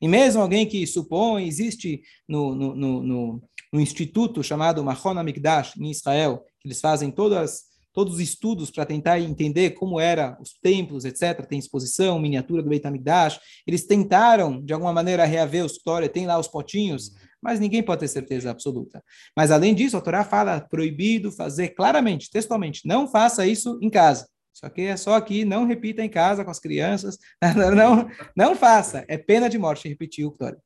e 0.00 0.08
mesmo 0.08 0.42
alguém 0.42 0.66
que 0.66 0.84
supõe, 0.86 1.46
existe 1.46 2.02
no, 2.28 2.54
no, 2.54 2.74
no, 2.74 3.02
no, 3.02 3.42
no 3.72 3.80
instituto 3.80 4.42
chamado 4.42 4.82
Mahon 4.82 5.18
Amikdash, 5.18 5.76
em 5.76 5.90
Israel, 5.90 6.44
que 6.60 6.66
eles 6.66 6.80
fazem 6.80 7.10
todas 7.10 7.71
todos 7.92 8.14
os 8.14 8.20
estudos 8.20 8.70
para 8.70 8.86
tentar 8.86 9.20
entender 9.20 9.70
como 9.70 10.00
eram 10.00 10.36
os 10.40 10.52
templos, 10.60 11.04
etc. 11.04 11.46
Tem 11.46 11.58
exposição, 11.58 12.18
miniatura 12.18 12.62
do 12.62 12.68
Beit 12.68 12.86
HaMikdash. 12.86 13.40
Eles 13.66 13.86
tentaram, 13.86 14.62
de 14.62 14.72
alguma 14.72 14.92
maneira, 14.92 15.24
reaver 15.24 15.62
a 15.62 15.66
história. 15.66 16.08
Tem 16.08 16.26
lá 16.26 16.38
os 16.38 16.48
potinhos 16.48 17.12
mas 17.42 17.58
ninguém 17.58 17.82
pode 17.82 17.98
ter 17.98 18.08
certeza 18.08 18.50
absoluta. 18.50 19.02
Mas 19.36 19.50
além 19.50 19.74
disso, 19.74 19.96
a 19.96 20.00
Torá 20.00 20.24
fala 20.24 20.60
proibido 20.60 21.32
fazer 21.32 21.70
claramente, 21.70 22.30
textualmente, 22.30 22.86
não 22.86 23.08
faça 23.08 23.44
isso 23.44 23.80
em 23.82 23.90
casa. 23.90 24.28
Isso 24.54 24.64
aqui 24.64 24.82
é 24.82 24.96
só 24.96 25.14
aqui, 25.14 25.44
não 25.44 25.66
repita 25.66 26.04
em 26.04 26.08
casa 26.08 26.44
com 26.44 26.50
as 26.50 26.60
crianças, 26.60 27.18
não, 27.74 28.08
não 28.36 28.54
faça, 28.54 29.04
é 29.08 29.18
pena 29.18 29.48
de 29.48 29.58
morte 29.58 29.88
repetir 29.88 30.24
o 30.24 30.30
Ktoret. 30.30 30.62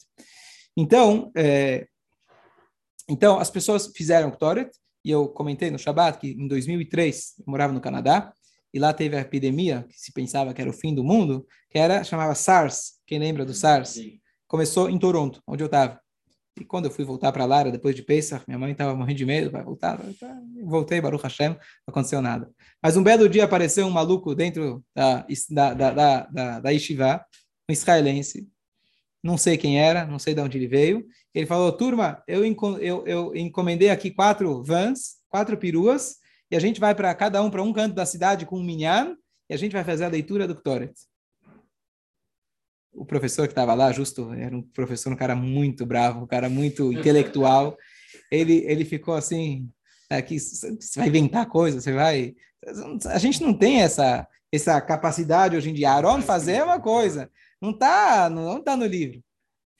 Então, 0.76 1.30
é, 1.34 1.86
então, 3.08 3.38
as 3.38 3.48
pessoas 3.48 3.90
fizeram 3.96 4.30
Ktoret, 4.30 4.70
e 5.06 5.10
eu 5.12 5.28
comentei 5.28 5.70
no 5.70 5.78
Shabbat 5.78 6.18
que 6.18 6.32
em 6.32 6.48
2003 6.48 7.34
eu 7.38 7.44
morava 7.46 7.72
no 7.72 7.80
Canadá, 7.80 8.32
e 8.74 8.78
lá 8.80 8.92
teve 8.92 9.16
a 9.16 9.20
epidemia, 9.20 9.86
que 9.88 9.94
se 9.96 10.12
pensava 10.12 10.52
que 10.52 10.60
era 10.60 10.68
o 10.68 10.72
fim 10.72 10.92
do 10.92 11.04
mundo, 11.04 11.46
que 11.70 11.78
era, 11.78 12.02
chamava 12.02 12.34
SARS, 12.34 12.94
quem 13.06 13.20
lembra 13.20 13.44
do 13.44 13.54
SARS? 13.54 13.90
Sim. 13.90 14.18
Começou 14.48 14.90
em 14.90 14.98
Toronto, 14.98 15.40
onde 15.46 15.62
eu 15.62 15.66
estava. 15.66 16.00
E 16.60 16.64
quando 16.64 16.86
eu 16.86 16.90
fui 16.90 17.04
voltar 17.04 17.30
para 17.30 17.44
Lara, 17.44 17.70
depois 17.70 17.94
de 17.94 18.02
Pesach, 18.02 18.44
minha 18.48 18.58
mãe 18.58 18.72
estava 18.72 18.96
morrendo 18.96 19.18
de 19.18 19.24
medo, 19.24 19.48
vai 19.48 19.62
voltar, 19.62 19.96
vai 19.96 20.06
voltar. 20.06 20.42
voltei, 20.64 21.00
Baruch 21.00 21.22
Hashem, 21.22 21.50
não 21.50 21.58
aconteceu 21.86 22.20
nada. 22.20 22.50
Mas 22.82 22.96
um 22.96 23.02
belo 23.02 23.28
dia 23.28 23.44
apareceu 23.44 23.86
um 23.86 23.90
maluco 23.90 24.34
dentro 24.34 24.84
da, 24.92 25.24
da, 25.50 25.74
da, 25.74 25.90
da, 25.92 26.20
da, 26.26 26.60
da 26.60 26.70
Yeshiva, 26.70 27.24
um 27.70 27.72
israelense, 27.72 28.48
não 29.26 29.36
sei 29.36 29.58
quem 29.58 29.80
era, 29.80 30.06
não 30.06 30.18
sei 30.18 30.34
de 30.34 30.40
onde 30.40 30.56
ele 30.56 30.68
veio. 30.68 31.04
Ele 31.34 31.46
falou, 31.46 31.72
turma, 31.72 32.22
eu, 32.26 32.44
eu, 32.80 33.06
eu 33.06 33.36
encomendei 33.36 33.90
aqui 33.90 34.10
quatro 34.10 34.62
vans, 34.62 35.16
quatro 35.28 35.56
peruas, 35.56 36.16
e 36.50 36.56
a 36.56 36.60
gente 36.60 36.80
vai 36.80 36.94
para 36.94 37.14
cada 37.14 37.42
um 37.42 37.50
para 37.50 37.62
um 37.62 37.72
canto 37.72 37.94
da 37.94 38.06
cidade 38.06 38.46
com 38.46 38.58
um 38.58 38.64
minyan, 38.64 39.16
e 39.50 39.54
a 39.54 39.56
gente 39.58 39.72
vai 39.72 39.84
fazer 39.84 40.04
a 40.04 40.08
leitura 40.08 40.46
do 40.46 40.54
Ktoret 40.54 40.94
o 42.96 43.04
professor 43.04 43.46
que 43.46 43.52
estava 43.52 43.74
lá, 43.74 43.92
justo, 43.92 44.32
era 44.32 44.56
um 44.56 44.62
professor, 44.62 45.12
um 45.12 45.16
cara 45.16 45.36
muito 45.36 45.84
bravo, 45.84 46.22
um 46.22 46.26
cara 46.26 46.48
muito 46.48 46.90
intelectual. 46.92 47.76
Ele, 48.30 48.64
ele 48.66 48.84
ficou 48.84 49.14
assim, 49.14 49.68
aqui, 50.10 50.40
você 50.40 50.76
vai 50.96 51.08
inventar 51.08 51.46
coisa, 51.46 51.80
você 51.80 51.92
vai... 51.92 52.34
A 53.06 53.18
gente 53.18 53.42
não 53.42 53.52
tem 53.52 53.82
essa, 53.82 54.26
essa 54.50 54.80
capacidade 54.80 55.56
hoje 55.56 55.70
em 55.70 55.74
dia. 55.74 55.90
Aaron 55.90 56.22
fazer 56.22 56.54
é 56.54 56.64
uma 56.64 56.80
coisa, 56.80 57.30
não 57.60 57.70
está 57.70 58.28
não 58.30 58.62
tá 58.62 58.76
no 58.76 58.86
livro. 58.86 59.20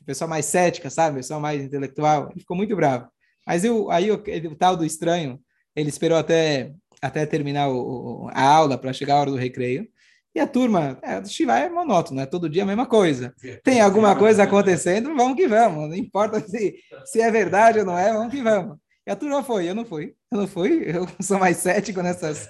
O 0.01 0.05
pessoal 0.05 0.29
mais 0.29 0.47
cética, 0.47 0.89
sabe? 0.89 1.14
O 1.14 1.18
pessoal 1.18 1.41
mais 1.41 1.62
intelectual, 1.62 2.29
ele 2.31 2.41
ficou 2.41 2.57
muito 2.57 2.74
bravo. 2.77 3.09
Mas 3.47 3.64
eu, 3.64 3.91
aí 3.91 4.11
o 4.11 4.57
tal 4.57 4.77
do 4.77 4.85
estranho, 4.85 5.41
ele 5.74 5.89
esperou 5.89 6.18
até, 6.18 6.72
até 7.01 7.27
terminar 7.27 7.68
o, 7.68 8.29
a 8.33 8.43
aula 8.43 8.79
para 8.79 8.93
chegar 8.93 9.14
a 9.14 9.20
hora 9.20 9.31
do 9.31 9.37
recreio. 9.37 9.89
E 10.35 10.41
a 10.41 10.47
turma, 10.47 10.99
é, 11.03 11.18
o 11.18 11.24
Shiva 11.24 11.59
é 11.59 11.68
monótono, 11.70 12.20
é 12.20 12.27
todo 12.27 12.49
dia 12.49 12.62
a 12.62 12.66
mesma 12.66 12.85
coisa. 12.85 13.35
Tem 13.64 13.81
alguma 13.81 14.14
coisa 14.14 14.43
acontecendo, 14.43 15.14
vamos 15.14 15.35
que 15.35 15.49
vamos. 15.49 15.89
Não 15.89 15.97
importa 15.97 16.41
se, 16.41 16.77
se 17.07 17.22
é 17.22 17.31
verdade 17.31 17.79
ou 17.79 17.87
não 17.87 17.97
é, 17.97 18.12
vamos 18.12 18.31
que 18.31 18.43
vamos. 18.43 18.77
E 19.07 19.11
a 19.11 19.16
turma 19.16 19.43
foi, 19.43 19.66
eu 19.66 19.74
não 19.74 19.87
fui. 19.87 20.14
Eu 20.31 20.39
não 20.39 20.47
fui, 20.47 20.83
eu 20.87 21.07
sou 21.22 21.39
mais 21.39 21.57
cético 21.59 22.03
nessas. 22.03 22.49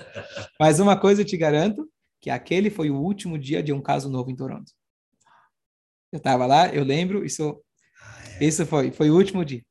Mas 0.58 0.80
uma 0.80 0.98
coisa 0.98 1.20
eu 1.20 1.24
te 1.24 1.36
garanto, 1.36 1.88
que 2.20 2.28
aquele 2.28 2.70
foi 2.70 2.90
o 2.90 2.96
último 2.96 3.38
dia 3.38 3.62
de 3.62 3.72
um 3.72 3.80
caso 3.80 4.10
novo 4.10 4.32
em 4.32 4.36
Toronto. 4.36 4.72
Eu 6.12 6.18
estava 6.18 6.46
lá, 6.46 6.68
eu 6.72 6.84
lembro, 6.84 7.24
isso, 7.24 7.60
isso 8.40 8.64
foi, 8.66 8.90
foi 8.90 9.10
o 9.10 9.14
último 9.16 9.44
dia. 9.44 9.62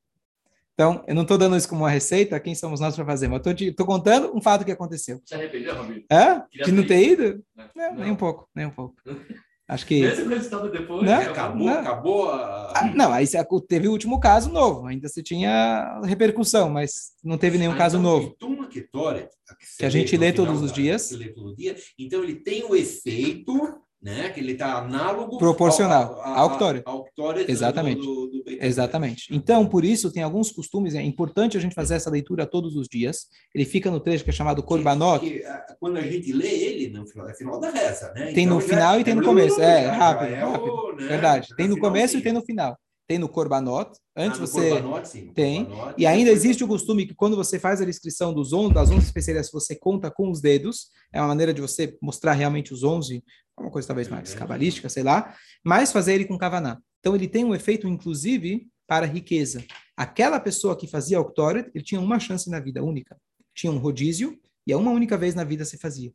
Então, 0.73 1.03
eu 1.07 1.15
não 1.15 1.21
estou 1.21 1.37
dando 1.37 1.55
isso 1.55 1.69
como 1.69 1.83
uma 1.83 1.89
receita, 1.89 2.37
quem 2.39 2.53
somos 2.53 2.81
nós 2.81 2.95
para 2.95 3.05
fazer, 3.05 3.29
mas 3.29 3.41
estou 3.45 3.85
contando 3.85 4.35
um 4.35 4.41
fato 4.41 4.65
que 4.65 4.71
aconteceu. 4.71 5.21
Você 5.23 5.35
arrependeu, 5.35 5.73
Rabino? 5.73 6.03
É? 6.11 6.41
Queria 6.51 6.65
De 6.65 6.71
não 6.73 6.85
ter 6.85 7.01
ido? 7.01 7.43
Não. 7.55 7.69
Não, 7.73 7.95
nem 7.95 8.11
um 8.11 8.15
pouco, 8.15 8.49
nem 8.53 8.65
um 8.65 8.71
pouco. 8.71 8.95
Acho 9.67 9.87
que... 9.87 10.01
Mesmo 10.01 10.29
resultado 10.29 10.69
depois. 10.71 11.01
Não. 11.01 11.17
né? 11.17 11.25
Acabou, 11.27 11.65
Não. 11.65 11.79
acabou 11.79 12.29
a... 12.29 12.71
Ah, 12.75 12.91
não, 12.93 13.11
aí 13.11 13.25
você- 13.25 13.43
teve 13.67 13.87
o 13.87 13.91
último 13.91 14.19
caso 14.19 14.51
novo, 14.51 14.85
ainda 14.85 15.07
você 15.07 15.23
tinha 15.23 16.01
repercussão, 16.03 16.69
mas 16.69 17.13
não 17.23 17.35
teve 17.35 17.57
nenhum 17.57 17.71
Ah, 17.71 17.77
caso 17.77 17.97
então, 17.97 18.11
novo. 18.11 18.27
o 18.27 18.31
Tum 18.31 18.63
Ketoret, 18.67 19.29
você 19.59 19.77
Que 19.79 19.85
a 19.85 19.89
gente 19.89 20.13
no 20.15 20.21
lê 20.21 20.33
todos 20.33 20.61
os 20.61 20.71
dias. 20.71 21.03
você 21.03 21.15
lê 21.17 21.29
todo 21.29 21.55
dia, 21.55 21.75
então 21.97 22.21
ele 22.21 22.35
tem 22.35 22.63
o 22.63 22.75
efeito, 22.75 23.81
né, 24.05 24.29
que 24.29 24.39
ele 24.39 24.51
está 24.51 24.77
análogo 24.77 25.39
Proporcional 25.39 26.21
ao, 26.23 26.59
Ketoret 27.05 27.49
Exatamente. 27.49 28.01
do, 28.01 28.27
do, 28.27 28.43
Exatamente. 28.47 29.35
Então, 29.35 29.65
por 29.65 29.83
isso, 29.83 30.11
tem 30.11 30.21
alguns 30.21 30.51
costumes, 30.51 30.93
é 30.93 31.01
importante 31.01 31.57
a 31.57 31.59
gente 31.59 31.73
fazer 31.73 31.95
essa 31.95 32.11
leitura 32.11 32.45
todos 32.45 32.75
os 32.75 32.87
dias. 32.87 33.25
Ele 33.53 33.65
fica 33.65 33.89
no 33.89 33.99
trecho 33.99 34.23
que 34.23 34.29
é 34.29 34.33
chamado 34.33 34.61
Korbanot, 34.61 35.19
Que, 35.27 35.43
ah, 35.43 35.75
quando 35.79 35.97
a 35.97 36.01
gente 36.01 36.31
lê 36.31 36.47
ele, 36.47 36.89
no 36.95 37.07
final, 37.07 37.27
é 37.27 37.33
final 37.33 37.59
da 37.59 37.71
reza, 37.71 38.13
né? 38.13 38.31
Tem 38.31 38.45
no 38.45 38.61
já- 38.61 38.67
final 38.67 38.99
e 38.99 39.03
tem 39.03 39.15
no 39.15 39.23
é 39.23 39.25
começo. 39.25 39.59
É, 39.59 39.85
já 39.85 39.93
rápido, 39.93 40.35
é 40.35 40.45
o, 40.45 40.51
rápido. 40.51 40.95
né, 41.01 41.07
verdade. 41.07 41.47
Tem 41.57 41.67
no 41.67 41.79
começo 41.79 42.15
e 42.15 42.21
tem 42.21 42.31
no 42.31 42.43
final. 42.43 42.77
Tem 43.07 43.19
no 43.19 43.29
Korbanot, 43.29 43.91
antes 44.17 44.39
Ah, 44.39 44.41
no 44.41 44.47
você... 44.47 44.69
Korbanot, 44.69 45.07
sim, 45.07 45.21
no 45.25 45.33
tem. 45.33 45.65
Korbanot, 45.65 45.93
E 45.95 46.07
ainda 46.07 46.31
existe 46.31 46.63
o 46.63 46.67
costume 46.67 47.05
que 47.05 47.13
quando 47.13 47.35
você 47.35 47.59
faz 47.59 47.79
a 47.79 47.85
descrição 47.85 48.33
dos 48.33 48.51
11, 48.51 48.73
das 48.73 48.89
11 48.89 49.05
especiarias, 49.05 49.51
você 49.51 49.75
conta 49.75 50.09
com 50.09 50.29
os 50.31 50.41
dedos, 50.41 50.89
é 51.13 51.19
uma 51.21 51.27
maneira 51.27 51.53
de 51.53 51.61
você 51.61 51.95
mostrar 52.01 52.33
realmente 52.33 52.73
os 52.73 52.83
11, 52.83 53.17
é 53.17 53.21
uma 53.57 53.71
coisa 53.71 53.87
talvez 53.87 54.07
mais 54.07 54.33
cabalística, 54.33 54.89
sei 54.89 55.03
lá, 55.03 55.35
mas 55.63 55.91
fazer 55.91 56.13
ele 56.13 56.25
com 56.25 56.37
kavaná. 56.37 56.79
Então 56.99 57.15
ele 57.15 57.27
tem 57.27 57.45
um 57.45 57.55
efeito, 57.55 57.87
inclusive, 57.87 58.67
para 58.87 59.05
a 59.05 59.09
riqueza. 59.09 59.63
Aquela 59.95 60.39
pessoa 60.39 60.75
que 60.75 60.87
fazia 60.87 61.19
o 61.19 61.25
Ktoret, 61.25 61.69
ele 61.73 61.83
tinha 61.83 62.01
uma 62.01 62.19
chance 62.19 62.49
na 62.49 62.59
vida 62.59 62.83
única. 62.83 63.17
Tinha 63.53 63.71
um 63.71 63.77
rodízio 63.77 64.37
e 64.67 64.73
é 64.73 64.77
uma 64.77 64.91
única 64.91 65.17
vez 65.17 65.33
na 65.35 65.43
vida 65.43 65.63
se 65.63 65.77
fazia. 65.77 66.11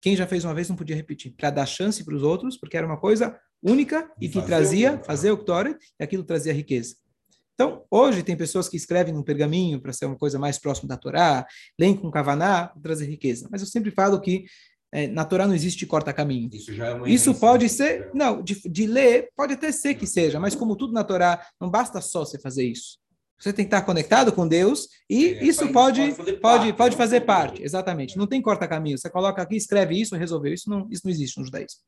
Quem 0.00 0.16
já 0.16 0.26
fez 0.26 0.44
uma 0.44 0.54
vez 0.54 0.68
não 0.68 0.76
podia 0.76 0.94
repetir, 0.94 1.34
para 1.36 1.50
dar 1.50 1.66
chance 1.66 2.04
para 2.04 2.14
os 2.14 2.22
outros, 2.22 2.56
porque 2.56 2.76
era 2.76 2.86
uma 2.86 2.98
coisa 2.98 3.38
única 3.62 4.10
e 4.20 4.28
que 4.28 4.34
Fazer 4.34 4.44
o 4.44 4.46
trazia, 4.46 4.88
Ktoret. 4.90 5.06
fazer 5.06 5.30
o 5.32 5.38
Ktoret, 5.38 5.78
e 5.98 6.04
aquilo 6.04 6.22
trazia 6.22 6.52
riqueza. 6.52 6.96
Então, 7.54 7.84
hoje 7.90 8.22
tem 8.22 8.36
pessoas 8.36 8.68
que 8.68 8.76
escrevem 8.76 9.14
num 9.14 9.22
pergaminho 9.22 9.80
para 9.80 9.92
ser 9.92 10.04
uma 10.04 10.16
coisa 10.16 10.38
mais 10.38 10.58
próxima 10.58 10.88
da 10.88 10.96
Torá, 10.96 11.46
leem 11.78 11.96
com 11.96 12.10
kavaná, 12.10 12.68
trazer 12.82 13.06
riqueza. 13.06 13.48
Mas 13.50 13.62
eu 13.62 13.66
sempre 13.66 13.90
falo 13.90 14.20
que 14.20 14.44
eh, 14.92 15.08
na 15.08 15.24
Torá 15.24 15.46
não 15.46 15.54
existe 15.54 15.84
corta-caminho. 15.86 16.48
Isso 16.52 16.72
já 16.72 16.86
é 16.86 16.94
uma 16.94 17.08
Isso 17.08 17.30
invenção. 17.30 17.48
pode 17.48 17.68
ser, 17.68 18.10
não, 18.14 18.42
de, 18.42 18.60
de 18.68 18.86
ler, 18.86 19.28
pode 19.36 19.54
até 19.54 19.72
ser 19.72 19.94
que 19.94 20.06
seja, 20.06 20.38
mas 20.40 20.54
como 20.54 20.76
tudo 20.76 20.92
na 20.92 21.04
Torá, 21.04 21.44
não 21.60 21.70
basta 21.70 22.00
só 22.00 22.24
você 22.24 22.38
fazer 22.38 22.64
isso. 22.64 22.98
Você 23.38 23.52
tem 23.52 23.66
que 23.66 23.74
estar 23.74 23.82
conectado 23.82 24.32
com 24.32 24.48
Deus 24.48 24.88
e 25.10 25.26
É, 25.26 25.44
isso 25.44 25.68
pode 25.70 26.00
pode 26.00 26.14
fazer 26.14 26.32
pode 26.32 26.40
parte, 26.40 26.72
pode 26.72 26.96
fazer 26.96 27.20
parte, 27.20 27.62
exatamente. 27.62 28.16
Não 28.16 28.26
tem 28.26 28.40
corta-caminho. 28.40 28.96
Você 28.96 29.10
coloca 29.10 29.42
aqui, 29.42 29.56
escreve 29.56 30.00
isso, 30.00 30.16
resolveu. 30.16 30.54
Isso 30.54 30.70
não, 30.70 30.88
isso 30.90 31.02
não 31.04 31.10
existe 31.12 31.38
no 31.38 31.44
judaísmo. 31.44 31.80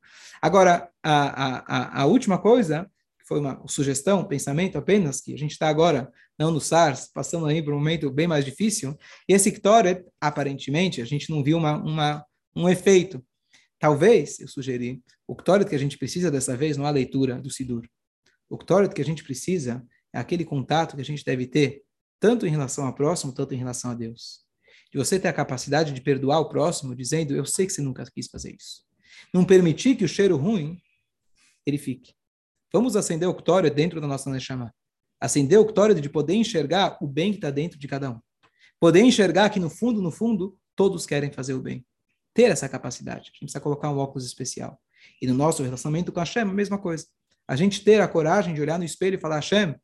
Agora, 0.42 0.90
a, 1.03 1.12
a, 1.12 1.64
a, 1.66 2.03
a 2.03 2.07
última 2.07 2.36
coisa, 2.36 2.84
que 3.18 3.26
foi 3.26 3.40
uma 3.40 3.62
sugestão, 3.66 4.24
pensamento 4.24 4.76
apenas, 4.76 5.22
que 5.22 5.32
a 5.32 5.38
gente 5.38 5.53
está 5.53 5.68
agora, 5.68 6.12
não 6.38 6.51
no 6.51 6.61
SARS, 6.61 7.11
passando 7.14 7.46
aí 7.46 7.62
por 7.62 7.72
um 7.72 7.78
momento 7.78 8.11
bem 8.11 8.26
mais 8.26 8.44
difícil, 8.44 8.94
e 9.26 9.32
esse 9.32 9.51
Ktoret, 9.51 10.05
aparentemente, 10.20 11.01
a 11.01 11.07
gente 11.07 11.30
não 11.30 11.42
viu 11.42 11.57
uma, 11.57 11.78
uma, 11.78 12.24
um 12.59 12.68
efeito. 12.68 13.24
Talvez, 13.78 14.40
eu 14.40 14.48
sugeri, 14.48 15.00
o 15.26 15.36
Ktoret 15.36 15.68
que 15.68 15.74
a 15.74 15.78
gente 15.78 15.96
precisa 15.96 16.30
dessa 16.30 16.56
vez 16.56 16.76
não 16.76 16.84
é 16.84 16.88
a 16.88 16.92
leitura 16.92 17.40
do 17.40 17.50
Sidur. 17.50 17.88
O 18.50 18.59
Ktoret 18.59 18.92
que 18.92 19.00
a 19.00 19.04
gente 19.04 19.22
precisa 19.22 19.86
é 20.12 20.18
aquele 20.18 20.44
contato 20.44 20.96
que 20.96 21.02
a 21.02 21.04
gente 21.04 21.24
deve 21.24 21.46
ter, 21.46 21.84
tanto 22.18 22.46
em 22.46 22.50
relação 22.50 22.86
ao 22.86 22.94
próximo, 22.94 23.32
tanto 23.32 23.54
em 23.54 23.59
relação 23.59 23.92
a 23.92 23.94
Deus. 23.94 24.40
De 24.90 24.98
você 24.98 25.20
ter 25.20 25.28
a 25.28 25.32
capacidade 25.32 25.92
de 25.92 26.00
perdoar 26.00 26.40
o 26.40 26.48
próximo, 26.48 26.96
dizendo, 26.96 27.36
eu 27.36 27.46
sei 27.46 27.66
que 27.66 27.72
você 27.72 27.80
nunca 27.80 28.04
quis 28.12 28.26
fazer 28.26 28.56
isso. 28.59 28.82
Não 29.32 29.44
permitir 29.44 29.94
que 29.96 30.04
o 30.04 30.09
cheiro 30.09 30.36
ruim, 30.36 30.80
ele 31.64 31.78
fique. 31.78 32.14
Vamos 32.72 32.96
acender 32.96 33.28
o 33.28 33.34
Ktoret 33.34 33.72
dentro 33.72 34.00
da 34.00 34.06
nossa 34.09 34.30
Neshama. 34.30 34.74
Acender 35.20 35.59
o 35.59 35.66
Ktoret 35.66 36.00
de 36.00 36.09
poder 36.09 36.34
enxergar 36.34 36.98
o 37.00 37.06
bem 37.06 37.30
que 37.30 37.38
está 37.38 37.50
dentro 37.50 37.78
de 37.78 37.86
cada 37.86 38.11
um. 38.11 38.20
Poder 38.80 39.00
enxergar 39.00 39.50
que 39.50 39.61
no 39.61 39.70
fundo, 39.70 40.02
no 40.02 40.11
fundo, 40.11 40.59
todos 40.74 41.06
querem 41.06 41.30
fazer 41.30 41.54
o 41.54 41.61
bem. 41.61 41.84
Ter 42.39 42.53
essa 42.53 42.68
capacidade. 42.68 43.18
A 43.18 43.24
gente 43.24 43.39
precisa 43.41 43.59
colocar 43.59 43.91
um 43.91 43.99
óculos 43.99 44.24
especial. 44.24 44.80
E 45.20 45.26
no 45.26 45.34
nosso 45.34 45.61
relacionamento 45.61 46.12
com 46.12 46.20
Hashem, 46.20 46.43
a 46.43 46.45
mesma 46.45 46.78
coisa. 46.78 47.05
A 47.49 47.57
gente 47.57 47.82
ter 47.82 48.01
a 48.01 48.07
coragem 48.07 48.55
de 48.55 48.61
olhar 48.61 48.78
no 48.78 48.84
espelho 48.84 49.16
e 49.16 49.20
falar, 49.20 49.34
Hashem, 49.41 49.74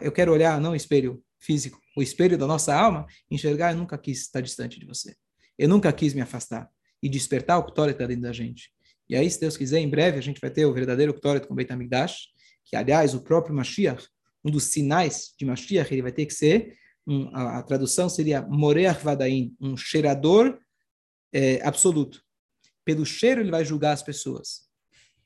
eu 0.00 0.12
quero 0.12 0.32
olhar 0.32 0.60
não 0.60 0.70
o 0.70 0.76
espelho 0.76 1.20
físico, 1.40 1.80
o 1.96 2.02
espelho 2.04 2.38
da 2.38 2.46
nossa 2.46 2.72
alma, 2.72 3.04
enxergar, 3.28 3.72
eu 3.72 3.78
nunca 3.78 3.98
quis 3.98 4.20
estar 4.20 4.40
distante 4.42 4.78
de 4.78 4.86
você. 4.86 5.16
Eu 5.58 5.68
nunca 5.68 5.92
quis 5.92 6.14
me 6.14 6.20
afastar. 6.20 6.70
E 7.02 7.08
despertar 7.08 7.58
o 7.58 7.64
Ktoret 7.64 7.98
dentro 7.98 8.22
da 8.22 8.32
gente. 8.32 8.70
E 9.08 9.16
aí, 9.16 9.28
se 9.28 9.40
Deus 9.40 9.56
quiser, 9.56 9.80
em 9.80 9.90
breve 9.90 10.16
a 10.20 10.22
gente 10.22 10.40
vai 10.40 10.50
ter 10.50 10.64
o 10.66 10.72
verdadeiro 10.72 11.12
Ktoret 11.14 11.48
com 11.48 11.54
Beit 11.56 11.72
HaMikdash, 11.72 12.28
que, 12.64 12.76
aliás, 12.76 13.12
o 13.12 13.20
próprio 13.20 13.56
Mashiach, 13.56 14.06
um 14.44 14.52
dos 14.52 14.66
sinais 14.66 15.34
de 15.36 15.44
Mashiach, 15.44 15.92
ele 15.92 16.02
vai 16.02 16.12
ter 16.12 16.26
que 16.26 16.32
ser, 16.32 16.76
um, 17.04 17.28
a, 17.34 17.58
a, 17.58 17.62
tradução 17.64 18.08
seria 18.08 18.40
Moreach 18.40 19.02
Vadain, 19.02 19.52
um 19.60 19.76
cheirador 19.76 20.60
é, 21.34 21.60
absoluto. 21.66 22.22
Pelo 22.84 23.04
cheiro 23.04 23.40
ele 23.40 23.50
vai 23.50 23.64
julgar 23.64 23.92
as 23.92 24.02
pessoas. 24.02 24.68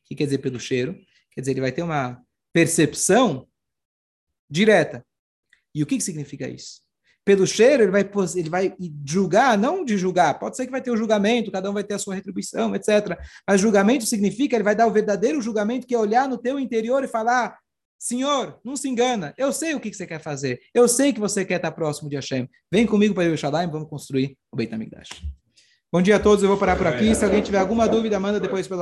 O 0.02 0.06
que 0.06 0.14
quer 0.14 0.24
dizer 0.24 0.38
pelo 0.38 0.58
cheiro? 0.58 0.98
Quer 1.30 1.42
dizer, 1.42 1.50
ele 1.52 1.60
vai 1.60 1.70
ter 1.70 1.82
uma 1.82 2.20
percepção 2.52 3.46
direta. 4.50 5.04
E 5.74 5.82
o 5.82 5.86
que, 5.86 5.98
que 5.98 6.02
significa 6.02 6.48
isso? 6.48 6.80
Pelo 7.24 7.46
cheiro, 7.46 7.82
ele 7.82 7.92
vai, 7.92 8.10
ele 8.36 8.48
vai 8.48 8.74
julgar, 9.06 9.58
não 9.58 9.84
de 9.84 9.98
julgar, 9.98 10.38
pode 10.38 10.56
ser 10.56 10.64
que 10.64 10.72
vai 10.72 10.80
ter 10.80 10.90
o 10.90 10.96
julgamento, 10.96 11.52
cada 11.52 11.70
um 11.70 11.74
vai 11.74 11.84
ter 11.84 11.92
a 11.92 11.98
sua 11.98 12.14
retribuição, 12.14 12.74
etc. 12.74 13.18
Mas 13.46 13.60
julgamento 13.60 14.06
significa, 14.06 14.56
ele 14.56 14.64
vai 14.64 14.74
dar 14.74 14.86
o 14.86 14.90
verdadeiro 14.90 15.42
julgamento, 15.42 15.86
que 15.86 15.94
é 15.94 15.98
olhar 15.98 16.26
no 16.26 16.38
teu 16.38 16.58
interior 16.58 17.04
e 17.04 17.08
falar, 17.08 17.58
Senhor, 17.98 18.58
não 18.64 18.76
se 18.76 18.88
engana, 18.88 19.34
eu 19.36 19.52
sei 19.52 19.74
o 19.74 19.80
que 19.80 19.92
você 19.92 20.06
quer 20.06 20.22
fazer, 20.22 20.58
eu 20.72 20.88
sei 20.88 21.12
que 21.12 21.20
você 21.20 21.44
quer 21.44 21.56
estar 21.56 21.72
próximo 21.72 22.08
de 22.08 22.16
Hashem. 22.16 22.48
Vem 22.72 22.86
comigo 22.86 23.14
para 23.14 23.24
Yerushalayim, 23.24 23.70
vamos 23.70 23.90
construir 23.90 24.38
o 24.50 24.56
Beit 24.56 24.72
HaMikdash. 24.72 25.10
Bom 25.90 26.02
dia 26.02 26.16
a 26.16 26.20
todos, 26.20 26.42
eu 26.42 26.50
vou 26.50 26.58
parar 26.58 26.76
por 26.76 26.86
aqui. 26.86 27.14
Se 27.14 27.24
alguém 27.24 27.40
tiver 27.40 27.56
alguma 27.56 27.88
dúvida, 27.88 28.20
manda 28.20 28.38
depois 28.38 28.68
pelo 28.68 28.76